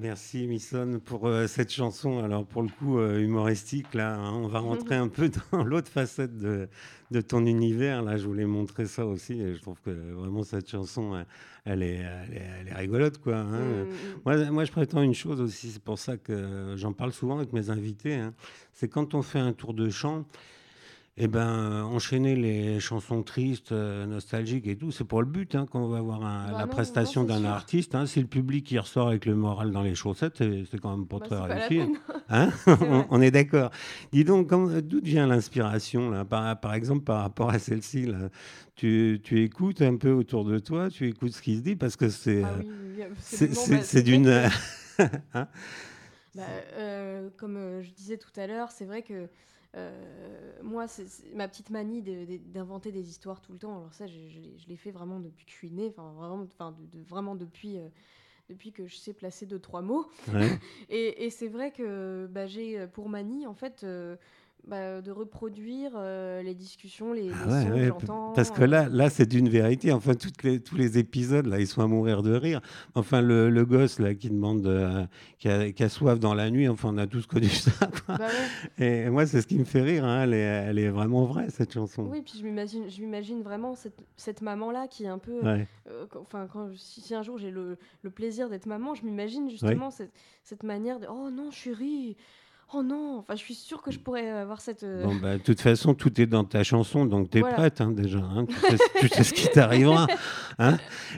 Merci 0.00 0.46
Misson 0.46 1.00
pour 1.04 1.26
euh, 1.26 1.46
cette 1.46 1.72
chanson. 1.72 2.22
Alors 2.22 2.46
pour 2.46 2.62
le 2.62 2.68
coup 2.68 2.98
euh, 2.98 3.20
humoristique, 3.20 3.94
là, 3.94 4.14
hein, 4.16 4.32
on 4.34 4.48
va 4.48 4.60
rentrer 4.60 4.94
un 4.96 5.08
peu 5.08 5.30
dans 5.52 5.64
l'autre 5.64 5.90
facette 5.90 6.36
de, 6.38 6.68
de 7.10 7.20
ton 7.20 7.44
univers. 7.46 8.02
Là, 8.02 8.16
je 8.16 8.26
voulais 8.26 8.46
montrer 8.46 8.86
ça 8.86 9.06
aussi. 9.06 9.40
Et 9.40 9.54
je 9.54 9.60
trouve 9.60 9.80
que 9.80 9.90
vraiment 9.90 10.42
cette 10.42 10.70
chanson, 10.70 11.14
euh, 11.14 11.22
elle 11.64 11.82
est, 11.82 11.96
elle 11.96 12.34
est, 12.34 12.46
elle 12.60 12.68
est 12.68 12.74
rigolote, 12.74 13.18
quoi. 13.18 13.36
hein. 13.36 13.60
Mm, 13.60 13.82
mm. 13.82 14.20
Moi, 14.24 14.50
moi, 14.50 14.64
je 14.64 14.72
prétends 14.72 15.02
une 15.02 15.14
chose 15.14 15.40
aussi, 15.40 15.70
c'est 15.70 15.82
pour 15.82 15.98
ça 15.98 16.16
que 16.16 16.74
j'en 16.76 16.92
parle 16.92 17.12
souvent 17.12 17.36
avec 17.38 17.52
mes 17.52 17.70
invités, 17.70 18.14
hein. 18.14 18.32
c'est 18.72 18.88
quand 18.88 19.14
on 19.14 19.22
fait 19.22 19.38
un 19.38 19.52
tour 19.52 19.74
de 19.74 19.90
chant, 19.90 20.24
Eh 21.20 21.26
ben, 21.26 21.82
enchaîner 21.84 22.36
les 22.36 22.78
chansons 22.78 23.24
tristes, 23.24 23.72
euh, 23.72 24.06
nostalgiques 24.06 24.68
et 24.68 24.76
tout, 24.76 24.92
c'est 24.92 25.02
pour 25.02 25.20
le 25.20 25.26
but 25.26 25.54
hein, 25.56 25.66
quand 25.68 25.80
on 25.80 25.88
va 25.88 26.00
voir 26.00 26.24
un- 26.24 26.52
Bah 26.52 26.58
la 26.58 26.66
non, 26.66 26.70
prestation 26.70 27.24
d'un 27.24 27.44
artiste. 27.44 27.96
hein. 27.96 28.06
si 28.06 28.20
le 28.20 28.28
public 28.28 28.70
il 28.70 28.78
ressort 28.78 29.08
avec 29.08 29.26
le 29.26 29.34
moral 29.34 29.72
dans 29.72 29.82
les 29.82 29.96
chaussettes, 29.96 30.36
c'est 30.38 30.78
quand 30.80 30.96
même 30.96 31.06
pas 31.08 31.18
Bah, 31.18 31.26
très 31.26 31.66
réussi. 31.66 31.92
Hein 32.28 32.50
vrai. 32.66 32.88
on, 32.88 33.06
on 33.10 33.20
est 33.20 33.32
d'accord. 33.32 33.70
Dis 34.12 34.22
donc, 34.22 34.46
comme- 34.48 34.80
d'où 34.80 35.00
vient 35.02 35.26
l'inspiration 35.26 36.24
par, 36.24 36.60
par 36.60 36.74
exemple, 36.74 37.02
par 37.02 37.22
rapport 37.22 37.50
à 37.50 37.58
celle-ci 37.58 38.08
tu, 38.76 39.20
tu 39.24 39.42
écoutes 39.42 39.82
un 39.82 39.96
peu 39.96 40.12
autour 40.12 40.44
de 40.44 40.60
toi, 40.60 40.88
tu 40.88 41.08
écoutes 41.08 41.32
ce 41.32 41.42
qui 41.42 41.56
se 41.56 41.62
dit 41.62 41.74
parce 41.74 41.96
que 41.96 42.08
c'est 42.10 42.44
Ah 42.44 42.52
euh, 42.52 42.62
oui, 42.62 43.02
c'est 43.18 43.96
Bah, 43.96 44.02
d'une. 44.02 44.28
Hein? 45.34 45.48
Bah, 46.36 46.42
euh, 46.76 47.28
comme 47.36 47.56
euh, 47.56 47.82
je 47.82 47.90
disais 47.90 48.16
tout 48.18 48.30
à 48.36 48.46
l'heure, 48.46 48.70
c'est 48.70 48.84
vrai 48.84 49.02
que 49.02 49.12
euh, 49.14 49.26
moi, 50.62 50.88
c'est 50.88 51.06
ma 51.34 51.46
petite 51.48 51.70
manie 51.70 52.02
d'inventer 52.02 52.92
des 52.92 53.08
histoires 53.08 53.40
tout 53.40 53.52
le 53.52 53.58
temps. 53.58 53.76
Alors 53.78 53.92
ça, 53.94 54.06
je, 54.06 54.28
je 54.28 54.38
l'ai- 54.40 54.58
je 54.58 54.68
l'ai 54.68 54.76
fait 54.76 54.90
vraiment 54.90 55.20
depuis 55.20 55.44
que 55.44 55.50
je 55.52 55.56
suis 55.56 55.70
née, 55.70 55.88
enfin 55.88 56.12
vraiment, 56.12 56.42
enfin, 56.42 56.72
de- 56.72 56.98
de- 56.98 57.04
vraiment 57.04 57.34
depuis, 57.36 57.78
euh, 57.78 57.88
depuis 58.48 58.72
que 58.72 58.86
je 58.86 58.96
sais 58.96 59.12
placer 59.12 59.46
deux 59.46 59.58
trois 59.60 59.82
mots. 59.82 60.06
Ouais. 60.32 60.48
Et, 60.88 61.26
et 61.26 61.30
c'est 61.30 61.48
vrai 61.48 61.70
que 61.70 62.26
bah, 62.30 62.46
j'ai 62.46 62.78
euh, 62.78 62.86
pour 62.86 63.08
manie 63.08 63.46
en 63.46 63.54
fait 63.54 63.84
euh, 63.84 64.16
bah, 64.66 65.00
de 65.00 65.10
reproduire 65.10 65.92
euh, 65.96 66.42
les 66.42 66.54
discussions, 66.54 67.12
les, 67.14 67.22
les 67.28 67.32
Ah 67.32 67.62
sons 67.62 67.70
ouais, 67.70 67.80
que 67.80 67.86
j'entends. 67.86 68.32
Parce 68.34 68.50
que 68.50 68.62
euh, 68.62 68.66
là, 68.66 68.88
là 68.90 69.08
c'est 69.08 69.24
d'une 69.26 69.48
vérité. 69.48 69.92
Enfin, 69.92 70.14
toutes 70.14 70.42
les, 70.42 70.60
tous 70.60 70.76
les 70.76 70.98
épisodes, 70.98 71.46
là, 71.46 71.58
ils 71.58 71.66
sont 71.66 71.80
à 71.80 71.86
mourir 71.86 72.22
de 72.22 72.34
rire. 72.34 72.60
Enfin, 72.94 73.22
le, 73.22 73.48
le 73.48 73.64
gosse 73.64 73.98
là, 73.98 74.14
qui 74.14 74.28
demande, 74.28 74.66
euh, 74.66 75.06
qui, 75.38 75.48
a, 75.48 75.72
qui 75.72 75.82
a 75.84 75.88
soif 75.88 76.18
dans 76.18 76.34
la 76.34 76.50
nuit, 76.50 76.68
enfin, 76.68 76.90
on 76.92 76.98
a 76.98 77.06
tous 77.06 77.26
connu 77.26 77.48
ça. 77.48 77.70
bah 78.08 78.18
ouais. 78.78 78.84
Et 79.06 79.08
moi, 79.10 79.26
c'est 79.26 79.40
ce 79.40 79.46
qui 79.46 79.58
me 79.58 79.64
fait 79.64 79.80
rire. 79.82 80.04
hein. 80.04 80.24
Elle, 80.24 80.34
est, 80.34 80.38
elle 80.38 80.78
est 80.78 80.88
vraiment 80.90 81.24
vraie, 81.24 81.48
cette 81.48 81.72
chanson. 81.72 82.06
Oui, 82.10 82.20
puis 82.22 82.34
je 82.38 82.44
m'imagine, 82.44 83.42
vraiment 83.42 83.74
cette, 83.74 84.04
cette 84.16 84.42
maman-là 84.42 84.86
qui 84.88 85.04
est 85.04 85.08
un 85.08 85.18
peu. 85.18 85.40
Ouais. 85.40 85.66
euh, 85.90 86.04
Enfin, 86.16 86.46
si 86.76 87.14
un 87.14 87.22
jour 87.22 87.38
j'ai 87.38 87.50
le, 87.50 87.78
le 88.02 88.10
plaisir 88.10 88.50
d'être 88.50 88.66
maman, 88.66 88.94
je 88.94 89.04
m'imagine 89.04 89.48
justement 89.48 89.90
cette, 89.90 90.12
cette 90.42 90.62
manière 90.62 91.00
de 91.00 91.06
Oh 91.10 91.30
non, 91.30 91.50
chérie 91.50 92.16
Oh 92.74 92.82
non 92.82 93.16
Enfin, 93.18 93.34
je 93.34 93.40
suis 93.40 93.54
sûre 93.54 93.80
que 93.80 93.90
je 93.90 93.98
pourrais 93.98 94.28
avoir 94.28 94.60
cette. 94.60 94.82
euh, 94.82 95.02
Bon, 95.04 95.14
bah, 95.14 95.38
de 95.38 95.42
toute 95.42 95.60
façon, 95.60 95.94
tout 95.94 96.20
est 96.20 96.26
dans 96.26 96.44
ta 96.44 96.62
chanson, 96.64 97.06
donc 97.06 97.30
tu 97.30 97.38
es 97.38 97.40
Voilà. 97.40 97.56
prête 97.56 97.80
hein, 97.80 97.90
déjà. 97.90 98.18
hein. 98.18 98.44
Tu, 98.46 98.54
sais, 98.56 98.76
tu 99.00 99.08
sais 99.08 99.24
ce 99.24 99.32
qui 99.32 99.48
t'arrivera. 99.48 100.06
Hein 100.58 100.76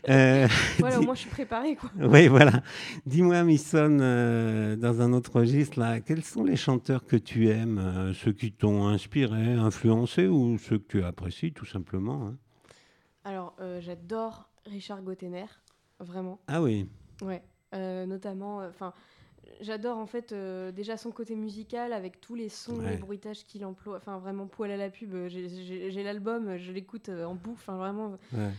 Euh, 0.09 0.47
Voilà, 0.79 1.01
au 1.01 1.03
moins 1.03 1.15
je 1.15 1.21
suis 1.21 1.31
préparée, 1.31 1.75
quoi. 1.77 1.91
Oui, 1.99 2.29
voilà. 2.29 2.63
Dis-moi, 3.07 3.43
Misson, 3.43 3.99
euh, 4.01 4.77
dans 4.77 5.01
un 5.01 5.13
autre 5.13 5.35
registre, 5.41 5.81
là, 5.81 6.01
quels 6.01 6.23
sont 6.23 6.45
les 6.45 6.57
chanteurs 6.57 7.05
que 7.07 7.17
tu 7.17 7.49
aimes, 7.49 7.79
euh, 7.79 8.13
ceux 8.15 8.33
qui 8.33 8.53
t'ont 8.53 8.87
inspiré, 8.87 9.55
influencé 9.55 10.27
ou 10.29 10.57
ceux 10.59 10.79
que 10.79 10.87
tu 10.89 11.03
apprécies 11.05 11.53
tout 11.53 11.65
simplement 11.67 12.29
hein? 12.29 12.37
Alors, 13.25 13.55
euh, 13.61 13.81
j'adore 13.81 14.49
Richard 14.67 15.03
Gottener, 15.03 15.47
vraiment. 15.99 16.39
Ah 16.47 16.63
oui, 16.63 16.87
Ouais, 17.23 17.43
euh, 17.75 18.07
notamment, 18.07 18.59
enfin, 18.69 18.93
j'adore 19.61 19.99
en 19.99 20.07
fait 20.07 20.33
euh, 20.33 20.73
déjà 20.73 20.97
son 20.97 21.11
côté 21.11 21.35
musical 21.37 21.93
avec 21.93 22.21
tous 22.21 22.35
les 22.35 22.49
sons, 22.49 22.79
Ouais. 22.81 22.93
les 22.93 22.97
bruitages 22.97 23.45
qu'il 23.47 23.65
emploie. 23.65 23.97
Enfin, 23.97 24.19
vraiment 24.19 24.47
poil 24.47 24.71
à 24.71 24.77
la 24.77 24.91
pub. 24.91 25.15
euh, 25.15 25.29
j'ai- 25.29 26.03
l'album, 26.03 26.57
je 26.57 26.73
l'écoute 26.73 27.09
euh, 27.09 27.25
en 27.25 27.35
boucle. 27.35 27.59
Enfin, 27.61 27.77
vraiment, 27.77 28.17
ouais. 28.33 28.51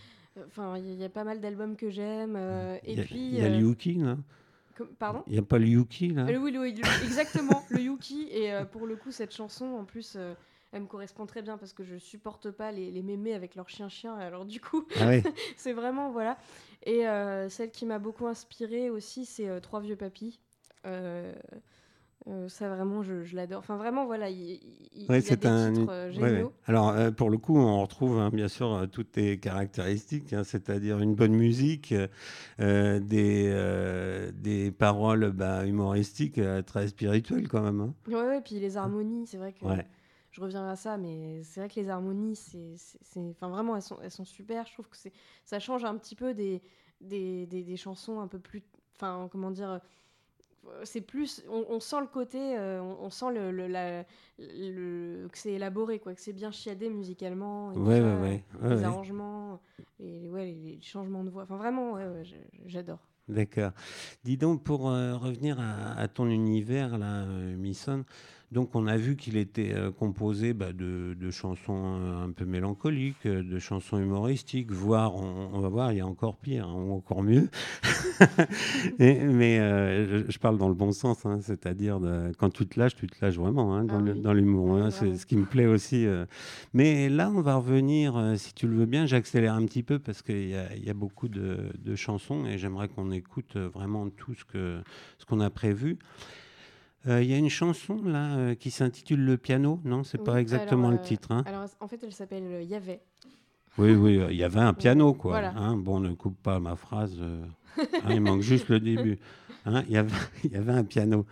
enfin, 0.48 0.78
il 0.78 0.86
y, 0.86 0.96
y 0.96 1.04
a 1.04 1.10
pas 1.10 1.24
mal 1.24 1.40
d'albums 1.40 1.76
que 1.76 1.90
j'aime. 1.90 2.36
euh, 2.36 2.78
et 2.84 2.94
il 2.94 2.98
y 2.98 3.02
a, 3.02 3.04
puis, 3.06 3.18
il 3.18 3.36
y 3.36 3.42
a 3.42 3.50
le 3.50 3.56
Yuki, 3.58 3.94
là 3.96 4.18
comme- 4.76 4.88
pardon? 4.88 5.24
Il 5.28 5.34
n'y 5.34 5.40
a 5.40 5.44
pas 5.44 5.60
le 5.60 5.68
Yuki, 5.68 6.10
là 6.10 6.26
Euh, 6.28 6.38
oui, 6.38 6.56
exactement, 7.04 7.64
le 7.70 7.82
Yuki. 7.82 8.28
Et 8.32 8.52
euh, 8.54 8.66
pour 8.66 8.88
le 8.88 8.96
coup, 8.96 9.12
cette 9.12 9.34
chanson, 9.36 9.66
en 9.66 9.84
plus, 9.86 10.14
euh, 10.16 10.34
elle 10.72 10.82
me 10.84 10.88
correspond 10.88 11.26
très 11.26 11.42
bien 11.42 11.58
parce 11.58 11.74
que 11.74 11.84
je 11.84 11.98
supporte 11.98 12.50
pas 12.52 12.72
les, 12.72 12.90
les 12.92 13.02
mémés 13.02 13.34
avec 13.34 13.56
leurs 13.56 13.68
chiens-chiens. 13.70 14.16
Alors 14.16 14.46
du 14.46 14.62
coup, 14.62 14.86
Ah 15.00 15.12
c'est 15.58 15.74
vraiment 15.74 16.12
voilà. 16.12 16.38
Et 16.86 17.04
celle 17.50 17.70
qui 17.72 17.86
m'a 17.86 18.00
beaucoup 18.00 18.26
inspirée 18.28 18.90
aussi, 18.90 19.26
c'est 19.26 19.60
Trois 19.62 19.82
vieux 19.82 19.98
papis. 19.98 20.40
Euh, 20.86 21.34
euh, 22.28 22.48
ça 22.50 22.70
vraiment, 22.70 23.02
je, 23.02 23.24
je 23.24 23.36
l'adore. 23.36 23.60
Enfin 23.60 23.78
vraiment, 23.78 24.06
voilà, 24.06 24.30
il, 24.30 24.60
il- 24.94 25.08
a 25.32 25.36
des 25.36 25.48
un. 25.48 25.72
titres 25.74 25.90
euh, 25.92 26.12
géniaux. 26.12 26.26
ouais. 26.48 26.52
Alors, 26.68 26.90
euh, 26.90 27.12
pour 27.12 27.30
le 27.30 27.38
coup, 27.38 27.58
on 27.58 27.82
retrouve 27.82 28.20
hein, 28.20 28.30
bien 28.32 28.48
sûr 28.48 28.88
toutes 28.92 29.12
tes 29.14 29.40
caractéristiques, 29.40 30.32
hein, 30.34 30.44
c'est-à-dire 30.44 31.00
une 31.00 31.16
bonne 31.16 31.34
musique, 31.34 31.94
des, 32.60 34.32
des 34.34 34.72
paroles 34.72 35.32
bah, 35.32 35.66
humoristiques 35.66 36.40
très 36.66 36.88
spirituelles 36.88 37.48
quand 37.48 37.62
même. 37.62 37.82
hein. 37.82 37.94
Ouais, 38.08 38.14
ouais, 38.16 38.42
puis 38.42 38.60
les 38.60 38.78
harmonies, 38.78 39.26
c'est 39.28 39.38
vrai 39.38 39.54
que 39.54 39.66
je 40.32 40.40
reviens 40.42 40.66
à 40.68 40.76
ça, 40.76 40.98
mais 40.98 41.44
c'est 41.44 41.60
vrai 41.60 41.70
que 41.70 41.80
les 41.80 41.90
harmonies, 41.90 42.36
c'est, 42.38 42.76
enfin 43.32 43.50
vraiment, 43.50 43.76
elles 43.76 43.82
sont, 43.82 43.98
elles 44.02 44.12
sont 44.12 44.26
super. 44.26 44.66
Je 44.68 44.74
trouve 44.74 44.88
que 44.88 44.96
c'est, 44.98 45.12
ça 45.44 45.60
change 45.60 45.84
un 45.84 45.98
petit 45.98 46.16
peu 46.16 46.34
des, 46.34 46.62
des, 47.02 47.48
des, 47.48 47.64
des 47.64 47.78
chansons 47.78 48.20
un 48.22 48.28
peu 48.28 48.40
plus, 48.40 48.64
enfin 48.96 49.28
comment 49.32 49.52
dire, 49.52 49.82
c'est 50.84 51.02
plus, 51.02 51.44
on, 51.50 51.66
on 51.70 51.80
sent 51.80 52.02
le 52.02 52.08
côté, 52.08 52.58
euh, 52.58 52.82
on, 52.82 53.06
on 53.06 53.10
sent 53.10 53.32
le, 53.34 53.52
le, 53.52 53.68
la- 53.68 54.06
le- 54.40 55.28
que 55.32 55.38
c'est 55.38 55.54
élaboré, 55.54 56.00
quoi, 56.00 56.14
que 56.14 56.22
c'est 56.22 56.34
bien 56.34 56.52
chiadé 56.52 56.90
musicalement. 56.90 57.72
et 57.72 57.78
Ouais, 57.78 58.00
ça, 58.00 58.04
ouais, 58.04 58.22
ouais, 58.22 58.44
ouais, 58.62 58.70
les 58.70 58.78
ouais. 58.78 58.84
arrangements, 58.84 59.62
et 60.00 60.30
ouais, 60.30 60.46
les, 60.46 60.76
les 60.76 60.82
changements 60.82 61.24
de 61.24 61.30
voix. 61.30 61.44
Enfin 61.44 61.58
vraiment, 61.58 61.98
j'adore. 62.66 63.00
D'accord. 63.28 63.72
Dis 64.24 64.36
donc, 64.38 64.64
pour 64.64 64.90
euh, 64.90 65.16
revenir 65.16 65.60
à, 65.60 65.94
à 65.94 66.08
ton 66.08 66.28
univers, 66.28 66.98
là, 66.98 67.24
euh, 67.24 67.56
Misson, 67.56 68.04
donc 68.52 68.76
on 68.76 68.86
a 68.88 68.98
vu 68.98 69.16
qu'il 69.16 69.38
était 69.38 69.72
euh, 69.74 69.92
composé 69.92 70.54
bah, 70.54 70.74
de, 70.74 71.16
de 71.20 71.32
chansons 71.32 72.00
euh, 72.02 72.26
un 72.26 72.32
peu 72.32 72.46
mélancoliques, 72.46 73.26
euh, 73.26 73.44
de 73.44 73.60
chansons 73.60 73.98
humoristiques, 74.00 74.72
voire, 74.72 75.16
on, 75.16 75.50
on 75.54 75.60
va 75.62 75.70
voir, 75.70 75.92
il 75.94 75.98
y 75.98 76.02
a 76.02 76.06
encore 76.08 76.38
pire, 76.38 76.68
hein, 76.68 76.76
ou 76.76 76.94
encore 76.94 77.24
mieux. 77.24 77.50
Et- 79.00 79.20
mais 79.20 79.60
euh, 79.60 80.26
je, 80.26 80.32
je 80.32 80.40
parle 80.40 80.58
dans 80.58 80.68
le 80.68 80.74
bon 80.76 80.92
sens, 80.92 81.26
hein, 81.26 81.40
c'est-à-dire 81.42 82.00
quand 82.38 82.50
tu 82.50 82.66
te 82.68 82.80
lâches, 82.80 82.96
tu 82.96 83.08
te 83.08 83.16
lâches 83.24 83.38
vraiment 83.38 83.76
hein, 83.76 83.84
dans 83.86 84.06
Ah 84.06 84.14
dans 84.14 84.34
l'humour. 84.34 84.76
Hein, 84.76 84.92
c'est 84.92 85.16
ce 85.18 85.26
qui 85.26 85.38
me 85.38 85.46
plaît 85.46 85.66
aussi. 85.66 86.06
euh. 86.06 86.26
Mais 86.74 87.10
là, 87.10 87.32
on 87.34 87.42
va 87.42 87.56
revenir, 87.56 88.16
euh, 88.18 88.36
si 88.36 88.54
tu 88.54 88.68
le 88.68 88.76
veux 88.76 88.86
bien, 88.86 89.06
j'accélère 89.06 89.54
un 89.54 89.66
petit 89.66 89.84
peu 89.84 90.00
parce 90.00 90.22
qu'il 90.22 90.50
y, 90.50 90.56
a- 90.56 90.76
il 90.76 90.84
y 90.84 90.90
a 90.90 90.94
beaucoup 90.94 91.28
de, 91.30 91.58
de 91.84 91.96
chansons 91.96 92.46
et 92.46 92.58
j'aimerais 92.58 92.88
qu'on 92.88 93.12
écoute 93.12 93.56
vraiment 93.58 94.10
tout 94.10 94.34
ce 94.34 94.80
ce 95.18 95.26
qu'on 95.26 95.40
a 95.40 95.50
prévu. 95.50 95.98
Euh, 97.08 97.22
Il 97.24 97.30
y 97.30 97.34
a 97.34 97.38
une 97.38 97.50
chanson 97.50 98.00
là 98.04 98.36
euh, 98.38 98.56
qui 98.56 98.70
s'intitule 98.72 99.24
Le 99.26 99.38
piano, 99.38 99.80
non? 99.84 100.04
C'est 100.04 100.18
pas 100.20 100.34
Oui, 100.34 100.40
exactement 100.42 100.90
alors, 100.90 101.00
le 101.00 101.04
euh, 101.04 101.08
titre. 101.08 101.32
hein 101.32 101.44
Alors 101.46 101.66
en 101.80 101.88
fait, 101.88 102.00
elle 102.04 102.14
s'appelle 102.14 102.64
Yahvé. 102.64 103.00
oui, 103.78 103.94
oui, 103.94 104.22
il 104.30 104.36
y 104.38 104.44
avait 104.44 104.60
un 104.60 104.74
piano, 104.74 105.14
quoi. 105.14 105.32
Voilà. 105.32 105.54
hein. 105.56 105.76
bon, 105.78 106.00
ne 106.00 106.14
coupe 106.14 106.38
pas 106.42 106.60
ma 106.60 106.76
phrase. 106.76 107.18
hein, 107.20 108.10
il 108.10 108.22
manque 108.22 108.42
juste 108.42 108.70
le 108.70 108.80
début. 108.80 109.18
Il, 109.88 109.92
y 109.92 109.98
avait, 109.98 110.10
il 110.44 110.52
y 110.54 110.56
avait 110.56 110.72
un 110.72 110.84
piano. 110.84 111.28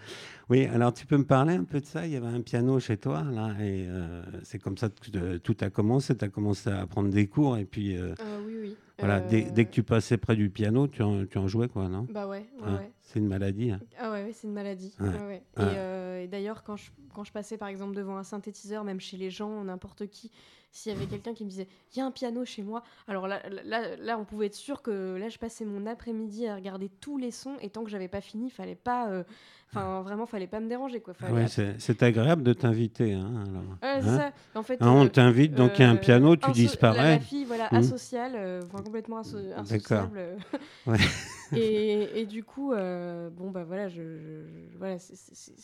Oui, 0.49 0.65
alors 0.65 0.93
tu 0.93 1.05
peux 1.05 1.17
me 1.17 1.25
parler 1.25 1.53
un 1.53 1.63
peu 1.63 1.79
de 1.79 1.85
ça? 1.85 2.07
Il 2.07 2.11
y 2.13 2.15
avait 2.15 2.25
un 2.27 2.41
piano 2.41 2.79
chez 2.79 2.97
toi, 2.97 3.23
là, 3.23 3.51
et 3.59 3.85
euh, 3.87 4.23
c'est 4.43 4.57
comme 4.57 4.77
ça 4.77 4.89
que 4.89 5.15
euh, 5.17 5.37
tout 5.37 5.55
a 5.61 5.69
commencé. 5.69 6.17
Tu 6.17 6.25
as 6.25 6.29
commencé 6.29 6.71
à 6.71 6.87
prendre 6.87 7.09
des 7.09 7.27
cours, 7.27 7.57
et 7.57 7.65
puis 7.65 7.95
euh, 7.95 8.15
Euh, 8.19 8.39
oui, 8.47 8.55
oui. 8.59 8.75
voilà, 8.97 9.19
dès, 9.21 9.45
Euh, 9.45 9.51
dès 9.51 9.65
que 9.65 9.69
tu 9.71 9.83
passais 9.83 10.17
près 10.17 10.35
du 10.35 10.49
piano, 10.49 10.87
tu 10.87 11.03
en, 11.03 11.23
tu 11.27 11.37
en 11.37 11.47
jouais, 11.47 11.67
quoi, 11.67 11.87
non? 11.87 12.07
Bah 12.11 12.27
ouais, 12.27 12.47
ouais, 12.63 12.71
ouais. 12.71 12.91
C'est 13.03 13.19
une 13.19 13.27
maladie. 13.27 13.69
hein. 13.71 13.79
Ah 13.99 14.11
ouais, 14.11 14.23
ouais, 14.23 14.33
c'est 14.33 14.47
une 14.47 14.53
maladie. 14.53 14.95
Ouais. 14.99 15.43
Et, 15.59 16.23
et 16.23 16.27
d'ailleurs, 16.27 16.63
quand 16.63 16.77
je, 16.77 16.89
quand 17.13 17.23
je 17.23 17.31
passais 17.31 17.57
par 17.57 17.67
exemple 17.67 17.95
devant 17.95 18.17
un 18.17 18.23
synthétiseur, 18.23 18.83
même 18.83 18.99
chez 18.99 19.17
les 19.17 19.29
gens, 19.29 19.63
n'importe 19.63 20.07
qui, 20.07 20.31
s'il 20.71 20.91
y 20.91 20.95
avait 20.95 21.05
quelqu'un 21.07 21.33
qui 21.33 21.43
me 21.45 21.49
disait 21.49 21.67
il 21.93 21.99
y 21.99 22.01
a 22.01 22.05
un 22.05 22.11
piano 22.11 22.45
chez 22.45 22.61
moi, 22.61 22.83
alors 23.07 23.27
là, 23.27 23.41
là, 23.65 23.95
là, 23.97 24.17
on 24.19 24.25
pouvait 24.25 24.45
être 24.47 24.55
sûr 24.55 24.81
que 24.81 25.15
là, 25.17 25.29
je 25.29 25.37
passais 25.39 25.65
mon 25.65 25.85
après-midi 25.87 26.47
à 26.47 26.55
regarder 26.55 26.89
tous 27.01 27.17
les 27.17 27.31
sons 27.31 27.55
et 27.61 27.69
tant 27.69 27.83
que 27.83 27.89
j'avais 27.89 28.07
pas 28.07 28.21
fini, 28.21 28.49
fallait 28.51 28.75
pas, 28.75 29.09
euh, 29.09 29.23
enfin 29.71 30.01
vraiment, 30.01 30.25
fallait 30.27 30.47
pas 30.47 30.59
me 30.59 30.67
déranger 30.69 30.99
quoi. 31.01 31.13
Ouais, 31.31 31.45
c'est 31.47 32.03
agréable 32.03 32.43
de 32.43 32.53
t'inviter. 32.53 33.13
Hein. 33.13 33.43
Ouais, 33.81 33.87
Hein 33.89 34.01
ça. 34.01 34.31
En 34.59 34.63
fait, 34.63 34.81
Hein, 34.81 34.91
on 34.91 35.05
euh, 35.05 35.09
t'invite, 35.09 35.53
donc 35.55 35.71
il 35.79 35.81
y 35.81 35.85
a 35.85 35.89
un 35.89 35.95
euh, 35.95 35.99
piano, 35.99 36.35
tu 36.35 36.43
inso- 36.43 36.47
La, 36.47 36.53
disparais. 36.53 37.11
la 37.15 37.19
fille, 37.19 37.45
voilà, 37.45 37.67
Hmm. 37.71 37.75
asociale, 37.77 38.61
enfin 38.65 38.83
complètement 38.83 39.19
asso- 39.21 39.53
insociable. 39.55 40.37
Ouais. 40.85 40.97
et, 41.55 42.21
et 42.21 42.25
du 42.27 42.43
coup, 42.43 42.73
euh, 42.73 43.29
bon 43.31 43.49
bah 43.49 43.63
voilà, 43.63 43.89
je, 43.89 44.01
je- 44.01 44.69
je- 44.71 44.77
voilà, 44.77 44.97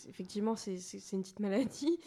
effectivement, 0.09 0.55
c'est 0.55 0.73
une 1.13 1.21
petite 1.21 1.39
maladie. 1.39 1.99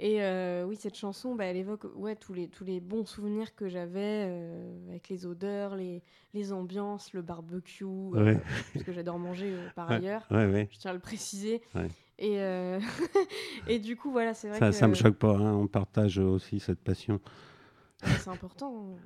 Et 0.00 0.22
euh, 0.22 0.64
oui, 0.66 0.76
cette 0.76 0.96
chanson, 0.96 1.34
bah, 1.34 1.44
elle 1.46 1.56
évoque 1.56 1.84
ouais 1.96 2.16
tous 2.16 2.34
les 2.34 2.41
tous 2.48 2.64
les 2.64 2.80
bons 2.80 3.04
souvenirs 3.04 3.54
que 3.54 3.68
j'avais 3.68 4.26
euh, 4.28 4.88
avec 4.90 5.08
les 5.08 5.26
odeurs, 5.26 5.76
les 5.76 6.02
les 6.34 6.52
ambiances, 6.52 7.12
le 7.12 7.20
barbecue, 7.22 7.84
euh, 7.84 8.24
Ouais. 8.24 8.40
parce 8.72 8.84
que 8.84 8.92
j'adore 8.92 9.18
manger 9.18 9.52
euh, 9.52 9.68
par 9.74 9.88
Ouais. 9.90 9.96
ailleurs. 9.96 10.26
Ouais, 10.30 10.46
ouais. 10.46 10.68
Je 10.72 10.78
tiens 10.78 10.90
à 10.92 10.94
le 10.94 11.00
préciser. 11.00 11.60
Ouais. 11.74 11.88
Et 12.18 12.38
et 13.68 13.78
du 13.78 13.96
coup, 13.96 14.10
voilà, 14.12 14.32
c'est 14.34 14.48
vrai 14.48 14.58
Ça, 14.58 14.68
que 14.70 14.74
ça 14.74 14.88
me 14.88 14.94
choque 14.94 15.16
pas. 15.16 15.36
hein, 15.36 15.52
on 15.54 15.66
partage 15.66 16.18
aussi 16.18 16.60
cette 16.60 16.80
passion. 16.80 17.20
ouais, 18.04 18.10
c'est 18.18 18.30
important. 18.30 18.96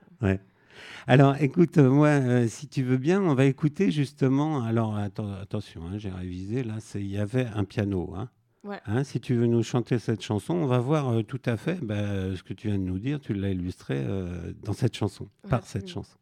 Alors, 1.07 1.37
écoute, 1.41 1.79
moi, 1.79 2.09
euh, 2.09 2.49
si 2.49 2.69
tu 2.69 2.83
veux 2.83 2.99
bien, 2.99 3.23
on 3.23 3.35
va 3.35 3.45
écouter 3.47 3.91
justement. 3.91 4.63
Alors, 4.63 4.97
atten- 4.99 5.41
attention, 5.41 5.83
hein, 5.87 5.99
j'ai 5.99 6.11
révisé. 6.11 6.63
Là, 6.63 6.75
il 6.95 7.07
y 7.07 7.19
avait 7.19 7.47
un 7.47 7.65
piano. 7.65 8.13
hein. 8.17 8.29
Ouais. 8.67 8.81
Hein, 8.87 9.05
si 9.05 9.21
tu 9.21 9.35
veux 9.35 9.47
nous 9.47 9.63
chanter 9.63 9.99
cette 9.99 10.23
chanson, 10.23 10.55
on 10.55 10.67
va 10.67 10.79
voir 10.79 11.09
euh, 11.11 11.23
tout 11.23 11.41
à 11.47 11.57
fait 11.57 11.79
bah, 11.83 12.35
ce 12.35 12.43
que 12.43 12.53
tu 12.53 12.69
viens 12.69 12.79
de 12.79 12.83
nous 12.83 12.99
dire. 12.99 13.21
Tu 13.21 13.33
l'as 13.33 13.51
illustré 13.51 13.95
euh, 13.97 14.53
dans 14.63 14.73
cette 14.73 14.97
chanson, 14.97 15.29
Ouais, 15.45 15.51
par 15.51 15.65
cette 15.65 15.89
chanson. 15.89 16.17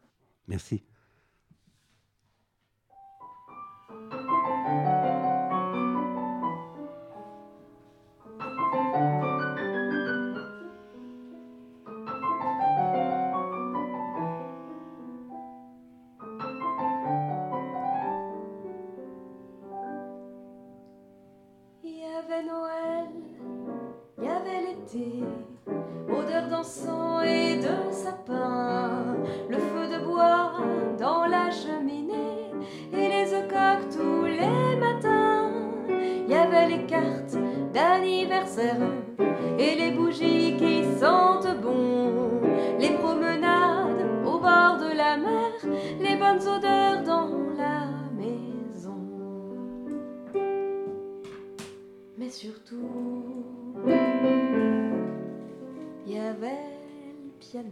Merci. 0.46 0.83
Piano. 57.55 57.71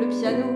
Le 0.00 0.06
piano, 0.08 0.48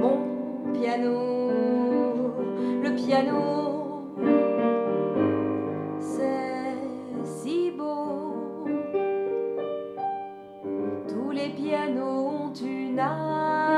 mon 0.00 0.72
piano, 0.72 2.34
le 2.82 2.90
piano, 2.96 4.16
c'est 6.00 6.74
si 7.22 7.70
beau. 7.70 8.64
Tous 11.06 11.30
les 11.30 11.50
pianos 11.50 12.30
ont 12.30 12.52
une 12.52 12.98
âme 12.98 13.69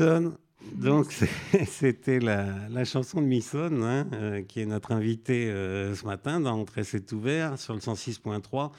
Misson. 0.00 0.32
Donc 0.74 1.12
c'était 1.66 2.18
la, 2.18 2.46
la 2.70 2.84
chanson 2.84 3.20
de 3.20 3.26
Misson, 3.26 3.70
hein, 3.82 4.06
euh, 4.14 4.42
qui 4.42 4.60
est 4.60 4.66
notre 4.66 4.92
invité 4.92 5.48
euh, 5.48 5.94
ce 5.94 6.04
matin 6.04 6.40
dans 6.40 6.58
Entrée 6.58 6.82
c'est 6.82 7.12
ouvert 7.12 7.58
sur 7.58 7.74
le 7.74 7.80
106.3, 7.80 8.70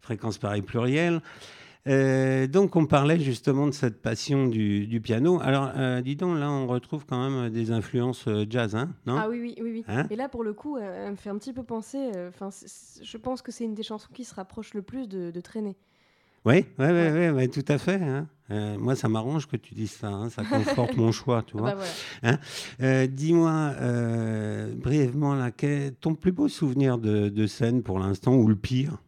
fréquence 0.00 0.38
Paris 0.38 0.62
pluriel. 0.62 1.20
Euh, 1.88 2.46
donc 2.46 2.76
on 2.76 2.86
parlait 2.86 3.18
justement 3.18 3.66
de 3.66 3.72
cette 3.72 4.00
passion 4.00 4.46
du, 4.46 4.86
du 4.86 5.00
piano. 5.00 5.40
Alors 5.42 5.72
dis 6.02 6.14
donc, 6.14 6.38
là 6.38 6.48
on 6.48 6.68
retrouve 6.68 7.04
quand 7.06 7.28
même 7.28 7.50
des 7.50 7.72
influences 7.72 8.28
jazz, 8.48 8.76
hein, 8.76 8.90
non? 9.06 9.16
Ah 9.18 9.28
oui, 9.28 9.40
oui, 9.40 9.54
oui. 9.60 9.70
oui. 9.72 9.84
Hein? 9.88 10.06
Et 10.10 10.16
là, 10.16 10.28
pour 10.28 10.44
le 10.44 10.52
coup, 10.54 10.78
elle 10.78 11.10
me 11.10 11.16
fait 11.16 11.30
un 11.30 11.38
petit 11.38 11.52
peu 11.52 11.64
penser. 11.64 11.98
Enfin, 12.28 12.50
je 13.02 13.16
pense 13.16 13.42
que 13.42 13.50
c'est 13.50 13.64
une 13.64 13.74
des 13.74 13.82
chansons 13.82 14.10
qui 14.14 14.22
se 14.24 14.34
rapproche 14.36 14.74
le 14.74 14.82
plus 14.82 15.08
de, 15.08 15.32
de 15.32 15.40
Traîner. 15.40 15.76
Oui, 16.44 16.66
ouais, 16.78 16.90
ouais, 16.90 17.12
ouais, 17.12 17.30
ouais, 17.30 17.48
tout 17.48 17.64
à 17.68 17.78
fait. 17.78 18.00
hein. 18.02 18.28
Euh, 18.52 18.78
moi, 18.78 18.94
ça 18.94 19.08
m'arrange 19.08 19.48
que 19.48 19.56
tu 19.56 19.74
dises 19.74 19.92
ça. 19.92 20.08
hein, 20.08 20.28
ça 20.30 20.44
conforte 20.50 20.96
mon 20.96 21.10
choix, 21.10 21.42
tu 21.42 21.54
Ah 21.56 21.60
vois. 21.60 21.74
bah 21.74 21.86
voilà. 22.22 22.38
Euh, 22.82 23.06
Dis-moi 23.06 23.50
euh, 23.80 24.74
brièvement, 24.74 25.34
là, 25.34 25.50
quel 25.50 25.70
est 25.70 25.90
ton 26.00 26.14
plus 26.14 26.32
beau 26.32 26.48
souvenir 26.48 26.98
de, 26.98 27.28
de 27.28 27.46
scène 27.46 27.82
pour 27.82 27.98
l'instant 27.98 28.34
ou 28.34 28.46
le 28.46 28.56
pire? 28.56 28.98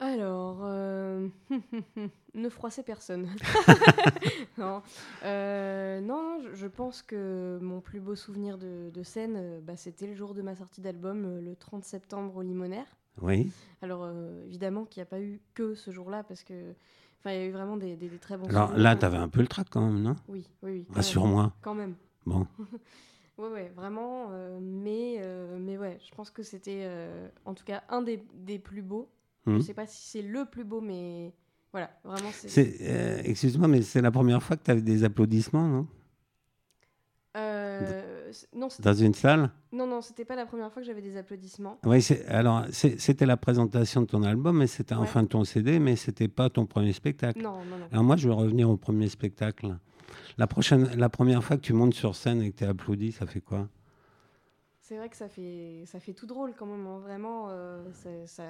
Alors, 0.00 0.60
euh, 0.62 1.26
ne 2.34 2.48
froissez 2.48 2.84
personne. 2.84 3.28
non, 4.58 4.80
Euh, 5.24 6.00
non 6.00 6.38
je, 6.40 6.54
je 6.54 6.66
pense 6.68 7.02
que 7.02 7.58
mon 7.60 7.80
plus 7.80 7.98
beau 8.00 8.14
souvenir 8.14 8.58
de, 8.58 8.90
de 8.94 9.02
scène, 9.02 9.60
bah, 9.62 9.76
c'était 9.76 10.06
le 10.06 10.14
jour 10.14 10.34
de 10.34 10.42
ma 10.42 10.54
sortie 10.54 10.80
d'album, 10.80 11.40
le 11.40 11.56
30 11.56 11.84
septembre 11.84 12.36
au 12.36 12.42
Limonaire. 12.42 12.86
Oui. 13.20 13.50
Alors, 13.82 14.04
euh, 14.04 14.44
évidemment 14.46 14.84
qu'il 14.84 15.00
n'y 15.00 15.02
a 15.02 15.06
pas 15.10 15.20
eu 15.20 15.40
que 15.54 15.74
ce 15.74 15.90
jour-là, 15.90 16.22
parce 16.22 16.44
que 16.44 16.54
enfin, 17.18 17.32
il 17.32 17.40
y 17.40 17.42
a 17.42 17.46
eu 17.46 17.50
vraiment 17.52 17.76
des, 17.76 17.96
des- 17.96 18.08
des 18.08 18.18
très 18.18 18.36
bons 18.36 18.48
Alors 18.48 18.76
là, 18.76 18.96
tu 18.96 19.04
avais 19.04 19.16
un 19.18 19.28
peu 19.28 19.40
le 19.40 19.46
trac 19.48 19.68
quand 19.70 19.80
même, 19.86 20.02
non? 20.02 20.16
Oui, 20.28 20.44
oui, 20.62 20.70
oui. 20.70 20.86
Rassure-moi. 20.90 21.52
Quand 21.62 21.74
même. 21.74 21.94
Bon. 22.26 22.46
Ouais, 23.38 23.48
ouais, 23.50 23.72
vraiment. 23.76 24.30
euh, 24.32 24.58
mais, 24.60 25.18
euh, 25.20 25.58
mais 25.60 25.78
ouais, 25.78 26.00
je 26.04 26.12
pense 26.12 26.28
que 26.28 26.42
c'était 26.42 26.80
euh, 26.82 27.28
en 27.44 27.54
tout 27.54 27.64
cas 27.64 27.84
un 27.88 28.02
des, 28.02 28.20
des 28.34 28.58
plus 28.58 28.82
beaux. 28.82 29.08
Je 29.46 29.60
sais 29.60 29.74
pas 29.74 29.86
si 29.86 30.02
c'est 30.10 30.22
le 30.22 30.44
plus 30.44 30.64
beau, 30.64 30.80
mais 30.80 31.32
Voilà, 31.70 31.90
vraiment, 32.04 32.30
euh, 32.58 33.22
excuse-moi, 33.24 33.68
mais 33.68 33.82
c'est 33.82 34.02
la 34.02 34.10
première 34.10 34.42
fois 34.42 34.56
que 34.56 34.64
tu 34.64 34.70
avais 34.72 34.82
des 34.82 35.04
applaudissements, 35.04 35.68
non? 35.68 35.86
Euh, 37.36 38.17
non, 38.54 38.68
Dans 38.80 38.94
une 38.94 39.14
salle 39.14 39.50
non, 39.72 39.86
non, 39.86 40.00
c'était 40.00 40.24
pas 40.24 40.34
la 40.36 40.46
première 40.46 40.72
fois 40.72 40.80
que 40.82 40.86
j'avais 40.86 41.02
des 41.02 41.16
applaudissements. 41.16 41.78
Oui, 41.84 42.06
alors 42.28 42.64
c'était 42.72 43.26
la 43.26 43.36
présentation 43.36 44.00
de 44.02 44.06
ton 44.06 44.22
album, 44.22 44.58
mais 44.58 44.66
c'était 44.66 44.94
Ouais. 44.94 45.00
enfin 45.02 45.24
ton 45.26 45.44
CD, 45.44 45.78
mais 45.78 45.94
c'était 45.96 46.28
pas 46.28 46.48
ton 46.50 46.64
premier 46.66 46.92
spectacle. 46.92 47.42
Non, 47.42 47.64
non, 47.64 47.76
non. 47.78 47.86
Alors 47.92 48.04
moi, 48.04 48.16
je 48.16 48.28
vais 48.28 48.34
revenir 48.34 48.70
au 48.70 48.76
premier 48.76 49.08
spectacle. 49.08 49.76
La, 50.38 50.46
prochaine, 50.46 50.88
la 50.96 51.08
première 51.08 51.42
fois 51.44 51.56
que 51.56 51.62
tu 51.62 51.72
montes 51.74 51.94
sur 51.94 52.14
scène 52.16 52.40
et 52.42 52.50
que 52.52 52.56
tu 52.58 52.64
es 52.64 52.66
applaudi, 52.66 53.12
ça 53.12 53.26
fait 53.26 53.40
quoi? 53.40 53.68
C'est 54.80 54.96
vrai 54.96 55.10
que 55.10 55.16
ça 55.16 55.28
fait, 55.28 55.82
ça 55.84 56.00
fait 56.00 56.14
tout 56.14 56.26
drôle 56.26 56.54
quand 56.58 56.64
même. 56.64 56.86
hein. 56.86 56.98
Vraiment, 57.00 57.48
euh, 57.50 57.82
ça, 58.24 58.42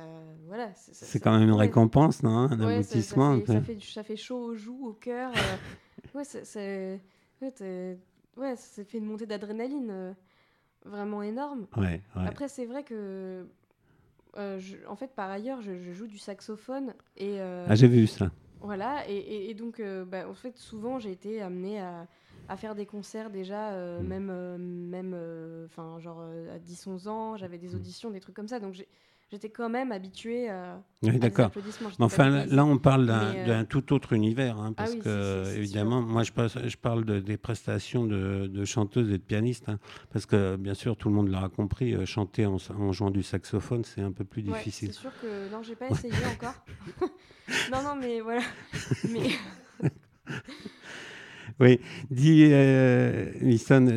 voilà. 0.47 0.71
C'est 0.77 1.19
quand 1.19 1.33
même 1.37 1.49
une 1.49 1.55
récompense, 1.55 2.23
non 2.23 2.31
Un 2.31 2.49
Ouais, 2.51 2.57
ça- 2.57 2.57
ça 2.59 2.67
aboutissement 2.69 3.39
fait- 3.41 3.47
ça, 3.47 3.61
fait, 3.61 3.79
ça 3.83 4.03
fait 4.05 4.17
chaud 4.17 4.39
aux 4.39 4.55
joues, 4.55 4.87
au 4.87 4.93
cœur. 4.93 5.33
euh, 5.33 5.35
ouais, 6.15 6.23
c'est- 6.25 7.01
ouais, 7.43 7.53
ouais, 8.39 8.57
ça 8.57 8.85
fait 8.85 8.99
une 8.99 9.05
montée 9.07 9.27
d'adrénaline 9.27 9.91
euh, 9.91 10.13
vraiment 10.85 11.23
énorme. 11.23 11.67
Ouais, 11.77 12.03
ouais. 12.17 12.27
Après, 12.27 12.49
c'est 12.49 12.65
vrai 12.67 12.83
que, 12.85 13.47
euh, 14.37 14.59
je- 14.59 14.77
en 14.87 14.97
fait, 14.97 15.15
par 15.15 15.31
ailleurs, 15.31 15.61
je, 15.61 15.77
je 15.77 15.93
joue 15.93 16.07
du 16.07 16.19
saxophone 16.19 16.95
et 17.17 17.41
euh, 17.41 17.67
Ah, 17.69 17.75
j'ai 17.75 17.89
vu 17.89 18.07
ça. 18.07 18.31
voilà. 18.61 19.09
Et, 19.09 19.17
et- 19.17 19.51
et 19.51 19.55
donc, 19.55 19.83
bah, 20.07 20.29
en 20.29 20.35
fait, 20.35 20.57
souvent, 20.57 20.99
j'ai 20.99 21.11
été 21.13 21.41
amenée 21.43 21.81
à, 21.81 22.07
à 22.49 22.57
faire 22.57 22.75
des 22.75 22.87
concerts 22.87 23.31
déjà, 23.31 23.73
euh, 23.73 24.01
Mm. 24.03 24.07
même, 24.07 24.57
même, 24.89 25.65
enfin, 25.67 25.99
genre 26.01 26.21
à 26.55 26.59
10-11 26.59 27.09
ans, 27.09 27.37
j'avais 27.37 27.59
des 27.59 27.75
auditions, 27.75 28.11
des 28.11 28.21
trucs 28.21 28.37
comme 28.37 28.49
ça. 28.49 28.61
Donc, 28.61 28.75
j'étais 29.31 29.51
quand 29.51 29.69
même 29.69 29.93
habituée 29.93 30.49
à, 30.49 30.83
Oui, 31.03 31.11
à 31.11 31.13
des 31.13 31.19
d'accord. 31.19 31.47
applaudissements. 31.47 31.91
Mais 31.99 32.05
enfin, 32.05 32.47
là, 32.47 32.65
on 32.65 32.79
parle 32.79 33.07
d'un, 33.07 33.35
euh, 33.35 33.47
d'un 33.47 33.65
tout 33.65 33.93
autre 33.93 34.13
univers, 34.13 34.59
hein, 34.59 34.71
Ah 34.71 34.75
parce 34.77 34.93
oui, 34.93 34.99
que, 34.99 35.05
c'est- 35.05 35.45
c'est- 35.45 35.51
c'est 35.53 35.59
évidemment, 35.59 36.01
moi, 36.03 36.23
je, 36.23 36.33
passe- 36.33 36.59
je 36.67 36.77
parle 36.77 37.05
de- 37.05 37.21
des 37.21 37.37
prestations 37.37 38.07
de, 38.07 38.47
de 38.47 38.65
chanteuses 38.65 39.09
et 39.11 39.19
de 39.19 39.23
pianistes, 39.23 39.69
hein, 39.69 39.79
parce 40.13 40.27
que, 40.27 40.57
bien 40.57 40.75
sûr, 40.75 40.97
tout 40.97 41.09
le 41.09 41.15
monde 41.15 41.29
l'aura 41.29 41.49
compris, 41.49 41.95
euh, 41.95 42.05
chanter 42.07 42.47
en, 42.47 42.57
en 42.79 42.93
jouant 42.93 43.11
du 43.11 43.23
saxophone, 43.23 43.85
c'est 43.85 44.01
un 44.01 44.13
peu 44.13 44.25
plus 44.25 44.43
Ouais, 44.43 44.53
difficile. 44.55 44.93
c'est 44.93 45.01
sûr 45.01 45.13
que 45.21 45.51
non, 45.51 45.63
j'ai 45.63 45.77
pas 45.77 45.89
essayé 45.91 46.15
encore. 46.35 46.55
non, 47.73 47.83
non, 47.83 47.97
mais 47.97 48.21
voilà. 48.21 48.43
Mais 49.09 49.29
Oui, 51.61 51.81
dis, 52.11 52.45
euh, 52.53 53.33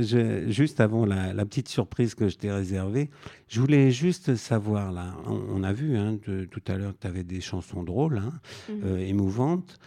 je- 0.01 0.49
juste 0.49 0.79
avant 0.79 1.05
la, 1.05 1.31
la 1.33 1.45
petite 1.45 1.69
surprise 1.69 2.15
que 2.15 2.27
je 2.27 2.37
t'ai 2.37 2.51
réservée, 2.51 3.11
je 3.47 3.59
voulais 3.61 3.91
juste 3.91 4.35
savoir, 4.35 4.91
là, 4.91 5.15
on, 5.27 5.33
on 5.59 5.63
a 5.63 5.71
vu 5.71 5.95
hein, 5.95 6.17
de- 6.27 6.45
tout 6.45 6.61
à 6.67 6.75
l'heure 6.77 6.93
que 6.93 7.01
tu 7.01 7.07
avais 7.07 7.23
des 7.23 7.39
chansons 7.41 7.83
drôles, 7.83 8.17
hein, 8.17 8.33
Mhm. 8.69 8.81
euh, 8.85 8.97
émouvantes, 8.97 9.79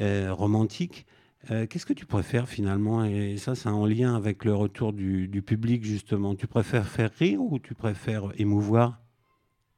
euh, 0.00 0.32
romantiques. 0.32 1.04
Euh, 1.50 1.66
Qu'est-ce 1.66 1.86
que 1.86 1.92
tu 1.94 2.06
préfères 2.06 2.48
finalement? 2.48 3.04
Et 3.04 3.36
ça, 3.38 3.54
c'est 3.54 3.68
en 3.68 3.84
lien 3.86 4.14
avec 4.14 4.44
le 4.44 4.54
retour 4.54 4.92
du, 4.92 5.26
du 5.28 5.42
public, 5.42 5.84
justement. 5.84 6.34
Tu 6.34 6.46
préfères 6.46 6.86
faire 6.86 7.10
rire 7.18 7.40
ou 7.42 7.58
tu 7.58 7.74
préfères 7.74 8.32
émouvoir? 8.38 9.02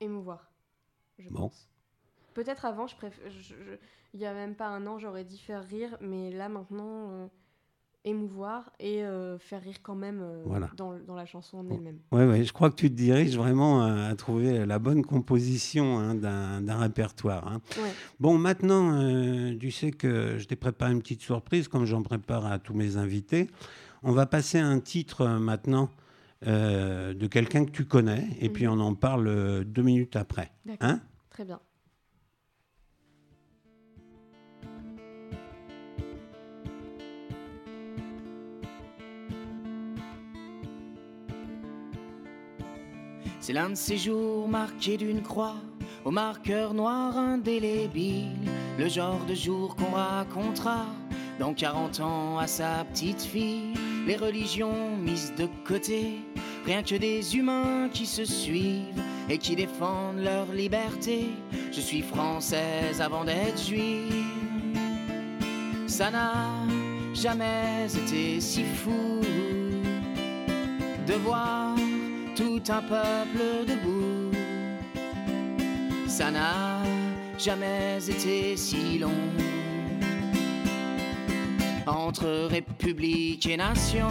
Émouvoir, 0.00 0.52
je 1.18 1.28
Bon. 1.30 1.48
pense. 1.48 1.68
Peut-être 2.34 2.64
avant, 2.64 2.86
je 2.86 2.96
préfère. 2.96 3.24
Il 4.14 4.20
y 4.20 4.26
a 4.26 4.32
même 4.34 4.54
pas 4.54 4.68
un 4.68 4.86
an, 4.86 4.98
j'aurais 4.98 5.24
dit 5.24 5.38
faire 5.38 5.64
rire, 5.64 5.96
mais 6.00 6.30
là 6.30 6.48
maintenant, 6.48 7.10
euh, 7.12 7.26
émouvoir 8.04 8.70
et 8.80 9.04
euh, 9.04 9.38
faire 9.38 9.62
rire 9.62 9.76
quand 9.82 9.94
même 9.94 10.20
euh, 10.22 10.42
Voilà. 10.44 10.68
dans, 10.76 10.98
dans 10.98 11.14
la 11.14 11.24
chanson 11.24 11.58
en 11.58 11.68
elle-même. 11.70 11.98
Oui, 12.10 12.24
ouais, 12.24 12.44
je 12.44 12.52
crois 12.52 12.68
que 12.70 12.74
tu 12.74 12.90
te 12.90 12.94
diriges 12.96 13.36
vraiment 13.36 13.82
à, 13.82 14.06
à 14.08 14.14
trouver 14.16 14.66
la 14.66 14.78
bonne 14.78 15.04
composition 15.04 15.98
hein, 15.98 16.14
d'un 16.14 16.78
répertoire. 16.78 17.46
hein. 17.48 17.60
Ouais. 17.80 17.92
Bon, 18.18 18.36
maintenant, 18.38 18.98
tu 19.58 19.70
sais 19.70 19.92
que 19.92 20.36
je 20.38 20.44
t'ai 20.46 20.56
préparé 20.56 20.92
une 20.92 21.00
petite 21.00 21.22
surprise, 21.22 21.68
comme 21.68 21.84
j'en 21.86 22.02
prépare 22.02 22.44
à 22.46 22.58
tous 22.58 22.74
mes 22.74 22.96
invités. 22.96 23.48
On 24.02 24.12
va 24.12 24.26
passer 24.26 24.58
à 24.58 24.66
un 24.66 24.80
titre 24.80 25.26
maintenant 25.26 25.88
de 26.44 27.26
quelqu'un 27.28 27.64
que 27.64 27.70
tu 27.70 27.84
connais, 27.84 28.26
et 28.40 28.48
Mhm. 28.48 28.52
puis 28.52 28.66
on 28.68 28.80
en 28.80 28.94
parle 28.94 29.64
deux 29.64 29.82
minutes 29.82 30.16
après. 30.16 30.50
D'accord. 30.66 30.88
Hein 30.88 31.00
Très 31.30 31.44
bien. 31.44 31.60
C'est 43.42 43.52
l'un 43.52 43.70
de 43.70 43.74
ces 43.74 43.98
jours 43.98 44.46
marqués 44.46 44.96
d'une 44.96 45.20
croix, 45.20 45.56
au 46.04 46.12
marqueur 46.12 46.74
noir 46.74 47.18
indélébile, 47.18 48.38
le 48.78 48.88
genre 48.88 49.24
de 49.26 49.34
jour 49.34 49.74
qu'on 49.74 49.90
racontera 49.90 50.86
dans 51.40 51.52
40 51.52 51.98
ans 51.98 52.38
à 52.38 52.46
sa 52.46 52.84
petite 52.84 53.20
fille, 53.20 53.74
les 54.06 54.14
religions 54.14 54.96
mises 54.96 55.32
de 55.36 55.48
côté, 55.66 56.20
rien 56.64 56.84
que 56.84 56.94
des 56.94 57.36
humains 57.36 57.88
qui 57.92 58.06
se 58.06 58.24
suivent 58.24 59.02
et 59.28 59.38
qui 59.38 59.56
défendent 59.56 60.22
leur 60.22 60.46
liberté. 60.52 61.30
Je 61.72 61.80
suis 61.80 62.02
française 62.02 63.00
avant 63.00 63.24
d'être 63.24 63.60
juive. 63.60 64.24
Ça 65.88 66.12
n'a 66.12 66.46
jamais 67.12 67.88
été 67.88 68.40
si 68.40 68.62
fou 68.62 69.20
de 71.08 71.14
voir 71.14 71.74
tout 72.34 72.62
un 72.68 72.82
peuple 72.82 73.66
debout. 73.66 74.30
Ça 76.06 76.30
n'a 76.30 76.82
jamais 77.38 77.98
été 78.08 78.56
si 78.56 78.98
long 78.98 79.10
entre 81.86 82.48
république 82.48 83.46
et 83.46 83.56
nation. 83.56 84.08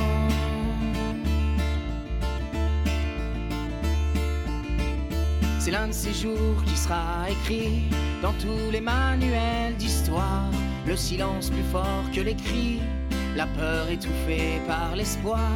C'est 5.60 5.72
l'un 5.72 5.88
de 5.88 5.94
ces 5.94 6.14
jours 6.14 6.64
qui 6.66 6.76
sera 6.76 7.30
écrit 7.30 7.84
dans 8.22 8.34
tous 8.34 8.72
les 8.72 8.82
manuels 8.82 9.76
d'histoire. 9.78 10.50
Le 10.88 10.96
silence 10.96 11.50
plus 11.50 11.64
fort 11.72 12.04
que 12.14 12.22
les 12.22 12.36
cris, 12.36 12.82
la 13.36 13.46
peur 13.46 13.90
étouffée 13.90 14.60
par 14.68 14.96
l'espoir. 14.96 15.50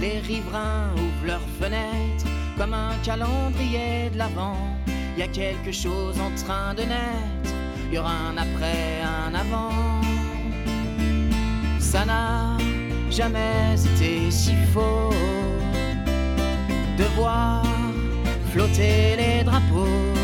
Les 0.00 0.20
riverains 0.20 0.90
ouvrent 0.94 1.26
leurs 1.26 1.48
fenêtres 1.60 2.26
comme 2.56 2.74
un 2.74 2.94
calendrier 3.04 4.10
de 4.12 4.18
l'avant. 4.18 4.56
Y 5.16 5.22
a 5.22 5.28
quelque 5.28 5.72
chose 5.72 6.16
en 6.20 6.30
train 6.42 6.74
de 6.74 6.82
naître, 6.82 7.52
y 7.92 7.98
aura 7.98 8.12
un 8.30 8.36
après, 8.36 9.00
un 9.02 9.34
avant. 9.34 9.72
Ça 11.80 12.04
n'a 12.04 12.56
jamais 13.10 13.74
été 13.74 14.30
si 14.30 14.54
faux 14.72 15.10
de 16.96 17.04
voir 17.16 17.64
flotter 18.52 19.16
les 19.16 19.42
drapeaux. 19.42 20.14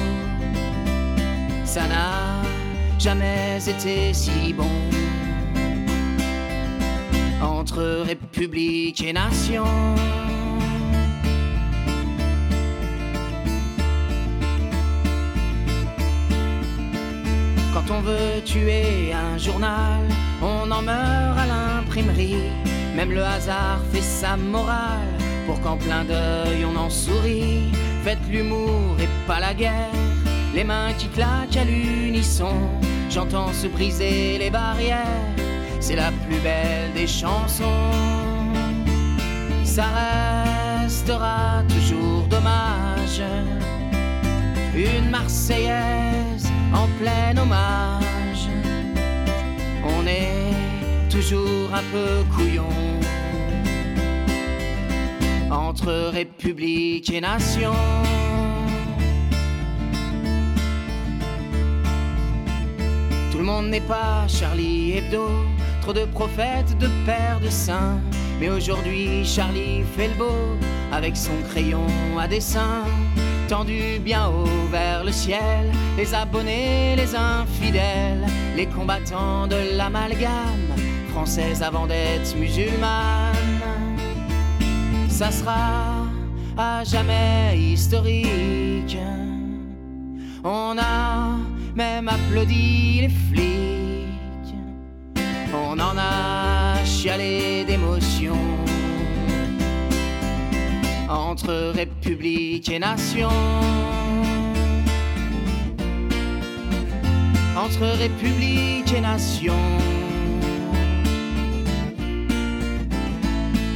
Ça 1.64 1.89
n'a 1.89 2.43
jamais 2.99 3.59
été 3.66 4.14
si 4.14 4.53
bon 4.53 4.70
entre 7.45 8.03
république 8.05 9.03
et 9.03 9.12
nation. 9.12 9.64
Quand 17.72 17.90
on 17.90 18.01
veut 18.01 18.42
tuer 18.45 19.12
un 19.12 19.36
journal, 19.36 20.01
on 20.42 20.70
en 20.70 20.82
meurt 20.82 21.38
à 21.38 21.47
l'imprimerie. 21.47 22.51
Même 22.97 23.11
le 23.11 23.24
hasard 23.24 23.80
fait 23.92 24.01
sa 24.01 24.36
morale 24.36 25.09
pour 25.47 25.61
qu'en 25.61 25.76
plein 25.76 26.05
deuil 26.05 26.64
on 26.64 26.76
en 26.76 26.88
sourit. 26.88 27.72
Faites 28.05 28.26
l'humour 28.30 28.97
et 29.01 29.09
pas 29.26 29.40
la 29.40 29.55
guerre, 29.55 29.90
les 30.55 30.64
mains 30.64 30.92
qui 30.99 31.09
claquent 31.09 31.57
à 31.57 31.64
l'unisson. 31.64 32.55
J'entends 33.11 33.53
se 33.53 33.66
briser 33.66 34.38
les 34.38 34.51
barrières, 34.51 35.24
c'est 35.85 35.97
la 35.97 36.12
plus 36.26 36.39
belle 36.39 36.95
des 36.95 37.07
chansons. 37.07 37.91
Ça 39.64 39.85
restera 40.82 41.62
toujours 41.68 42.22
dommage, 42.28 43.20
une 44.74 45.11
Marseillaise 45.11 46.47
en 46.72 46.87
plein 46.99 47.37
hommage. 47.37 48.49
On 49.85 50.07
est 50.07 51.11
toujours 51.11 51.68
un 51.74 51.85
peu 51.93 52.24
couillon 52.35 52.74
entre 55.51 55.93
république 56.12 57.12
et 57.12 57.20
nation. 57.20 57.74
Tout 63.30 63.39
le 63.39 63.45
monde 63.45 63.66
n'est 63.68 63.89
pas 63.95 64.26
Charlie 64.28 64.93
Hebdo, 64.97 65.28
de 65.93 66.05
prophètes, 66.07 66.78
de 66.78 66.89
pères, 67.05 67.41
de 67.41 67.51
saints. 67.51 68.01
Mais 68.41 68.49
aujourd'hui, 68.49 69.24
Charlie 69.24 69.82
fait 69.97 70.09
le 70.09 70.14
beau 70.14 70.59
avec 70.93 71.16
son 71.16 71.37
crayon 71.51 71.87
à 72.18 72.26
dessin. 72.26 72.85
tendu 73.49 73.99
bien 74.01 74.28
haut 74.28 74.68
vers 74.70 75.05
le 75.05 75.12
ciel, 75.12 75.70
les 75.99 76.14
abonnés, 76.14 76.97
les 76.97 77.14
infidèles, 77.14 78.26
les 78.57 78.66
combattants 78.66 79.47
de 79.47 79.76
l'amalgame, 79.76 80.72
française 81.11 81.62
avant 81.62 81.87
d'être 81.87 82.35
musulmane. 82.37 83.35
Ça 85.09 85.30
sera 85.30 86.07
à 86.57 86.85
jamais 86.85 87.59
historique. 87.59 88.97
On 90.43 90.76
a 90.78 91.37
même 91.74 92.09
applaudi 92.09 93.01
les 93.03 93.09
flics. 93.09 93.84
En 95.95 95.99
a 95.99 96.74
d'émotion. 97.68 98.36
Entre 101.09 101.72
république 101.72 102.68
et 102.68 102.80
nation. 102.80 103.28
Entre 107.57 107.86
république 107.99 108.92
et 108.92 109.01
nation. 109.01 109.55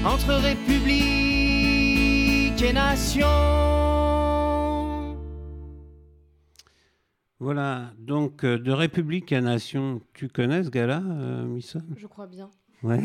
Entre 0.05 0.35
république 0.35 1.41
et 2.61 2.73
nation. 2.73 3.78
Voilà, 7.41 7.93
donc 7.99 8.45
euh, 8.45 8.59
de 8.59 8.73
République 8.73 9.33
à 9.33 9.41
Nation, 9.41 10.01
tu 10.13 10.29
connais 10.29 10.65
ce 10.65 10.71
gars-là, 10.71 11.01
euh, 11.07 11.45
Misson 11.45 11.81
Je 11.97 12.07
crois 12.09 12.27
bien. 12.27 12.51
Ouais. 12.83 13.01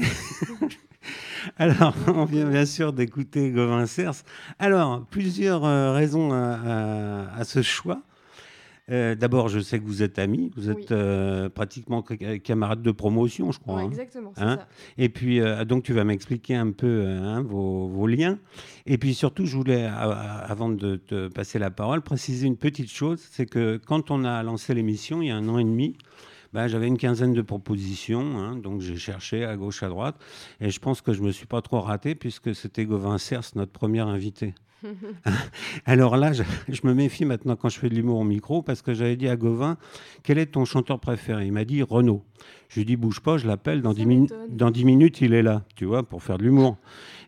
Alors, 1.58 1.94
on 2.08 2.26
vient 2.26 2.50
bien 2.50 2.66
sûr 2.66 2.94
d'écouter 2.94 3.52
Gauvin 3.52 3.86
Cers. 3.86 4.24
Alors, 4.58 5.06
plusieurs 5.06 5.66
euh, 5.66 5.92
raisons 5.94 6.32
à, 6.34 6.60
à- 7.28 7.36
à 7.40 7.44
ce 7.44 7.62
choix. 7.62 8.02
Euh, 8.92 9.16
D'abord, 9.16 9.48
je 9.48 9.62
sais 9.62 9.80
que 9.80 9.86
vous 9.86 10.04
êtes 10.04 10.20
amis, 10.20 10.52
vous 10.58 10.70
êtes 10.70 10.76
Oui. 10.78 10.86
euh, 10.92 11.48
pratiquement 11.48 12.04
ca- 12.06 12.38
camarades 12.40 12.82
de 12.82 12.92
promotion, 12.92 13.52
je 13.54 13.60
crois. 13.60 13.76
Ouais, 13.76 13.84
hein. 13.84 13.88
exactement, 13.88 14.34
c'est 14.36 14.44
Hein 14.44 14.58
ça. 14.60 14.68
Et 14.98 15.08
puis, 15.08 15.40
euh, 15.40 15.64
donc, 15.64 15.84
tu 15.84 15.94
vas 15.94 16.04
m'expliquer 16.04 16.56
un 16.56 16.72
peu 16.72 17.06
hein, 17.08 17.42
vos, 17.44 17.88
vos 17.88 18.08
liens. 18.08 18.40
Et 18.86 18.98
puis, 18.98 19.14
surtout, 19.14 19.46
je 19.46 19.56
voulais, 19.56 19.86
avant 19.86 20.68
de 20.70 20.98
te 20.98 21.30
passer 21.30 21.60
la 21.60 21.72
parole, 21.72 22.02
préciser 22.02 22.46
une 22.46 22.58
petite 22.58 22.92
chose. 22.92 23.22
C'est 23.32 23.46
que 23.46 23.78
quand 23.78 24.12
on 24.12 24.26
a 24.26 24.44
lancé 24.44 24.74
l'émission, 24.74 25.22
il 25.22 25.30
y 25.30 25.32
a 25.32 25.38
un 25.38 25.48
an 25.48 25.60
et 25.60 25.64
demi, 25.64 25.96
ben, 26.52 26.68
j'avais 26.68 26.88
une 26.88 26.98
quinzaine 26.98 27.34
de 27.34 27.42
propositions. 27.42 28.38
hein, 28.38 28.58
donc, 28.58 28.82
j'ai 28.82 28.98
cherché 28.98 29.46
à 29.46 29.56
gauche, 29.56 29.82
à 29.84 29.88
droite. 29.88 30.18
Et 30.60 30.70
je 30.72 30.80
pense 30.82 31.02
que 31.02 31.14
je 31.14 31.22
ne 31.22 31.28
me 31.28 31.32
suis 31.32 31.48
pas 31.48 31.62
trop 31.62 31.80
raté, 31.80 32.16
puisque 32.16 32.54
c'était 32.54 32.84
Gauvin 32.86 33.18
Cers, 33.18 33.44
notre 33.56 33.72
premier 33.72 34.02
invité. 34.02 34.54
Alors 35.86 36.18
là, 36.18 36.34
je, 36.34 36.44
me 36.84 36.94
méfie 36.94 37.26
maintenant 37.26 37.56
quand 37.56 37.70
je 37.70 37.80
fais 37.80 37.90
de 37.90 37.96
l'humour 37.96 38.20
au 38.20 38.24
micro, 38.24 38.62
parce 38.62 38.82
que 38.82 38.94
j'avais 38.94 39.16
dit 39.16 39.28
à 39.28 39.36
Gauvin, 39.36 39.78
quel 40.24 40.38
est 40.38 40.48
ton 40.48 40.66
chanteur 40.66 41.00
préféré? 41.00 41.46
Il 41.46 41.54
m'a 41.54 41.66
dit 41.66 41.82
Renaud. 41.84 42.24
Je 42.74 42.80
lui 42.80 42.86
dit, 42.86 42.96
bouge 42.96 43.20
pas, 43.20 43.38
je 43.38 43.46
l'appelle, 43.46 43.82
dans, 43.84 43.92
Ça 43.92 43.96
10 43.98 44.06
minutes- 44.08 44.32
m'étonne. 44.32 44.58
dans 44.58 44.72
10 44.72 44.86
minutes, 44.86 45.22
il 45.22 45.34
est 45.36 45.44
là, 45.44 45.64
tu 45.76 45.86
vois, 45.86 46.02
pour 46.04 46.24
faire 46.24 46.38
de 46.40 46.44
l'humour. 46.44 46.78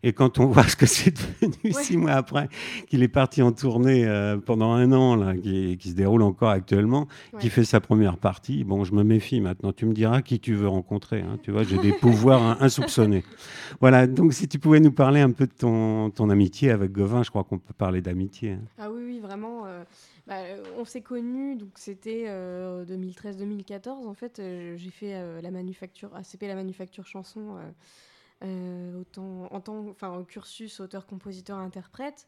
Et 0.01 0.11
quand 0.13 0.39
on 0.39 0.45
voit 0.47 0.63
ce 0.67 0.75
que 0.75 0.85
c'est 0.85 1.11
devenu 1.11 1.55
Ouais. 1.75 1.83
six 1.83 1.97
mois 1.97 2.11
après, 2.13 2.47
qu'il 2.87 3.01
est 3.03 3.07
parti 3.07 3.41
en 3.41 3.51
tournée 3.51 4.05
euh, 4.07 4.37
pendant 4.37 4.71
un 4.73 4.91
an, 4.91 5.15
là, 5.15 5.35
qui, 5.35 5.77
qui 5.77 5.89
se 5.89 5.95
déroule 5.95 6.21
encore 6.23 6.49
actuellement, 6.49 7.07
qui 7.39 7.49
fait 7.49 7.63
sa 7.63 7.79
première 7.79 8.17
partie, 8.17 8.63
bon, 8.63 8.83
je 8.83 8.93
me 8.93 9.03
méfie 9.03 9.39
maintenant. 9.41 9.71
Tu 9.71 9.85
me 9.85 9.93
diras 9.93 10.21
qui 10.21 10.39
tu 10.39 10.53
veux 10.55 10.67
rencontrer. 10.67 11.21
hein, 11.21 11.37
tu 11.43 11.51
vois, 11.51 11.63
j'ai 11.63 11.77
des 11.77 11.91
pouvoirs 11.93 12.61
insoupçonnés. 12.61 13.23
Voilà, 13.81 14.07
donc 14.07 14.33
si 14.33 14.47
tu 14.47 14.57
pouvais 14.59 14.79
nous 14.79 14.91
parler 14.91 15.19
un 15.21 15.31
peu 15.31 15.45
de 15.47 15.51
ton, 15.51 16.09
ton 16.11 16.29
amitié 16.29 16.71
avec 16.71 16.91
Gauvin, 16.91 17.23
je 17.23 17.29
crois 17.29 17.43
qu'on 17.43 17.57
peut 17.57 17.73
parler 17.77 18.01
d'amitié. 18.01 18.51
hein. 18.53 18.59
Ah 18.79 18.89
oui, 18.91 19.01
oui, 19.05 19.19
vraiment. 19.19 19.63
euh, 19.65 19.83
bah, 20.28 20.39
euh, 20.39 20.63
on 20.78 20.86
s'est 20.86 21.01
connus, 21.01 21.55
donc 21.55 21.78
c'était 21.78 22.26
euh, 22.28 22.84
2013-2014. 22.86 24.07
En 24.07 24.13
fait, 24.13 24.39
euh, 24.39 24.76
j'ai 24.76 24.89
fait 24.89 25.15
euh, 25.15 25.41
la 25.41 25.51
manufacture, 25.51 26.15
ACP 26.15 26.43
la 26.43 26.55
manufacture 26.55 27.05
chanson, 27.05 27.57
euh, 27.57 27.71
euh, 28.43 29.49
en 29.51 29.61
tant, 29.61 29.88
enfin, 29.89 30.17
au 30.17 30.23
cursus 30.23 30.80
auteur-compositeur-interprète. 30.80 32.28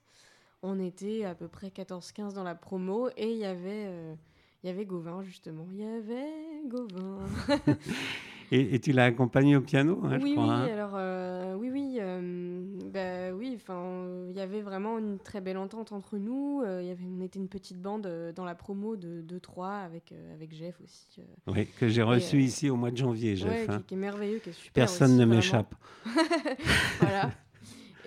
On 0.61 0.79
était 0.79 1.23
à 1.23 1.35
peu 1.35 1.47
près 1.47 1.67
14-15 1.69 2.33
dans 2.33 2.43
la 2.43 2.55
promo 2.55 3.09
et 3.17 3.45
euh, 3.45 4.15
il 4.63 4.67
y 4.67 4.69
avait 4.69 4.85
Gauvin, 4.85 5.23
justement. 5.23 5.67
Il 5.71 5.79
y 5.79 5.85
avait 5.85 6.61
Gauvin. 6.67 7.19
Et, 8.51 8.75
et 8.75 8.79
tu 8.79 8.91
l'as 8.93 9.05
accompagné 9.05 9.55
au 9.57 9.61
piano, 9.61 9.99
hein, 10.03 10.17
je 10.19 10.23
oui, 10.23 10.33
crois. 10.33 10.45
oui, 10.45 10.49
hein. 10.51 10.67
alors 10.71 10.91
euh, 10.95 11.55
oui, 11.55 11.69
oui, 11.69 11.97
euh, 11.99 12.61
bah, 12.93 13.35
oui, 13.35 13.53
enfin, 13.55 14.05
il 14.29 14.37
y 14.37 14.39
avait 14.39 14.61
vraiment 14.61 14.97
une 14.99 15.19
très 15.19 15.41
belle 15.41 15.57
entente 15.57 15.91
entre 15.91 16.17
nous. 16.17 16.61
euh, 16.65 16.81
y 16.81 16.89
avait, 16.89 17.03
on 17.05 17.21
était 17.21 17.39
une 17.39 17.49
petite 17.49 17.81
bande 17.81 18.05
euh, 18.05 18.31
dans 18.31 18.45
la 18.45 18.55
promo 18.55 18.95
de 18.95 19.21
2-3 19.21 19.83
avec, 19.85 20.11
euh, 20.13 20.33
avec 20.33 20.53
Jeff 20.55 20.75
aussi. 20.81 21.07
Oui, 21.47 21.67
que 21.79 21.89
j'ai 21.89 22.03
reçu 22.03 22.39
ici 22.41 22.69
au 22.69 22.77
mois 22.77 22.91
de 22.91 22.97
janvier, 22.97 23.35
Jeff. 23.35 23.49
ouais, 23.49 23.65
hein. 23.67 23.79
qui, 23.79 23.83
qui 23.83 23.93
est 23.95 23.97
merveilleux, 23.97 24.39
qui 24.39 24.49
est 24.49 24.53
super. 24.53 24.71
Personne 24.73 25.11
aussi, 25.11 25.19
ne 25.19 25.25
m'échappe. 25.25 25.75
voilà. 27.01 27.31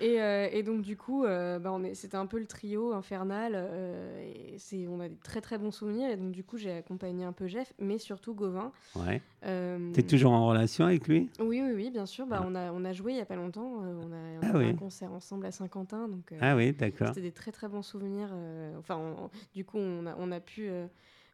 Et, 0.01 0.19
euh, 0.19 0.47
et 0.51 0.63
donc 0.63 0.81
du 0.81 0.97
coup, 0.97 1.23
euh, 1.25 1.59
bah, 1.59 1.77
c'était 1.93 2.17
un 2.17 2.25
peu 2.25 2.39
le 2.39 2.47
trio 2.47 2.91
infernal. 2.91 3.53
euh, 3.55 4.19
et 4.23 4.57
c'est, 4.57 4.87
on 4.87 4.99
a 4.99 5.07
des 5.07 5.15
très 5.17 5.41
très 5.41 5.57
bons 5.59 5.69
souvenirs. 5.71 6.09
Et 6.09 6.17
donc 6.17 6.31
du 6.31 6.43
coup, 6.43 6.57
j'ai 6.57 6.71
accompagné 6.71 7.23
un 7.23 7.31
peu 7.33 7.47
Jeff, 7.47 7.71
mais 7.79 7.97
surtout 7.99 8.33
Gauvin. 8.33 8.71
Ouais. 8.95 9.21
Euh, 9.45 9.91
Tu 9.93 9.99
es 9.99 10.03
toujours 10.03 10.31
en 10.31 10.47
relation 10.47 10.85
avec 10.85 11.07
lui? 11.07 11.29
Oui, 11.39 11.61
oui, 11.63 11.71
oui, 11.75 11.89
bien 11.91 12.05
sûr. 12.07 12.25
Bah, 12.25 12.39
Ah. 12.41 12.45
on, 12.47 12.55
a, 12.55 12.71
on 12.71 12.83
a 12.83 12.93
joué 12.93 13.13
il 13.13 13.17
y 13.17 13.21
a 13.21 13.25
pas 13.25 13.35
longtemps. 13.35 13.73
on 13.79 14.11
a, 14.11 14.15
on 14.15 14.39
Ah 14.41 14.51
fait 14.53 14.57
oui. 14.57 14.69
un 14.69 14.75
concert 14.75 15.11
ensemble 15.13 15.45
à 15.45 15.51
Saint-Quentin. 15.51 16.07
Donc, 16.07 16.33
Ah 16.41 16.55
oui, 16.55 16.73
d'accord. 16.73 17.09
c'était 17.09 17.21
des 17.21 17.31
très 17.31 17.51
très 17.51 17.67
bons 17.67 17.83
souvenirs. 17.83 18.33
enfin, 18.79 18.97
on- 18.97 19.29
du 19.53 19.63
coup, 19.65 19.77
on 19.77 20.05
a, 20.07 20.15
on 20.17 20.31
a 20.31 20.39
pu. 20.39 20.67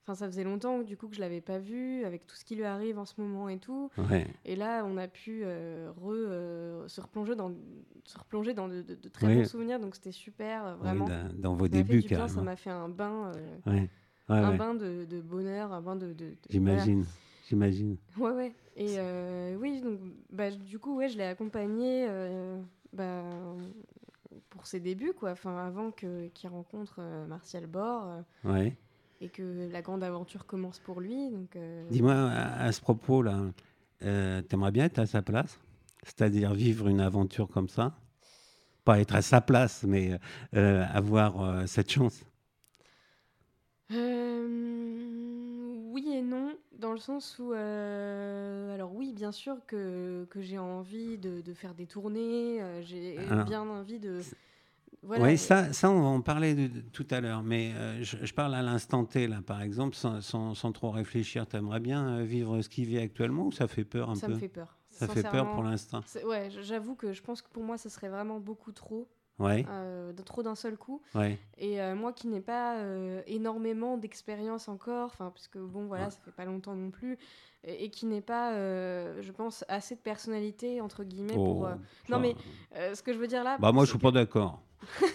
Enfin, 0.07 0.15
ça 0.15 0.25
faisait 0.27 0.45
longtemps 0.45 0.83
du 0.83 0.95
coup 0.95 1.09
que 1.09 1.15
je 1.17 1.19
l'avais 1.19 1.41
pas 1.41 1.59
vu, 1.59 2.05
avec 2.05 2.25
tout 2.25 2.37
ce 2.37 2.45
qui 2.45 2.55
lui 2.55 2.63
arrive 2.63 2.97
en 2.97 3.03
ce 3.03 3.19
moment 3.19 3.49
et 3.49 3.57
tout. 3.57 3.89
Ouais. 4.09 4.25
Et 4.45 4.55
là, 4.55 4.85
on 4.85 4.95
a 4.95 5.09
pu 5.09 5.41
euh, 5.43 5.91
re, 5.97 6.11
euh, 6.11 6.87
se 6.87 7.01
replonger 7.01 7.35
dans, 7.35 7.51
se 8.05 8.17
replonger 8.17 8.53
dans 8.53 8.69
de, 8.69 8.81
de- 8.83 8.95
de 8.95 9.09
très 9.09 9.27
Oui. 9.27 9.35
bons 9.35 9.45
souvenirs. 9.49 9.81
Donc 9.81 9.95
c'était 9.95 10.13
super, 10.13 10.65
euh, 10.65 10.73
Oui, 10.75 10.79
vraiment. 10.79 11.05
dans, 11.09 11.29
dans 11.37 11.53
vos 11.55 11.65
ça 11.65 11.69
débuts, 11.71 12.01
ça 12.03 12.41
m'a 12.41 12.55
fait 12.55 12.69
un 12.69 12.87
bain, 12.87 13.33
euh, 13.35 13.57
Ouais. 13.69 13.89
Ouais, 14.29 14.37
un 14.37 14.55
bain 14.55 14.75
de, 14.75 15.03
de 15.03 15.19
bonheur, 15.19 15.73
un 15.73 15.81
bain 15.81 15.97
de. 15.97 16.07
de- 16.07 16.13
de- 16.13 16.37
J'imagine. 16.49 17.03
J'imagine. 17.49 17.97
Ouais, 18.17 18.31
ouais. 18.31 18.55
Et 18.77 18.95
oui, 19.57 19.81
donc, 19.81 19.99
bah, 20.31 20.51
du 20.51 20.79
coup, 20.79 20.95
ouais, 20.95 21.09
je 21.09 21.17
l'ai 21.17 21.25
accompagné 21.25 22.07
bah, 22.93 23.23
pour 24.49 24.67
ses 24.67 24.79
débuts, 24.79 25.11
quoi. 25.13 25.31
Enfin, 25.31 25.57
avant 25.57 25.91
qu'il 25.91 26.49
rencontre 26.49 27.01
Martial 27.27 27.67
Bord 27.67 28.23
Ouais. 28.45 28.75
Et 29.21 29.29
que 29.29 29.69
la 29.71 29.81
grande 29.81 30.03
aventure 30.03 30.45
commence 30.45 30.79
pour 30.79 31.01
lui. 31.01 31.29
Donc, 31.29 31.55
euh, 31.55 31.83
Dis-moi, 31.89 32.13
à, 32.13 32.63
à 32.65 32.71
ce 32.71 32.81
propos-là, 32.81 33.41
euh, 34.03 34.41
t'aimerais 34.41 34.71
bien 34.71 34.85
être 34.85 34.99
à 34.99 35.05
sa 35.05 35.21
place? 35.21 35.59
C'est-à-dire 36.03 36.53
vivre 36.53 36.87
une 36.87 37.01
aventure 37.01 37.47
comme 37.47 37.69
ça? 37.69 37.93
Pas 38.85 38.99
être 38.99 39.15
à 39.15 39.21
sa 39.21 39.41
place, 39.41 39.83
mais 39.87 40.19
euh, 40.55 40.85
avoir 40.93 41.41
euh, 41.41 41.65
cette 41.67 41.91
chance? 41.91 42.23
oui 45.93 46.09
et 46.13 46.21
non, 46.21 46.53
dans 46.77 46.91
le 46.91 46.97
sens 46.99 47.37
où, 47.39 47.51
alors 47.53 48.93
oui, 48.93 49.13
bien 49.13 49.31
sûr 49.31 49.57
que, 49.65 50.25
que 50.29 50.41
j'ai 50.41 50.57
envie 50.59 51.17
de, 51.17 51.41
de 51.41 51.53
faire 51.53 51.73
des 51.73 51.85
tournées, 51.87 52.61
j'ai 52.83 53.41
bien 53.45 53.61
envie 53.61 53.99
de. 53.99 54.21
Voilà, 55.07 55.23
oui, 55.23 55.37
ça, 55.37 55.73
ça, 55.73 55.89
on 55.89 56.01
va 56.01 56.07
en 56.07 56.21
parler 56.21 56.53
de- 56.53 56.67
de- 56.67 56.81
tout 56.81 57.07
à 57.11 57.21
l'heure. 57.21 57.41
Mais 57.41 57.71
euh, 57.75 58.03
je, 58.03 58.17
je 58.25 58.33
parle 58.33 58.53
à 58.53 58.61
l'instant 58.61 59.05
T, 59.05 59.27
là, 59.27 59.41
par 59.45 59.61
exemple, 59.61 59.95
sans, 59.95 60.21
sans- 60.21 60.53
sans 60.53 60.71
trop 60.71 60.91
réfléchir. 60.91 61.47
T'aimerais 61.47 61.79
bien 61.79 62.19
euh, 62.19 62.23
vivre 62.23 62.61
ce 62.61 62.69
qu'il 62.69 62.85
vit 62.85 62.99
actuellement 62.99 63.45
ou 63.47 63.51
ça 63.51 63.67
fait 63.67 63.85
peur 63.85 64.09
un 64.09 64.15
ça 64.15 64.27
peu 64.27 64.33
me 64.33 64.37
fait 64.39 64.47
peur. 64.49 64.77
Ça 64.91 65.07
fait 65.07 65.23
peur 65.23 65.51
pour 65.53 65.63
l'instant. 65.63 66.01
Ouais, 66.25 66.49
j'avoue 66.61 66.95
que 66.95 67.13
je 67.13 67.21
pense 67.21 67.41
que 67.41 67.49
pour 67.49 67.63
moi, 67.63 67.77
ça 67.77 67.89
serait 67.89 68.09
vraiment 68.09 68.39
beaucoup 68.39 68.71
trop, 68.71 69.07
Ouais, 69.39 69.63
euh, 69.69 70.11
de 70.11 70.21
trop 70.23 70.41
d'un 70.41 70.55
seul 70.55 70.75
coup. 70.75 71.01
ouais. 71.13 71.37
Et 71.59 71.79
euh, 71.79 71.95
moi 71.95 72.11
qui 72.11 72.27
n'ai 72.27 72.41
pas 72.41 72.77
euh, 72.79 73.21
énormément 73.27 73.97
d'expérience 73.97 74.67
encore, 74.67 75.11
parce 75.17 75.47
que 75.47 75.59
bon, 75.59 75.85
voilà, 75.85 76.05
Ouais. 76.05 76.11
ça 76.11 76.17
fait 76.25 76.31
pas 76.31 76.45
longtemps 76.45 76.73
non 76.75 76.89
plus, 76.89 77.17
et, 77.63 77.85
et 77.85 77.89
qui 77.91 78.07
n'ai 78.07 78.21
pas, 78.21 78.53
je 78.55 79.31
pense, 79.31 79.63
assez 79.67 79.93
de 79.95 79.99
personnalité, 80.01 80.81
entre 80.81 81.03
guillemets, 81.03 81.35
pour. 81.35 81.61
Oh, 81.61 81.65
ça- 81.65 81.77
non, 82.09 82.19
mais 82.19 82.35
ce 82.95 83.01
que 83.03 83.13
je 83.13 83.19
veux 83.19 83.27
dire 83.27 83.43
là. 83.43 83.57
Bah 83.59 83.71
moi, 83.71 83.83
je 83.85 83.89
suis 83.91 83.99
que- 83.99 84.03
pas 84.03 84.11
d'accord. 84.11 84.63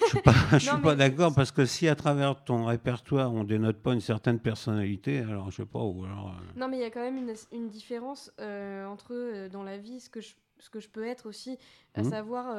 Je 0.02 0.06
suis 0.08 0.20
pas, 0.22 0.32
je 0.52 0.58
suis 0.58 0.68
Non, 0.76 0.80
pas 0.82 0.90
mais- 0.90 0.96
d'accord 0.96 1.34
parce 1.34 1.50
que 1.52 1.64
si 1.64 1.88
à 1.88 1.94
travers 1.94 2.42
ton 2.44 2.64
répertoire 2.66 3.32
on 3.32 3.44
dénote 3.44 3.76
pas 3.78 3.92
une 3.94 4.00
certaine 4.00 4.38
personnalité, 4.38 5.20
alors 5.20 5.50
je 5.50 5.56
sais 5.56 5.66
pas 5.66 5.78
ou 5.80 6.04
alors. 6.04 6.28
euh, 6.28 6.58
Non, 6.60 6.68
mais 6.68 6.78
il 6.78 6.80
y 6.82 6.84
a 6.84 6.90
quand 6.90 7.00
même 7.00 7.16
une, 7.16 7.34
une 7.52 7.68
différence 7.68 8.30
euh, 8.40 8.84
entre 8.86 9.12
euh, 9.14 9.48
dans 9.48 9.62
la 9.62 9.78
vie 9.78 10.00
ce 10.00 10.10
que 10.10 10.20
je, 10.20 10.34
ce 10.58 10.68
que 10.70 10.80
je 10.80 10.88
peux 10.88 11.04
être 11.06 11.26
aussi, 11.28 11.58
à 11.94 12.02
Mhm. 12.02 12.10
savoir 12.10 12.56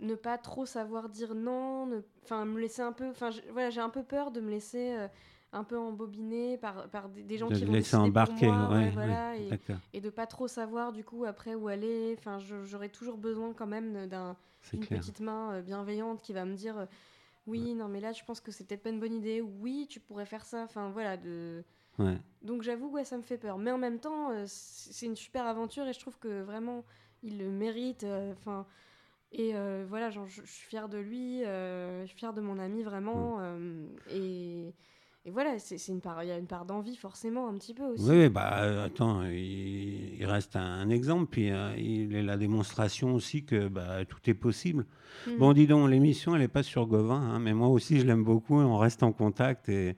ne 0.00 0.14
pas 0.14 0.38
trop 0.38 0.66
savoir 0.66 1.08
dire 1.10 1.34
non, 1.34 2.02
enfin 2.24 2.44
me 2.44 2.58
laisser 2.60 2.82
un 2.82 2.92
peu, 2.92 3.08
enfin 3.10 3.30
voilà, 3.52 3.70
j'ai 3.70 3.80
un 3.80 3.90
peu 3.90 4.02
peur 4.02 4.30
de 4.30 4.40
me 4.40 4.50
laisser 4.50 4.96
un 5.52 5.64
peu 5.64 5.78
embobiner 5.78 6.56
par, 6.56 6.88
par 6.88 7.08
des, 7.10 7.22
des 7.22 7.36
gens 7.36 7.48
de 7.48 7.54
qui 7.54 7.64
vont 7.66 7.72
laisser 7.72 7.94
embarquer, 7.96 8.46
pour 8.46 8.54
moi, 8.56 8.68
ouais, 8.70 8.74
ouais, 8.76 8.84
ouais, 8.84 8.90
voilà, 8.94 9.36
et, 9.36 9.50
et 9.92 10.00
de 10.00 10.08
pas 10.10 10.26
trop 10.26 10.48
savoir 10.48 10.92
du 10.92 11.04
coup 11.04 11.24
après 11.26 11.54
où 11.54 11.68
aller. 11.68 12.16
Enfin, 12.18 12.38
j'aurais 12.64 12.88
toujours 12.88 13.18
besoin 13.18 13.52
quand 13.52 13.66
même 13.66 14.06
d'un 14.06 14.34
une 14.72 14.86
clair. 14.86 15.00
petite 15.00 15.20
main 15.20 15.52
euh, 15.54 15.62
bienveillante 15.62 16.22
qui 16.22 16.32
va 16.32 16.44
me 16.44 16.54
dire 16.54 16.78
euh, 16.78 16.86
Oui, 17.46 17.74
non, 17.74 17.88
mais 17.88 18.00
là, 18.00 18.12
je 18.12 18.22
pense 18.24 18.40
que 18.40 18.50
c'est 18.52 18.64
peut-être 18.66 18.82
pas 18.82 18.90
une 18.90 19.00
bonne 19.00 19.14
idée. 19.14 19.40
Oui, 19.40 19.86
tu 19.88 20.00
pourrais 20.00 20.26
faire 20.26 20.44
ça. 20.44 20.62
Enfin, 20.64 20.90
voilà. 20.90 21.16
De... 21.16 21.64
Ouais. 21.98 22.18
Donc, 22.42 22.62
j'avoue, 22.62 22.88
ouais, 22.88 23.04
ça 23.04 23.16
me 23.16 23.22
fait 23.22 23.38
peur. 23.38 23.58
Mais 23.58 23.70
en 23.70 23.78
même 23.78 23.98
temps, 23.98 24.30
euh, 24.30 24.44
c'est 24.46 25.06
une 25.06 25.16
super 25.16 25.46
aventure 25.46 25.86
et 25.86 25.92
je 25.92 26.00
trouve 26.00 26.18
que 26.18 26.42
vraiment, 26.42 26.84
il 27.22 27.38
le 27.38 27.50
mérite. 27.50 28.04
Enfin. 28.32 28.66
et 29.32 29.54
euh, 29.56 29.84
voilà, 29.88 30.10
genre, 30.10 30.26
je, 30.26 30.42
je 30.44 30.52
suis 30.52 30.68
fière 30.68 30.88
de 30.88 30.98
lui, 30.98 31.44
euh, 31.44 32.02
je 32.02 32.06
suis 32.08 32.18
fière 32.18 32.34
de 32.34 32.40
mon 32.40 32.58
ami 32.58 32.82
vraiment. 32.82 33.38
euh, 33.40 33.86
et, 34.10 34.74
et 35.24 35.30
voilà, 35.30 35.58
c'est 35.58 35.76
une 35.88 36.00
part, 36.00 36.22
il 36.24 36.28
y 36.28 36.32
a 36.32 36.36
une 36.38 36.46
part 36.48 36.64
d'envie 36.64 36.96
forcément 36.96 37.46
un 37.48 37.54
petit 37.54 37.74
peu 37.74 37.84
aussi. 37.84 38.02
Oui, 38.10 38.28
bah, 38.28 38.82
attends, 38.84 39.22
il, 39.24 40.16
il 40.18 40.26
reste 40.26 40.56
un, 40.56 40.60
un 40.80 40.90
exemple, 40.90 41.26
puis 41.30 41.50
euh, 41.52 41.74
il 41.78 42.14
est 42.16 42.22
la 42.24 42.36
démonstration 42.36 43.14
aussi 43.14 43.44
que 43.44 43.68
bah, 43.68 44.04
tout 44.04 44.18
est 44.28 44.34
possible. 44.34 44.84
Mhm. 45.28 45.36
Bon, 45.38 45.52
dis 45.52 45.66
donc, 45.68 45.88
l'émission, 45.90 46.34
elle 46.34 46.40
n'est 46.40 46.48
pas 46.48 46.62
sur 46.64 46.86
Gauvin, 46.86 47.20
hein, 47.20 47.38
mais 47.38 47.52
moi 47.54 47.68
aussi, 47.68 48.00
je 48.00 48.06
l'aime 48.06 48.24
beaucoup, 48.24 48.56
on 48.58 48.78
reste 48.78 49.02
en 49.04 49.12
contact, 49.12 49.68
et, 49.68 49.94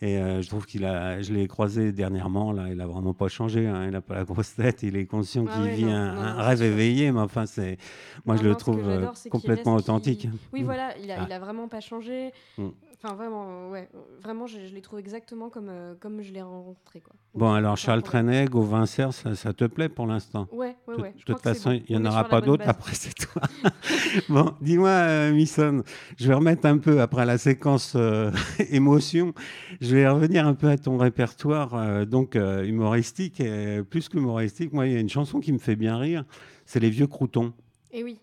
et 0.00 0.18
euh, 0.18 0.42
je 0.42 0.48
trouve 0.48 0.64
qu'il 0.66 0.84
a, 0.84 1.22
je 1.22 1.32
l'ai 1.32 1.48
croisé 1.48 1.90
dernièrement, 1.90 2.52
là, 2.52 2.68
il 2.70 2.80
a 2.80 2.86
vraiment 2.86 3.14
pas 3.14 3.28
changé, 3.28 3.66
hein, 3.66 3.86
il 3.86 3.90
n'a 3.90 4.00
pas 4.00 4.14
la 4.14 4.24
grosse 4.24 4.54
tête, 4.54 4.82
il 4.84 4.94
est 4.96 5.06
conscient 5.06 5.44
Ah 5.48 5.54
qu'il 5.54 5.70
vit 5.72 5.84
non, 5.86 5.92
un, 5.92 6.14
non, 6.14 6.20
un 6.20 6.34
non, 6.34 6.42
rêve 6.42 6.62
éveillé, 6.62 7.10
mais 7.10 7.20
enfin, 7.20 7.46
c'est, 7.46 7.78
moi, 8.26 8.36
je 8.36 8.42
le 8.44 8.54
trouve 8.54 8.86
euh, 8.86 9.08
complètement 9.30 9.74
authentique. 9.74 10.28
Oui, 10.52 10.60
Mm. 10.62 10.64
voilà, 10.64 10.98
il 10.98 11.10
a, 11.10 11.16
Ah. 11.22 11.24
il 11.26 11.32
a 11.32 11.38
vraiment 11.40 11.66
pas 11.66 11.80
changé. 11.80 12.30
Mm. 12.58 12.68
Enfin, 13.00 13.14
vraiment, 13.14 13.70
ouais, 13.70 13.88
vraiment, 14.22 14.48
je, 14.48 14.58
je 14.66 14.74
les 14.74 14.80
trouve 14.80 14.98
exactement 14.98 15.50
comme, 15.50 15.68
euh, 15.68 15.94
comme 16.00 16.20
je 16.20 16.32
l'ai 16.32 16.42
rencontré, 16.42 17.00
quoi. 17.00 17.14
Bon, 17.32 17.52
alors, 17.52 17.76
Charles. 17.76 18.02
Trenet, 18.02 18.46
Gauvin 18.46 18.86
Serre, 18.86 19.12
ça, 19.12 19.36
ça 19.36 19.52
te 19.52 19.64
plaît 19.66 19.88
pour 19.88 20.08
l'instant? 20.08 20.48
Ouais, 20.50 20.74
ouais, 20.88 20.96
ouais. 20.96 21.12
De 21.12 21.22
toute 21.22 21.40
façon, 21.40 21.70
bon. 21.70 21.80
il 21.88 21.96
n'y 21.96 22.02
en 22.02 22.10
aura 22.10 22.24
pas 22.24 22.40
d'autres 22.40 22.68
après, 22.68 22.94
c'est 22.94 23.14
toi. 23.14 23.42
bon, 24.28 24.52
dis-moi, 24.60 24.88
euh, 24.88 25.32
Misson, 25.32 25.84
je 26.18 26.26
vais 26.26 26.34
remettre 26.34 26.66
un 26.66 26.78
peu, 26.78 27.00
après 27.00 27.24
la 27.24 27.38
séquence 27.38 27.92
euh, 27.94 28.32
émotion, 28.70 29.32
je 29.80 29.94
vais 29.94 30.08
revenir 30.08 30.44
un 30.44 30.54
peu 30.54 30.68
à 30.68 30.76
ton 30.76 30.98
répertoire, 30.98 31.74
euh, 31.76 32.04
donc 32.04 32.34
euh, 32.34 32.64
humoristique, 32.64 33.38
et 33.38 33.80
plus 33.88 34.08
qu'humoristique. 34.08 34.72
Moi, 34.72 34.88
il 34.88 34.92
y 34.94 34.96
a 34.96 35.00
une 35.00 35.08
chanson 35.08 35.38
qui 35.38 35.52
me 35.52 35.58
fait 35.58 35.76
bien 35.76 35.98
rire, 35.98 36.24
c'est 36.66 36.80
Les 36.80 36.90
Vieux 36.90 37.06
Croutons. 37.06 37.52
Et 37.92 38.02
oui. 38.02 38.18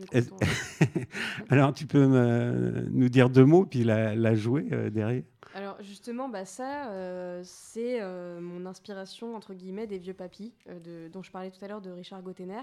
alors, 1.50 1.72
tu 1.74 1.86
peux 1.86 2.06
me- 2.06 2.86
nous 2.90 3.08
dire 3.08 3.30
deux 3.30 3.44
mots, 3.44 3.64
puis 3.66 3.84
la, 3.84 4.14
la 4.14 4.34
jouer 4.34 4.68
euh, 4.72 4.90
derrière 4.90 5.22
Alors 5.54 5.76
justement, 5.82 6.28
bah 6.28 6.44
ça, 6.44 6.90
euh, 6.90 7.42
c'est 7.44 8.00
euh, 8.00 8.40
mon 8.40 8.66
inspiration 8.66 9.34
entre 9.36 9.54
guillemets 9.54 9.86
des 9.86 9.98
vieux 9.98 10.14
papis 10.14 10.52
de, 10.84 11.08
dont 11.12 11.22
je 11.22 11.30
parlais 11.30 11.50
tout 11.50 11.64
à 11.64 11.68
l'heure 11.68 11.80
de 11.82 11.90
Richard 11.90 12.22
Gottener. 12.22 12.62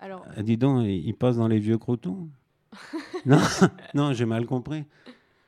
Alors 0.00 0.24
Ah, 0.36 0.42
Dis 0.42 0.56
donc, 0.56 0.84
il 0.84 1.06
il 1.06 1.14
passe 1.14 1.36
dans 1.36 1.48
Les 1.48 1.58
Vieux 1.58 1.78
Croutons 1.78 2.28
Non, 3.26 3.38
non 3.94 4.12
j'ai 4.12 4.26
mal 4.26 4.46
compris. 4.46 4.84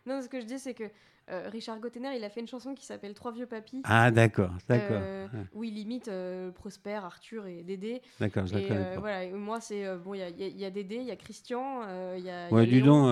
non, 0.07 0.23
ce 0.23 0.29
que 0.29 0.41
je 0.41 0.47
dis 0.47 0.59
c'est 0.59 0.75
que 0.75 0.85
euh, 1.31 1.49
Richard 1.51 1.81
Gottener, 1.81 2.17
il 2.17 2.23
a 2.25 2.31
fait 2.31 2.41
une 2.41 2.47
chanson 2.47 2.75
qui 2.75 2.85
s'appelle 2.87 3.15
Trois 3.15 3.33
vieux 3.33 3.47
papis. 3.47 3.81
Ah, 3.85 4.11
d'accord, 4.11 4.53
d'accord. 4.69 4.99
euh, 5.03 5.27
Ouais. 5.27 5.41
où 5.55 5.65
il 5.65 5.77
imite 5.79 6.07
euh, 6.09 6.51
Prosper, 6.53 7.01
Arthur 7.03 7.47
et 7.47 7.63
Dédé. 7.65 8.01
D'accord, 8.21 8.47
je 8.47 8.55
la 8.55 8.61
connais 8.61 8.95
pas. 8.95 9.01
voilà, 9.01 9.25
et 9.25 9.33
moi 9.33 9.61
c'est 9.61 9.85
bon, 9.97 10.15
il 10.15 10.19
y 10.21 10.23
a, 10.23 10.29
y 10.29 10.65
y 10.65 10.71
Dédé, 10.71 10.97
il 10.97 11.05
y 11.07 11.11
a 11.11 11.17
Christian, 11.17 11.81
il 12.17 12.23
y 12.25 12.31
a. 12.31 12.49
il 12.49 12.53
y 12.53 12.53
a 12.53 12.53
Ouais, 12.53 12.67
dis 12.67 12.81
donc, 12.81 13.07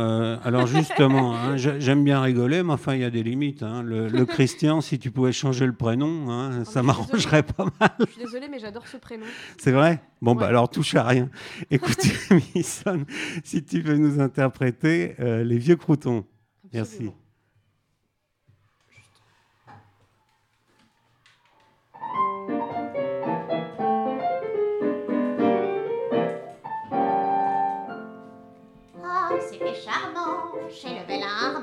alors 0.45 0.67
justement, 0.67 1.35
hein, 1.35 1.57
j'ai- 1.57 1.81
j'aime 1.81 2.05
bien 2.05 2.21
rigoler, 2.21 2.63
mais 2.63 2.73
enfin, 2.75 2.95
il 2.95 3.01
y 3.01 3.05
a 3.05 3.11
des 3.11 3.23
limites. 3.25 3.63
hein. 3.65 3.83
Le, 3.83 4.07
le 4.09 4.25
Christian, 4.27 4.81
si 4.81 4.99
tu 5.01 5.11
pouvais 5.11 5.33
changer 5.33 5.67
le 5.67 5.75
prénom, 5.75 6.31
hein, 6.31 6.65
ça 6.65 6.65
je 6.65 6.79
suis 6.79 6.87
m'arrangerait 6.87 7.43
pas 7.43 7.67
mal. 7.81 7.91
Je 8.01 8.05
suis 8.13 8.23
désolée, 8.23 8.49
mais 8.49 8.59
j'adore 8.61 8.87
ce 8.87 8.97
prénom. 8.97 9.27
C'est 9.59 9.73
vrai? 9.73 10.01
Bon, 10.23 10.35
bah 10.37 10.47
alors, 10.47 10.69
touche 10.71 10.95
à 10.95 11.03
rien. 11.03 11.29
Écoute, 11.71 11.99
Misson, 12.55 13.05
si 13.43 13.65
tu 13.65 13.81
veux 13.81 13.97
nous 13.97 14.21
interpréter 14.21 15.17
Les 15.19 15.59
Vieux 15.59 15.77
Croutons. 15.77 16.25
Merci. 16.73 16.95
Absolument. 16.95 17.15
Ah, 17.17 17.24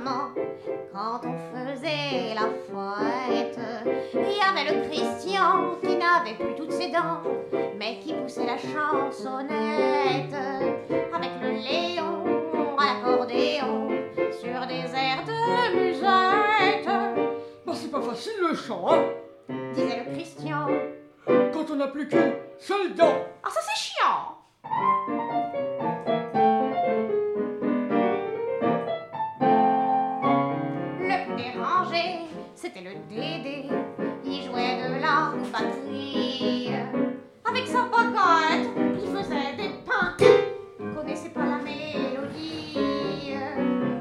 quand 0.04 1.22
on 1.24 1.38
faisait 1.56 2.34
la 2.34 2.48
fête. 2.70 3.60
Il 4.14 4.38
y 4.38 4.42
avait 4.42 4.74
le 4.74 4.90
Christian 4.90 5.76
qui 5.82 5.96
n'avait 5.96 6.36
plus 6.36 6.56
toutes 6.56 6.72
ses 6.72 6.90
dents, 6.90 7.22
mais 7.78 8.00
qui 8.00 8.14
poussait 8.14 8.46
la 8.46 8.58
chansonnette 8.58 10.34
avec 11.14 11.32
le 11.42 11.50
Léon 11.50 12.24
à 12.78 12.94
l'accordéon 12.94 13.90
sur 14.16 14.68
des 14.68 14.94
airs 14.96 15.26
de 15.26 15.76
musette. 15.76 16.88
Bah, 17.66 17.74
c'est 17.76 17.92
pas 17.92 18.02
facile 18.02 18.34
le 18.50 18.56
chant, 18.56 18.86
hein 18.92 19.04
Disait 19.74 20.04
le 20.06 20.14
Christian. 20.14 20.68
Quand 21.26 21.72
on 21.72 21.76
n'a 21.76 21.88
plus 21.88 22.08
qu'une 22.08 22.34
seule 22.58 22.94
dent. 22.96 23.16
Ah, 23.44 23.50
ça 23.50 23.60
c'est 23.62 23.80
chiant! 23.80 24.38
Avec 37.52 37.68
sa 37.68 37.82
baguette, 37.84 38.70
il 39.04 39.10
faisait 39.10 39.56
des. 39.58 39.72
Il 40.80 40.96
connaissait 40.96 41.30
pas 41.30 41.42
la 41.42 41.58
mélodie. 41.58 42.78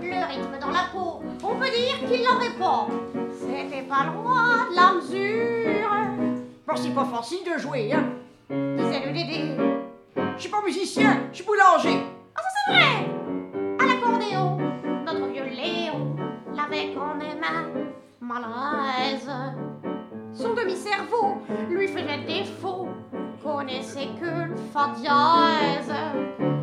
Le 0.00 0.26
rythme 0.28 0.58
dans 0.60 0.70
la 0.70 0.84
peau, 0.92 1.20
on 1.42 1.56
peut 1.56 1.68
dire 1.68 1.98
qu'il 2.06 2.22
l'avait 2.22 2.56
pas. 2.56 2.86
C'était 3.32 3.82
pas 3.82 4.04
loin 4.04 4.70
de 4.70 4.76
la 4.76 4.92
mesure. 4.92 5.90
Bah, 6.64 6.74
c'est 6.76 6.94
pas 6.94 7.04
facile 7.06 7.40
de 7.52 7.58
jouer, 7.58 7.92
hein 7.92 8.04
Disait 8.48 9.04
le 9.04 9.12
Dédé. 9.12 9.56
Je 10.36 10.40
suis 10.40 10.50
pas 10.50 10.62
musicien, 10.64 11.24
je 11.32 11.36
suis 11.38 11.44
boulanger. 11.44 11.98
Ah, 12.36 12.40
ça 12.40 12.48
c'est 12.54 12.72
vrai 12.72 13.08
À 13.80 13.86
l'accordéon, 13.86 14.58
notre 15.04 15.26
vieux 15.26 15.46
Léon 15.50 16.14
l'avait 16.54 16.94
quand 16.94 17.16
même 17.16 17.42
un 17.42 18.24
malaise. 18.24 19.28
Son 20.32 20.54
demi-cerveau 20.54 21.38
lui 21.68 21.88
faisait 21.88 22.24
défaut, 22.28 22.86
connaissait 23.56 24.08
que 24.20 24.48
le 24.48 24.56
fa 24.72 24.92
dièse. 24.96 25.92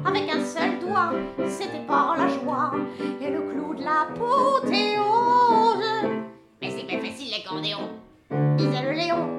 Avec 0.06 0.30
un 0.34 0.44
seul 0.44 0.80
doigt, 0.80 1.12
c'était 1.48 1.86
pas 1.86 2.16
la 2.18 2.28
joie, 2.28 2.72
et 3.22 3.30
le 3.30 3.42
clou 3.42 3.76
de 3.76 3.84
l'apothéose. 3.84 5.02
Mais 6.62 6.70
c'est 6.72 6.88
pas 6.88 7.00
facile 7.06 7.32
l'accordéon, 7.32 7.90
disait 8.56 8.84
le 8.84 8.92
Léon. 8.92 9.38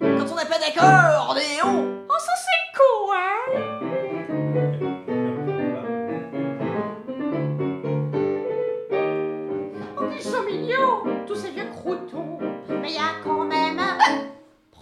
Quand 0.00 0.32
on 0.32 0.34
n'a 0.34 0.46
pas 0.46 0.58
d'accordéon. 0.58 2.04
Oh, 2.08 2.18
ça 2.18 2.32
c'est 2.44 2.78
cool, 2.78 3.16
hein 3.16 4.15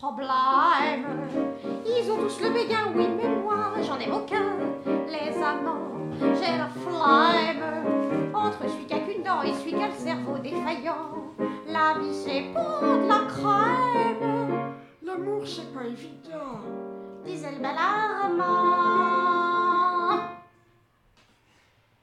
problème. 0.04 1.06
Ils 1.86 2.10
ont 2.10 2.16
tous 2.18 2.40
le 2.42 2.50
béguin, 2.50 2.92
oui, 2.94 3.08
mais 3.16 3.28
moi, 3.42 3.72
j'en 3.82 3.98
ai 3.98 4.10
aucun. 4.10 4.56
Les 5.08 5.42
amants, 5.42 6.10
j'ai 6.20 6.58
la 6.58 6.68
flemme. 6.68 7.64
Entre 8.34 8.68
celui 8.68 8.84
qui 8.86 8.94
a 8.94 8.98
qu'une 8.98 9.22
dent 9.22 9.42
et 9.42 9.52
celui 9.54 9.72
qui 9.72 9.82
a 9.82 9.88
le 9.88 9.94
cerveau 9.94 10.38
défaillant. 10.42 11.08
La 11.66 11.98
vie, 11.98 12.14
c'est 12.14 12.44
pour 12.52 12.80
de 12.82 13.08
la 13.08 13.20
crème. 13.28 14.74
L'amour, 15.02 15.46
c'est 15.46 15.72
pas 15.72 15.84
évident. 15.84 16.60
disait 17.24 17.52
le 17.52 17.58
bel 17.58 17.76
Armand. 17.78 18.44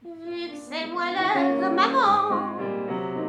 Vu 0.02 0.48
que 0.50 0.56
c'est 0.56 0.86
moi 0.86 1.04
le 1.60 1.68
maman, 1.70 2.40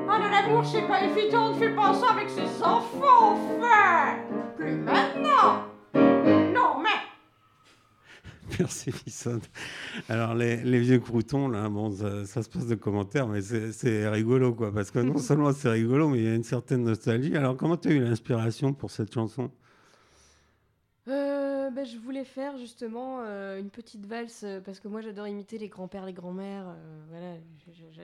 Ah, 0.09 0.19
l'amour, 0.31 0.65
c'est 0.65 0.87
pas 0.87 1.03
évident, 1.03 1.49
ne 1.49 1.55
fais 1.55 1.69
pas 1.69 1.93
ça 1.93 2.11
avec 2.11 2.29
ses 2.29 2.63
enfants, 2.63 3.35
enfin 3.35 4.32
Plus 4.55 4.75
maintenant 4.75 5.65
Non, 5.95 6.81
mais 6.81 6.89
Merci, 8.59 8.91
Misson. 9.05 9.39
Alors, 10.09 10.35
les, 10.35 10.57
les 10.63 10.79
vieux 10.79 10.99
croutons, 10.99 11.47
là, 11.47 11.69
bon, 11.69 11.91
ça, 11.91 12.25
ça 12.25 12.43
se 12.43 12.49
passe 12.49 12.67
de 12.67 12.75
commentaires, 12.75 13.27
mais 13.27 13.41
c'est 13.41 14.07
rigolo, 14.09 14.53
quoi. 14.53 14.71
Parce 14.73 14.91
que 14.91 14.99
non 14.99 15.17
seulement 15.19 15.51
c'est 15.53 15.69
rigolo, 15.69 16.07
mais 16.09 16.19
il 16.19 16.23
y 16.25 16.27
a 16.27 16.35
une 16.35 16.43
certaine 16.43 16.83
nostalgie. 16.83 17.35
Alors, 17.35 17.57
comment 17.57 17.77
tu 17.77 17.89
as 17.89 17.91
eu 17.91 17.99
l'inspiration 17.99 18.73
pour 18.73 18.91
cette 18.91 19.13
chanson? 19.13 19.51
Euh, 21.09 21.69
bah, 21.71 21.83
je 21.83 21.97
voulais 21.97 22.23
faire 22.23 22.57
justement 22.57 23.19
euh, 23.21 23.59
une 23.59 23.69
petite 23.69 24.05
valse 24.05 24.43
euh, 24.45 24.61
parce 24.61 24.79
que 24.79 24.87
moi 24.87 25.01
j'adore 25.01 25.27
imiter 25.27 25.57
les 25.57 25.67
grands-pères, 25.67 26.05
les 26.05 26.13
grands-mères. 26.13 26.69
euh, 26.69 27.03
voilà, 27.09 27.35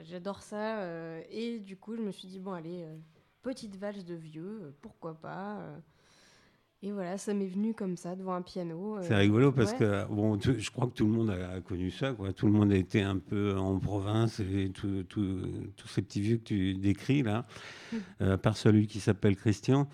j'adore 0.03 0.41
ça. 0.41 0.79
euh, 0.81 1.21
et 1.29 1.59
du 1.59 1.77
coup, 1.77 1.95
je 1.95 2.01
me 2.01 2.11
suis 2.11 2.27
dit, 2.27 2.39
bon, 2.39 2.51
allez, 2.51 2.83
euh, 2.83 2.97
petite 3.41 3.77
valse 3.77 4.03
de 4.03 4.15
vieux, 4.15 4.73
pourquoi 4.81 5.13
pas. 5.13 5.59
Euh. 6.83 6.87
Et 6.87 6.91
voilà, 6.91 7.17
ça 7.17 7.33
m'est 7.33 7.47
venu 7.47 7.73
comme 7.73 7.97
ça, 7.97 8.15
devant 8.15 8.33
un 8.33 8.41
piano. 8.41 8.97
euh, 8.97 9.01
C'est 9.03 9.15
rigolo 9.15 9.51
parce 9.51 9.71
ouais. 9.73 9.77
que 9.79 10.05
bon, 10.11 10.37
tu- 10.37 10.59
je 10.59 10.71
crois 10.71 10.87
que 10.87 10.93
tout 10.93 11.05
le 11.05 11.11
monde 11.11 11.29
a, 11.29 11.51
a 11.55 11.61
connu 11.61 11.91
ça. 11.91 12.13
Quoi. 12.13 12.31
Tout 12.33 12.45
le 12.47 12.53
monde 12.53 12.71
était 12.71 13.01
un 13.01 13.17
peu 13.17 13.57
en 13.57 13.77
province 13.79 14.39
et 14.39 14.69
tous 14.69 15.05
ces 15.87 16.01
petits 16.01 16.21
vieux 16.21 16.37
que 16.37 16.43
tu 16.43 16.73
décris 16.75 17.23
là, 17.23 17.45
euh, 18.21 18.33
à 18.33 18.37
part 18.37 18.55
celui 18.57 18.87
qui 18.87 18.99
s'appelle 18.99 19.35
Christian 19.35 19.87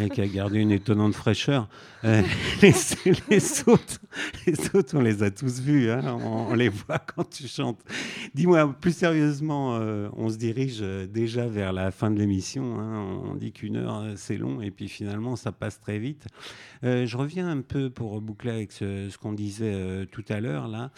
et 0.00 0.08
qui 0.08 0.20
a 0.20 0.26
gardé 0.26 0.58
une 0.60 0.70
étonnante 0.70 1.14
fraîcheur. 1.14 1.68
Euh, 2.04 2.22
les, 2.62 2.72
les 3.30 3.68
autres, 3.68 4.00
les 4.46 4.74
autres, 4.74 4.96
on 4.96 5.00
les 5.00 5.22
a 5.22 5.30
tous 5.30 5.60
vus. 5.60 5.90
hein, 5.90 6.02
on, 6.22 6.54
les 6.54 6.68
voit 6.68 6.98
quand 6.98 7.28
tu 7.28 7.46
chantes. 7.46 7.80
Dis-moi, 8.34 8.74
plus 8.80 8.96
sérieusement, 8.96 9.76
euh, 9.76 10.08
on 10.14 10.28
se 10.30 10.36
dirige 10.36 10.80
déjà 10.80 11.46
vers 11.46 11.72
la 11.72 11.90
fin 11.90 12.10
de 12.10 12.18
l'émission. 12.18 12.78
hein. 12.80 13.20
On 13.24 13.34
dit 13.34 13.52
qu'une 13.52 13.76
heure, 13.76 14.00
euh, 14.00 14.12
c'est 14.16 14.36
long 14.36 14.60
et 14.60 14.70
puis 14.70 14.88
finalement, 14.88 15.36
ça 15.36 15.52
passe 15.52 15.80
très 15.80 15.98
vite. 15.98 16.26
Je 16.82 17.16
reviens 17.16 17.48
un 17.48 17.60
peu 17.60 17.90
pour 17.90 18.20
boucler 18.20 18.50
avec 18.50 18.72
ce, 18.72 19.16
qu'on 19.18 19.32
disait 19.32 20.06
tout 20.10 20.24
à 20.28 20.40
l'heure 20.40 20.68
là. 20.68 20.90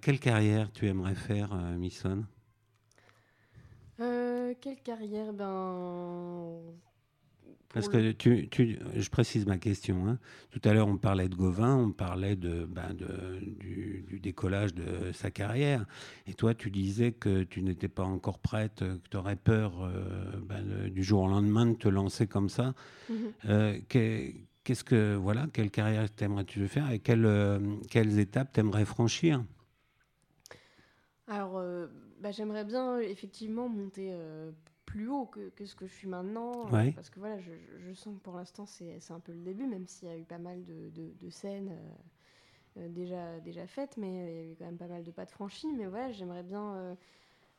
Quelle 0.00 0.18
carrière 0.18 0.70
tu 0.72 0.86
aimerais 0.86 1.14
faire, 1.14 1.54
Misson 1.78 2.24
quelle 4.60 4.80
carrière? 4.82 5.32
Ben. 5.32 6.91
Parce 7.72 7.88
que 7.88 8.12
tu, 8.12 8.48
tu- 8.50 8.78
je 8.94 9.10
précise 9.10 9.46
ma 9.46 9.56
question. 9.58 10.06
hein. 10.06 10.18
Tout 10.50 10.60
à 10.64 10.74
l'heure, 10.74 10.88
on 10.88 10.98
parlait 10.98 11.28
de 11.28 11.34
Gauvin, 11.34 11.76
on 11.76 11.90
parlait 11.92 12.36
de, 12.36 12.66
ben, 12.66 12.92
de- 12.94 13.40
du, 13.58 14.04
du 14.06 14.20
décollage 14.20 14.74
de 14.74 15.12
sa 15.12 15.30
carrière. 15.30 15.86
Et 16.26 16.34
toi, 16.34 16.54
tu 16.54 16.70
disais 16.70 17.12
que 17.12 17.44
tu 17.44 17.62
n'étais 17.62 17.88
pas 17.88 18.04
encore 18.04 18.38
prête, 18.40 18.80
que 18.80 19.08
tu 19.10 19.16
aurais 19.16 19.36
peur 19.36 19.82
euh, 19.84 20.32
ben, 20.46 20.88
du 20.90 21.02
jour 21.02 21.22
au 21.22 21.28
lendemain 21.28 21.66
de 21.66 21.74
te 21.74 21.88
lancer 21.88 22.26
comme 22.26 22.48
ça. 22.50 22.74
Mhm. 23.08 23.32
Euh, 23.46 23.78
que- 23.88 24.32
Qu'est-ce 24.64 24.84
que 24.84 25.16
voilà, 25.16 25.48
quelle 25.52 25.72
carrière 25.72 26.08
t'aimerais-tu 26.14 26.68
faire 26.68 26.88
et 26.92 27.00
quelles, 27.00 27.26
euh, 27.26 27.58
quelles 27.90 28.20
étapes 28.20 28.52
t'aimerais 28.52 28.84
franchir? 28.84 29.42
Alors, 31.26 31.60
bah, 32.20 32.30
j'aimerais 32.30 32.64
bien 32.64 32.98
effectivement 33.00 33.68
monter 33.68 34.12
plus 34.92 35.08
haut 35.08 35.26
que, 35.26 35.48
que 35.50 35.64
ce 35.64 35.74
que 35.74 35.86
je 35.86 35.94
suis 35.94 36.08
maintenant. 36.08 36.70
euh, 36.74 36.90
parce 36.94 37.10
que 37.10 37.18
voilà, 37.20 37.38
je, 37.40 37.52
sens 37.94 38.14
que 38.16 38.20
pour 38.22 38.36
l'instant, 38.36 38.66
c'est 38.66 39.00
un 39.10 39.20
peu 39.20 39.32
le 39.32 39.40
début, 39.42 39.66
même 39.66 39.86
s'il 39.86 40.08
y 40.08 40.10
a 40.12 40.18
eu 40.18 40.24
pas 40.24 40.38
mal 40.38 40.64
de, 40.64 40.90
de- 40.90 41.12
de 41.18 41.30
scènes 41.30 41.70
euh, 41.70 42.82
euh, 42.82 42.88
déjà, 42.88 43.40
déjà 43.40 43.66
faites, 43.66 43.96
mais 43.96 44.10
il 44.10 44.36
y 44.36 44.50
a 44.50 44.52
eu 44.52 44.56
quand 44.56 44.66
même 44.66 44.78
pas 44.78 44.88
mal 44.88 45.04
de 45.04 45.10
pas 45.10 45.24
de 45.26 45.30
franchis. 45.30 45.72
Mais 45.72 45.86
voilà, 45.86 46.12
j'aimerais 46.12 46.42
bien 46.42 46.96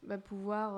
bah, 0.03 0.17
pouvoir, 0.17 0.75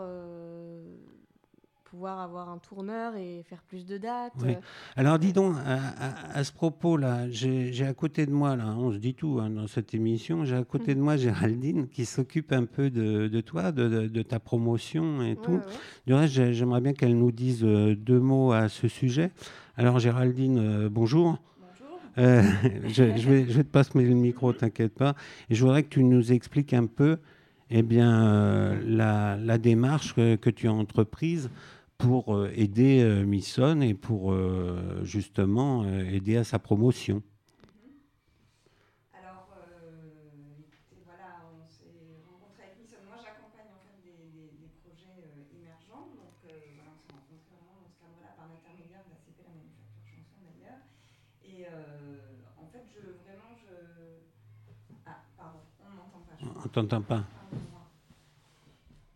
pouvoir 1.96 2.20
avoir 2.20 2.50
un 2.50 2.58
tourneur 2.58 3.16
et 3.16 3.42
faire 3.48 3.62
plus 3.70 3.86
de 3.86 3.98
dates. 3.98 4.34
Oui. 4.44 4.52
euh, 4.52 4.56
Alors 4.98 5.18
dis 5.18 5.32
donc, 5.32 5.56
à, 5.66 5.76
à- 5.76 6.40
à 6.40 6.44
ce 6.44 6.52
propos-là, 6.52 7.30
j'ai 7.30 7.72
j'ai 7.72 7.86
à 7.86 7.94
côté 7.94 8.26
de 8.26 8.32
moi, 8.32 8.58
là, 8.58 8.66
on 8.78 8.92
se 8.92 8.98
dit 8.98 9.14
tout 9.14 9.40
hein, 9.42 9.50
dans 9.50 9.68
cette 9.68 9.94
émission, 9.94 10.44
j'ai 10.44 10.58
à 10.58 10.64
côté 10.66 10.94
de 10.94 11.00
moi 11.00 11.16
Géraldine 11.16 11.88
qui 11.88 12.04
s'occupe 12.04 12.52
un 12.52 12.66
peu 12.66 12.90
de, 12.90 13.30
de 13.30 13.40
toi, 13.42 13.72
de, 13.72 13.88
de- 13.88 14.08
de 14.10 14.22
ta 14.24 14.40
promotion 14.42 15.22
et 15.22 15.30
ouais, 15.30 15.36
tout. 15.42 15.52
ouais. 15.54 15.62
Du 16.06 16.14
reste, 16.14 16.34
j'ai- 16.34 16.54
j'aimerais 16.54 16.82
bien 16.82 16.92
qu'elle 16.92 17.18
nous 17.18 17.32
dise 17.32 17.64
euh, 17.64 17.96
deux 17.96 18.20
mots 18.20 18.52
à 18.52 18.68
ce 18.68 18.90
sujet. 18.90 19.32
Alors 19.78 20.00
Géraldine, 20.00 20.58
euh, 20.60 20.90
bonjour. 20.90 21.38
Euh, 22.18 22.42
je, 22.88 23.16
je 23.16 23.30
vais, 23.30 23.46
je 23.48 23.54
vais 23.58 23.64
te 23.64 23.70
passer 23.70 23.92
le 24.04 24.14
micro, 24.16 24.52
t'inquiète 24.52 24.94
pas. 24.96 25.16
Et 25.50 25.56
je 25.56 25.62
voudrais 25.64 25.84
que 25.84 25.90
tu 25.90 26.04
nous 26.04 26.34
expliques 26.34 26.74
un 26.74 26.88
peu 26.88 27.20
eh 27.72 27.82
bien, 27.82 28.26
euh, 28.28 28.80
la, 28.86 29.38
la 29.38 29.58
démarche 29.58 30.14
que, 30.14 30.36
que 30.36 30.50
tu 30.52 30.68
as 30.68 30.74
entreprise 30.74 31.50
pour 32.06 32.36
euh, 32.36 32.52
aider 32.54 33.02
euh, 33.02 33.26
Misson 33.26 33.82
et 33.82 33.96
pour 33.96 34.32
euh, 34.32 35.02
justement 35.04 35.84
euh, 35.84 36.06
aider 36.06 36.38
à 36.38 36.44
sa 36.44 36.60
promotion. 36.60 37.24
Alors, 39.18 39.42
écoutez, 40.62 41.02
voilà, 41.02 41.26
on 41.50 41.66
s'est 41.74 41.90
rencontré 42.30 42.62
avec 42.70 42.78
Nissan. 42.78 43.02
Moi, 43.10 43.18
j'accompagne 43.18 43.74
en 43.74 43.82
fait 43.82 43.98
des, 44.06 44.22
des- 44.38 44.54
des 44.62 44.70
projets 44.86 45.34
émergents. 45.50 46.06
Donc, 46.14 46.38
voilà, 46.46 46.62
on 46.62 46.70
s'est 46.78 46.86
rencontrés 46.86 47.42
vraiment 47.50 47.74
dans 47.82 47.90
ce 47.90 47.98
cadre-là 47.98 48.30
par 48.38 48.46
l'intermédiaire 48.54 49.02
de 49.02 49.10
la 49.10 49.18
CP, 49.26 49.42
la 49.42 49.56
manufacture 49.58 50.06
chanson 50.14 50.38
d'ailleurs. 50.46 50.82
Et 51.42 51.66
en 52.62 52.70
fait, 52.70 52.86
je, 53.02 53.02
vraiment, 53.26 53.50
je. 53.58 53.74
Pardon, 55.42 55.58
on 55.82 55.90
n'entend 55.90 56.22
pas. 56.22 56.38
je 56.38 56.46
crois. 56.54 56.62
On 56.62 56.70
t'entend 56.70 57.02
pas. 57.02 57.26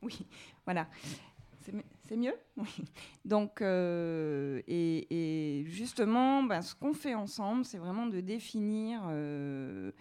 Oui, 0.02 0.26
voilà. 0.66 0.90
C'est 2.10 2.18
mi- 2.18 2.28
C'est 2.28 2.32
mieux. 2.32 2.36
Donc, 3.26 3.62
euh, 3.62 4.62
et, 4.68 5.60
et 5.62 5.66
justement, 5.66 6.44
ben, 6.44 6.62
ce 6.62 6.76
qu'on 6.76 6.94
fait 6.94 7.16
ensemble, 7.16 7.66
c'est 7.66 7.78
vraiment 7.78 8.08
de 8.08 8.20
définir, 8.20 9.02
euh, 9.10 9.92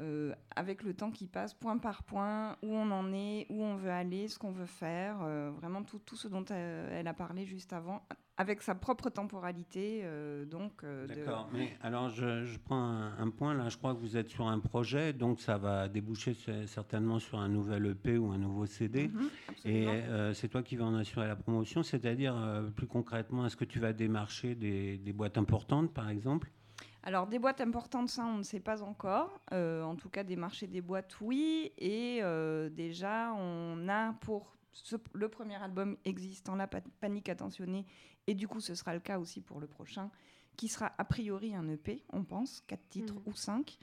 euh, 0.00 0.34
avec 0.56 0.82
le 0.82 0.94
temps 0.94 1.10
qui 1.10 1.26
passe, 1.26 1.54
point 1.54 1.78
par 1.78 2.02
point, 2.04 2.56
où 2.62 2.74
on 2.74 2.90
en 2.90 3.12
est, 3.12 3.46
où 3.50 3.62
on 3.62 3.76
veut 3.76 3.90
aller, 3.90 4.28
ce 4.28 4.38
qu'on 4.38 4.52
veut 4.52 4.66
faire, 4.66 5.18
euh, 5.22 5.50
vraiment 5.50 5.82
tout, 5.82 5.98
tout 5.98 6.16
ce 6.16 6.28
dont 6.28 6.44
elle, 6.46 6.88
elle 6.92 7.06
a 7.08 7.14
parlé 7.14 7.44
juste 7.44 7.72
avant, 7.72 8.02
avec 8.38 8.62
sa 8.62 8.74
propre 8.74 9.10
temporalité. 9.10 10.00
euh, 10.04 10.44
donc, 10.46 10.82
euh, 10.84 11.06
de- 11.06 11.14
D'accord. 11.14 11.50
Mais 11.52 11.76
alors, 11.82 12.08
je, 12.08 12.44
je 12.44 12.58
prends 12.58 12.82
un, 12.82 13.18
un 13.18 13.28
point 13.30 13.54
là. 13.54 13.68
Je 13.68 13.76
crois 13.76 13.94
que 13.94 14.00
vous 14.00 14.16
êtes 14.16 14.28
sur 14.28 14.46
un 14.46 14.58
projet, 14.58 15.12
donc 15.12 15.40
ça 15.40 15.58
va 15.58 15.88
déboucher 15.88 16.34
certainement 16.66 17.18
sur 17.18 17.38
un 17.38 17.48
nouvel 17.48 17.86
EP 17.86 18.16
ou 18.18 18.30
un 18.32 18.38
nouveau 18.38 18.66
CD. 18.66 19.08
Mhm, 19.08 19.28
Et 19.64 19.86
euh, 19.88 20.32
c'est 20.32 20.48
toi 20.48 20.62
qui 20.62 20.76
vas 20.76 20.86
en 20.86 20.94
assurer 20.94 21.28
la 21.28 21.36
promotion, 21.36 21.82
c'est-à-dire 21.82 22.34
euh, 22.36 22.62
plus 22.70 22.86
concrètement, 22.86 23.44
est-ce 23.46 23.56
que 23.56 23.64
tu 23.66 23.78
vas 23.78 23.92
démarcher 23.92 24.54
des, 24.54 24.96
des 24.98 25.12
boîtes 25.12 25.36
importantes, 25.38 25.92
par 25.92 26.08
exemple? 26.08 26.50
Alors, 27.04 27.26
des 27.26 27.38
boîtes 27.38 27.60
importantes, 27.60 28.08
ça, 28.08 28.24
on 28.24 28.38
ne 28.38 28.42
sait 28.42 28.60
pas 28.60 28.82
encore. 28.82 29.40
Euh, 29.52 29.82
en 29.82 29.96
tout 29.96 30.08
cas, 30.08 30.22
des 30.22 30.36
marchés 30.36 30.66
des 30.68 30.80
boîtes, 30.80 31.20
oui. 31.20 31.72
Et 31.78 32.20
euh, 32.22 32.68
déjà, 32.70 33.32
on 33.34 33.88
a 33.88 34.12
pour 34.14 34.54
ce- 34.72 34.96
le 35.12 35.28
premier 35.28 35.56
album 35.56 35.96
existant, 36.04 36.54
La 36.54 36.66
Pa- 36.68 36.80
Panique 37.00 37.28
Attentionnée, 37.28 37.86
et 38.26 38.34
du 38.34 38.46
coup, 38.46 38.60
ce 38.60 38.74
sera 38.74 38.94
le 38.94 39.00
cas 39.00 39.18
aussi 39.18 39.40
pour 39.40 39.58
le 39.58 39.66
prochain, 39.66 40.10
qui 40.56 40.68
sera 40.68 40.92
a 40.96 41.04
priori 41.04 41.54
un 41.54 41.68
EP, 41.68 42.04
on 42.12 42.22
pense, 42.22 42.60
quatre 42.68 42.88
titres 42.88 43.14
Mhm. 43.14 43.22
ou 43.26 43.32
cinq. 43.34 43.78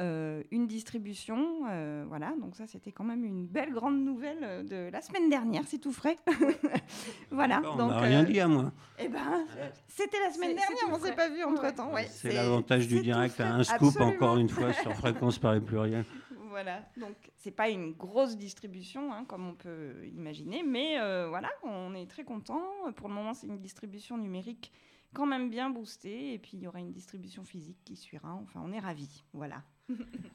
Euh, 0.00 0.42
une 0.50 0.66
distribution, 0.66 1.66
euh, 1.70 2.04
voilà, 2.08 2.34
donc 2.40 2.56
ça 2.56 2.66
c'était 2.66 2.90
quand 2.90 3.04
même 3.04 3.24
une 3.24 3.46
belle 3.46 3.72
grande 3.72 4.04
nouvelle 4.04 4.38
euh, 4.42 4.62
de 4.64 4.90
la 4.90 5.00
semaine 5.00 5.30
dernière, 5.30 5.62
c'est 5.68 5.78
tout 5.78 5.92
frais. 5.92 6.16
voilà, 7.30 7.56
D'accord, 7.56 7.74
On 7.74 7.78
donc 7.78 7.90
m'a 7.90 8.00
rien 8.00 8.22
euh, 8.22 8.26
dit 8.26 8.40
à 8.40 8.48
moi. 8.48 8.72
eh 8.98 9.06
ben, 9.08 9.46
c'était 9.86 10.18
la 10.18 10.32
semaine 10.32 10.56
dernière, 10.56 10.88
on 10.90 10.94
s'est 10.94 11.12
frais. 11.12 11.14
pas 11.14 11.28
vu 11.28 11.44
entre 11.44 11.72
temps. 11.72 11.92
Ouais, 11.92 12.08
c'est 12.10 12.32
l'avantage 12.32 12.88
du 12.88 13.00
direct. 13.02 13.40
Un 13.40 13.62
scoop 13.62 13.88
Absolument. 13.90 14.10
encore 14.10 14.36
une 14.38 14.48
fois 14.48 14.72
sur 14.72 14.92
fréquence 14.96 15.38
par 15.38 15.54
les 15.54 15.60
pluriel. 15.60 16.04
Voilà, 16.48 16.82
donc 16.96 17.14
c'est 17.36 17.50
pas 17.52 17.68
une 17.68 17.92
grosse 17.92 18.36
distribution 18.36 19.12
hein, 19.12 19.24
comme 19.26 19.46
on 19.48 19.54
peut 19.54 19.92
imaginer, 20.12 20.64
mais 20.64 20.98
euh, 21.00 21.28
voilà, 21.28 21.50
on 21.62 21.94
est 21.94 22.10
très 22.10 22.24
content. 22.24 22.62
Pour 22.96 23.08
le 23.08 23.14
moment, 23.14 23.32
c'est 23.32 23.46
une 23.46 23.58
distribution 23.60 24.18
numérique 24.18 24.72
quand 25.14 25.26
même 25.26 25.50
bien 25.50 25.70
boostée, 25.70 26.32
et 26.32 26.38
puis 26.38 26.52
il 26.54 26.60
y 26.62 26.66
aura 26.66 26.80
une 26.80 26.90
distribution 26.90 27.44
physique 27.44 27.78
qui 27.84 27.94
suivra. 27.94 28.34
Enfin, 28.42 28.60
on 28.64 28.72
est 28.72 28.80
ravis. 28.80 29.22
Voilà. 29.32 29.62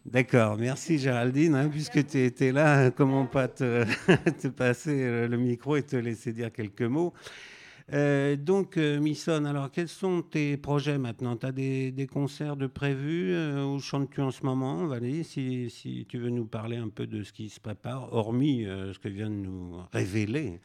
D'accord, 0.06 0.58
merci 0.58 0.98
Géraldine. 0.98 1.56
hein, 1.56 1.70
puisque 1.70 2.06
tu 2.06 2.20
étais 2.20 2.52
là, 2.52 2.92
comment 2.92 3.26
pas 3.26 3.48
te, 3.48 3.84
te 4.42 4.48
passer 4.48 5.04
euh, 5.04 5.28
le 5.28 5.38
micro 5.38 5.76
et 5.76 5.84
te 5.84 5.96
laisser 5.96 6.34
dire 6.34 6.52
quelques 6.52 6.82
mots. 6.82 7.14
Euh, 7.92 8.36
donc, 8.36 8.78
euh, 8.78 9.00
Misson, 9.00 9.46
alors 9.46 9.72
quels 9.72 9.88
sont 9.88 10.22
tes 10.22 10.58
projets 10.58 11.00
maintenant? 11.00 11.36
Tu 11.36 11.46
as 11.48 11.52
des, 11.52 11.92
des 11.92 12.06
concerts 12.06 12.56
de 12.56 12.68
prévus 12.68 13.34
euh, 13.34 13.66
Où 13.66 13.80
chantes-tu 13.80 14.22
en 14.22 14.30
ce 14.30 14.46
moment? 14.46 14.86
Valérie, 14.86 15.24
si, 15.24 15.70
si 15.72 16.06
tu 16.08 16.20
veux 16.20 16.30
nous 16.30 16.46
parler 16.46 16.78
un 16.78 16.90
peu 16.90 17.08
de 17.08 17.24
ce 17.24 17.34
qui 17.34 17.50
se 17.50 17.60
prépare, 17.60 18.14
hormis 18.14 18.66
euh, 18.66 18.94
ce 18.94 19.00
que 19.00 19.08
vient 19.10 19.30
de 19.30 19.36
nous 19.36 19.78
révéler 19.92 20.60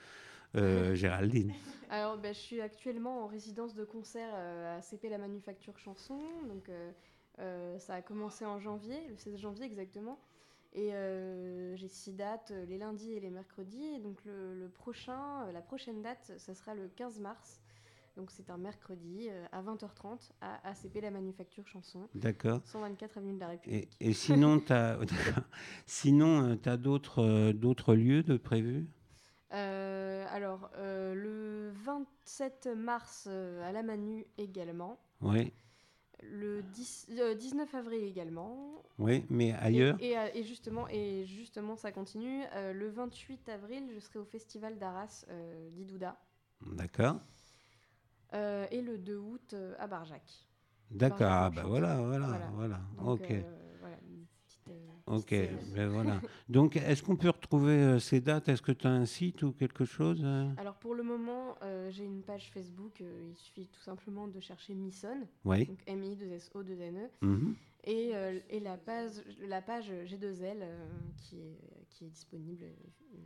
Géraldine. 0.95 1.53
Alors, 1.91 2.17
bah, 2.17 2.33
je 2.33 2.39
suis 2.39 2.61
actuellement 2.61 3.25
en 3.25 3.27
résidence 3.27 3.75
de 3.75 3.85
concert 3.85 4.33
à 4.33 4.81
CP 4.81 5.09
La 5.09 5.19
Manufacture 5.19 5.77
Chanson. 5.79 6.17
Donc, 6.49 6.71
ça 7.39 7.95
a 7.95 8.03
commencé 8.03 8.45
en 8.45 8.59
janvier, 8.59 9.07
le 9.09 9.17
16 9.17 9.39
janvier 9.39 9.65
exactement. 9.67 10.19
Et 10.75 10.93
euh, 10.93 11.77
j'ai 11.77 11.89
six 11.89 12.13
dates, 12.13 12.51
euh, 12.51 12.65
les 12.67 12.79
lundis 12.79 13.13
et 13.13 13.21
les 13.21 13.31
mercredis. 13.31 13.95
Et 13.95 14.01
donc, 14.01 14.19
le, 14.25 14.59
le 14.59 14.69
prochain, 14.69 15.45
euh, 15.47 15.53
la 15.53 15.63
prochaine 15.63 16.03
date, 16.03 16.33
ça 16.37 16.53
sera 16.55 16.75
le 16.75 16.89
15 16.89 17.21
mars. 17.21 17.61
Donc, 18.17 18.31
c'est 18.33 18.51
un 18.51 18.59
mercredi 18.59 19.29
euh, 19.31 19.47
à 19.53 19.63
20h30 19.63 20.31
à 20.41 20.69
ACP 20.69 21.01
La 21.01 21.13
Manufacture 21.13 21.67
Chanson, 21.69 22.09
D'accord. 22.15 22.61
124 22.65 23.19
avenue 23.19 23.35
de 23.35 23.41
la 23.41 23.49
République. 23.49 23.97
et 24.01 24.13
sinon, 24.13 24.59
tu 24.59 24.73
as, 24.73 24.99
sinon, 25.87 26.57
tu 26.57 26.69
as 26.69 26.77
d'autres, 26.77 27.23
euh, 27.23 27.53
d'autres 27.53 27.95
lieux 27.95 28.23
de 28.25 28.37
prévus? 28.37 28.89
Euh, 29.53 30.27
alors, 30.31 30.71
euh, 30.77 31.15
le 31.15 31.71
27 31.85 32.69
mars 32.77 33.27
euh, 33.29 33.63
à 33.69 33.71
la 33.71 33.85
Manu 33.85 34.27
également. 34.39 34.99
Oui, 35.21 35.53
Le 36.31 36.63
10 36.63 37.09
euh, 37.19 37.35
19 37.35 37.75
avril 37.75 38.03
également. 38.03 38.83
oui, 38.99 39.25
mais 39.31 39.53
ailleurs 39.53 39.97
Et, 40.01 40.17
euh, 40.17 40.29
et 40.35 40.43
justement, 40.43 40.89
et 40.89 41.25
justement, 41.27 41.77
ça 41.77 41.93
continue. 41.93 42.43
Euh, 42.55 42.73
le 42.73 42.89
28 42.89 43.49
avril, 43.49 43.91
je 43.95 44.01
serai 44.01 44.19
au 44.19 44.25
festival 44.25 44.79
d'Arras 44.79 45.25
euh, 45.29 45.71
d'Idouda. 45.71 46.19
D'accord. 46.67 47.21
Et 48.71 48.83
le 48.83 48.99
2 48.99 49.17
août 49.17 49.55
à 49.79 49.87
Barjac. 49.87 50.49
D'accord, 50.91 51.27
ah, 51.31 51.51
bah 51.51 51.63
voilà, 51.67 51.97
voilà, 51.97 52.51
voilà. 52.55 52.81
Donc, 52.99 53.21
ok. 53.21 53.31
euh, 53.31 53.77
voilà, 53.81 53.97
une 54.09 54.27
petite, 54.45 54.69
euh, 54.69 54.87
Ok, 55.07 55.35
ben 55.75 55.89
voilà. 55.89 56.21
Donc, 56.49 56.77
est-ce 56.77 57.03
qu'on 57.03 57.17
peut 57.17 57.29
retrouver 57.29 57.73
euh, 57.73 57.99
ces 57.99 58.21
dates? 58.21 58.49
Est-ce 58.49 58.63
que 58.63 58.73
tu 58.73 58.87
as 58.87 58.91
un 58.91 59.05
site 59.05 59.43
ou 59.43 59.53
quelque 59.53 59.85
chose 59.85 60.23
euh? 60.25 60.49
Alors 60.57 60.77
pour 60.77 60.95
le 60.95 61.03
moment, 61.03 61.57
euh, 61.63 61.91
j'ai 61.91 62.05
une 62.05 62.23
page 62.23 62.51
Facebook. 62.55 63.01
euh, 63.03 63.29
il 63.31 63.37
suffit 63.37 63.67
tout 63.67 63.83
simplement 63.83 64.27
de 64.29 64.41
chercher 64.41 64.75
Misson. 64.75 65.19
Oui. 65.45 65.67
Donc 65.67 65.79
M 65.87 66.03
I 66.03 66.17
2 66.17 66.27
S 66.33 66.51
O 66.55 66.63
2 66.63 66.81
N 66.81 66.97
E. 66.97 67.27
Mhm. 67.27 67.55
Et, 67.87 68.13
euh, 68.15 68.39
et 68.49 68.61
la 68.61 68.77
page 68.79 69.11
la 69.47 69.61
page 69.61 69.91
G2L 70.07 70.57
euh, 70.63 70.87
qui 71.19 71.37
est 71.39 71.59
qui 71.91 72.05
est 72.07 72.09
disponible. 72.09 72.65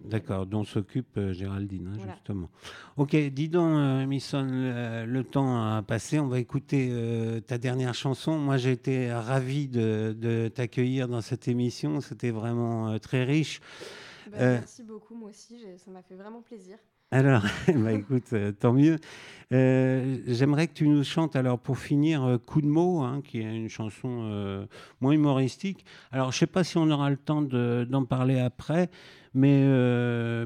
D'accord, 0.04 0.44
dont 0.46 0.62
s'occupe 0.64 1.16
euh, 1.16 1.32
Géraldine, 1.32 1.86
hein, 1.86 1.94
Voilà. 1.96 2.12
justement. 2.14 2.50
Ok, 2.98 3.16
dis 3.16 3.48
donc, 3.48 4.06
Misson, 4.06 4.46
le, 4.50 5.06
le 5.06 5.24
temps 5.24 5.56
a 5.76 5.82
passé. 5.82 6.18
On 6.18 6.26
va 6.28 6.38
écouter 6.38 6.88
euh, 6.90 7.40
ta 7.40 7.56
dernière 7.56 7.94
chanson. 7.94 8.36
Moi, 8.38 8.59
j'ai 8.59 8.72
été 8.72 9.11
ravi 9.12 9.68
de, 9.68 10.14
de 10.18 10.48
t'accueillir 10.48 11.09
dans 11.09 11.22
cette 11.22 11.48
émission. 11.48 12.00
C'était 12.02 12.30
vraiment 12.30 12.90
euh, 12.90 12.98
très 12.98 13.24
riche. 13.24 13.61
Bah, 14.30 14.36
Euh, 14.40 14.59
Merci 14.59 14.82
beaucoup, 14.82 15.14
moi 15.14 15.30
aussi, 15.30 15.64
ça 15.78 15.90
m'a 15.90 16.02
fait 16.02 16.14
vraiment 16.16 16.42
plaisir. 16.42 16.76
Alors, 17.11 17.42
bah, 17.74 17.92
écoute, 17.92 18.32
euh, 18.32 18.52
tant 18.52 18.72
mieux. 18.72 18.98
Euh, 19.52 20.18
J'aimerais 20.26 20.66
que 20.68 20.74
tu 20.74 20.86
nous 20.86 21.04
chantes, 21.04 21.36
alors 21.36 21.59
pour 21.59 21.78
finir, 21.78 22.22
euh, 22.22 22.36
Coup 22.36 22.61
de 22.61 22.66
mots, 22.66 23.00
hein, 23.00 23.22
qui 23.24 23.38
est 23.38 23.56
une 23.56 23.70
chanson 23.70 24.66
moins 25.00 25.12
humoristique. 25.12 25.84
Alors, 26.12 26.32
je 26.32 26.36
ne 26.36 26.40
sais 26.40 26.46
pas 26.46 26.64
si 26.64 26.76
on 26.76 26.90
aura 26.90 27.09
le 27.09 27.16
temps 27.16 27.40
de- 27.40 27.86
d'en 27.88 28.04
parler 28.04 28.38
après, 28.38 28.90
mais 29.32 29.64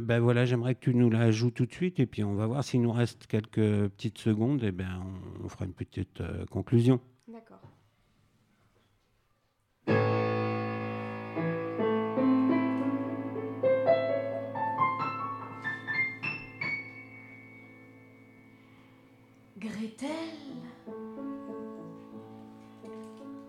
ben 0.01 0.21
voilà, 0.21 0.45
j'aimerais 0.45 0.75
que 0.75 0.81
tu 0.81 0.95
nous 0.95 1.11
la 1.11 1.31
joues 1.31 1.51
tout 1.51 1.67
de 1.67 1.73
suite, 1.73 1.99
et 1.99 2.07
puis 2.07 2.23
on 2.23 2.35
va 2.35 2.47
voir 2.47 2.63
s'il 2.63 2.83
nous 2.83 2.93
reste 2.93 3.27
quelques 3.27 3.89
petites 3.89 4.19
secondes, 4.19 4.63
et 4.63 4.73
ben 4.73 5.03
on, 5.43 5.49
fera 5.49 5.65
une 5.65 5.73
petite 5.73 6.23
conclusion. 6.51 7.01
D'accord. 7.29 7.61
Gretel 19.93 20.09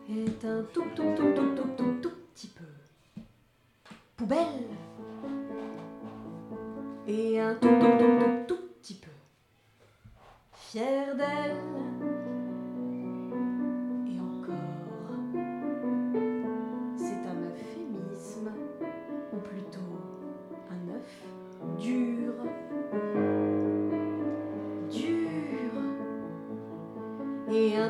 est 0.10 0.46
un 0.46 0.64
tout 0.74 0.84
tout 0.96 1.04
tout 1.16 1.34
tout 1.34 1.56
tout 1.56 1.70
tout 1.78 1.94
tout 2.02 2.12
petit 2.34 2.48
peu 2.48 2.66
poubelle 4.18 4.68
et 7.08 7.40
un 7.40 7.56
tout 7.56 7.70
tout 7.70 7.98
tout 7.98 8.20
tout 8.20 8.46
tout 8.48 8.62
petit 8.82 8.96
peu 8.96 9.12
fier 10.52 11.16
d'elle 11.16 11.93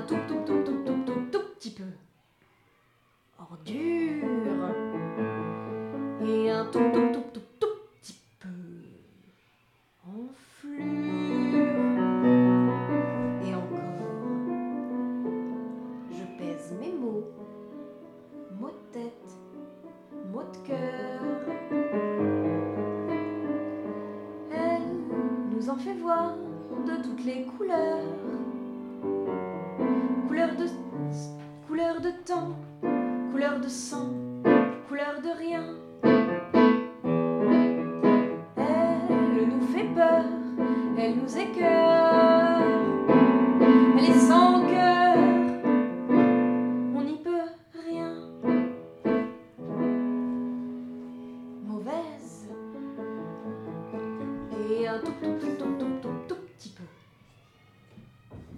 tout 0.07 0.17
tout 0.27 0.43
tout 0.45 0.63
tout 0.63 0.83
tout 0.85 1.03
tout 1.05 1.21
tout 1.31 1.43
petit 1.55 1.71
peu. 1.71 1.83
Ordure 3.39 4.12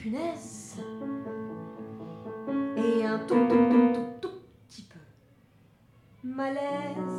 et 0.06 0.12
un 3.06 3.18
tout 3.20 3.48
tout 3.50 3.70
tout 3.72 3.94
tout 3.94 4.08
tout 4.22 4.32
petit 4.68 4.84
peu. 4.84 5.00
Malaise 6.24 7.15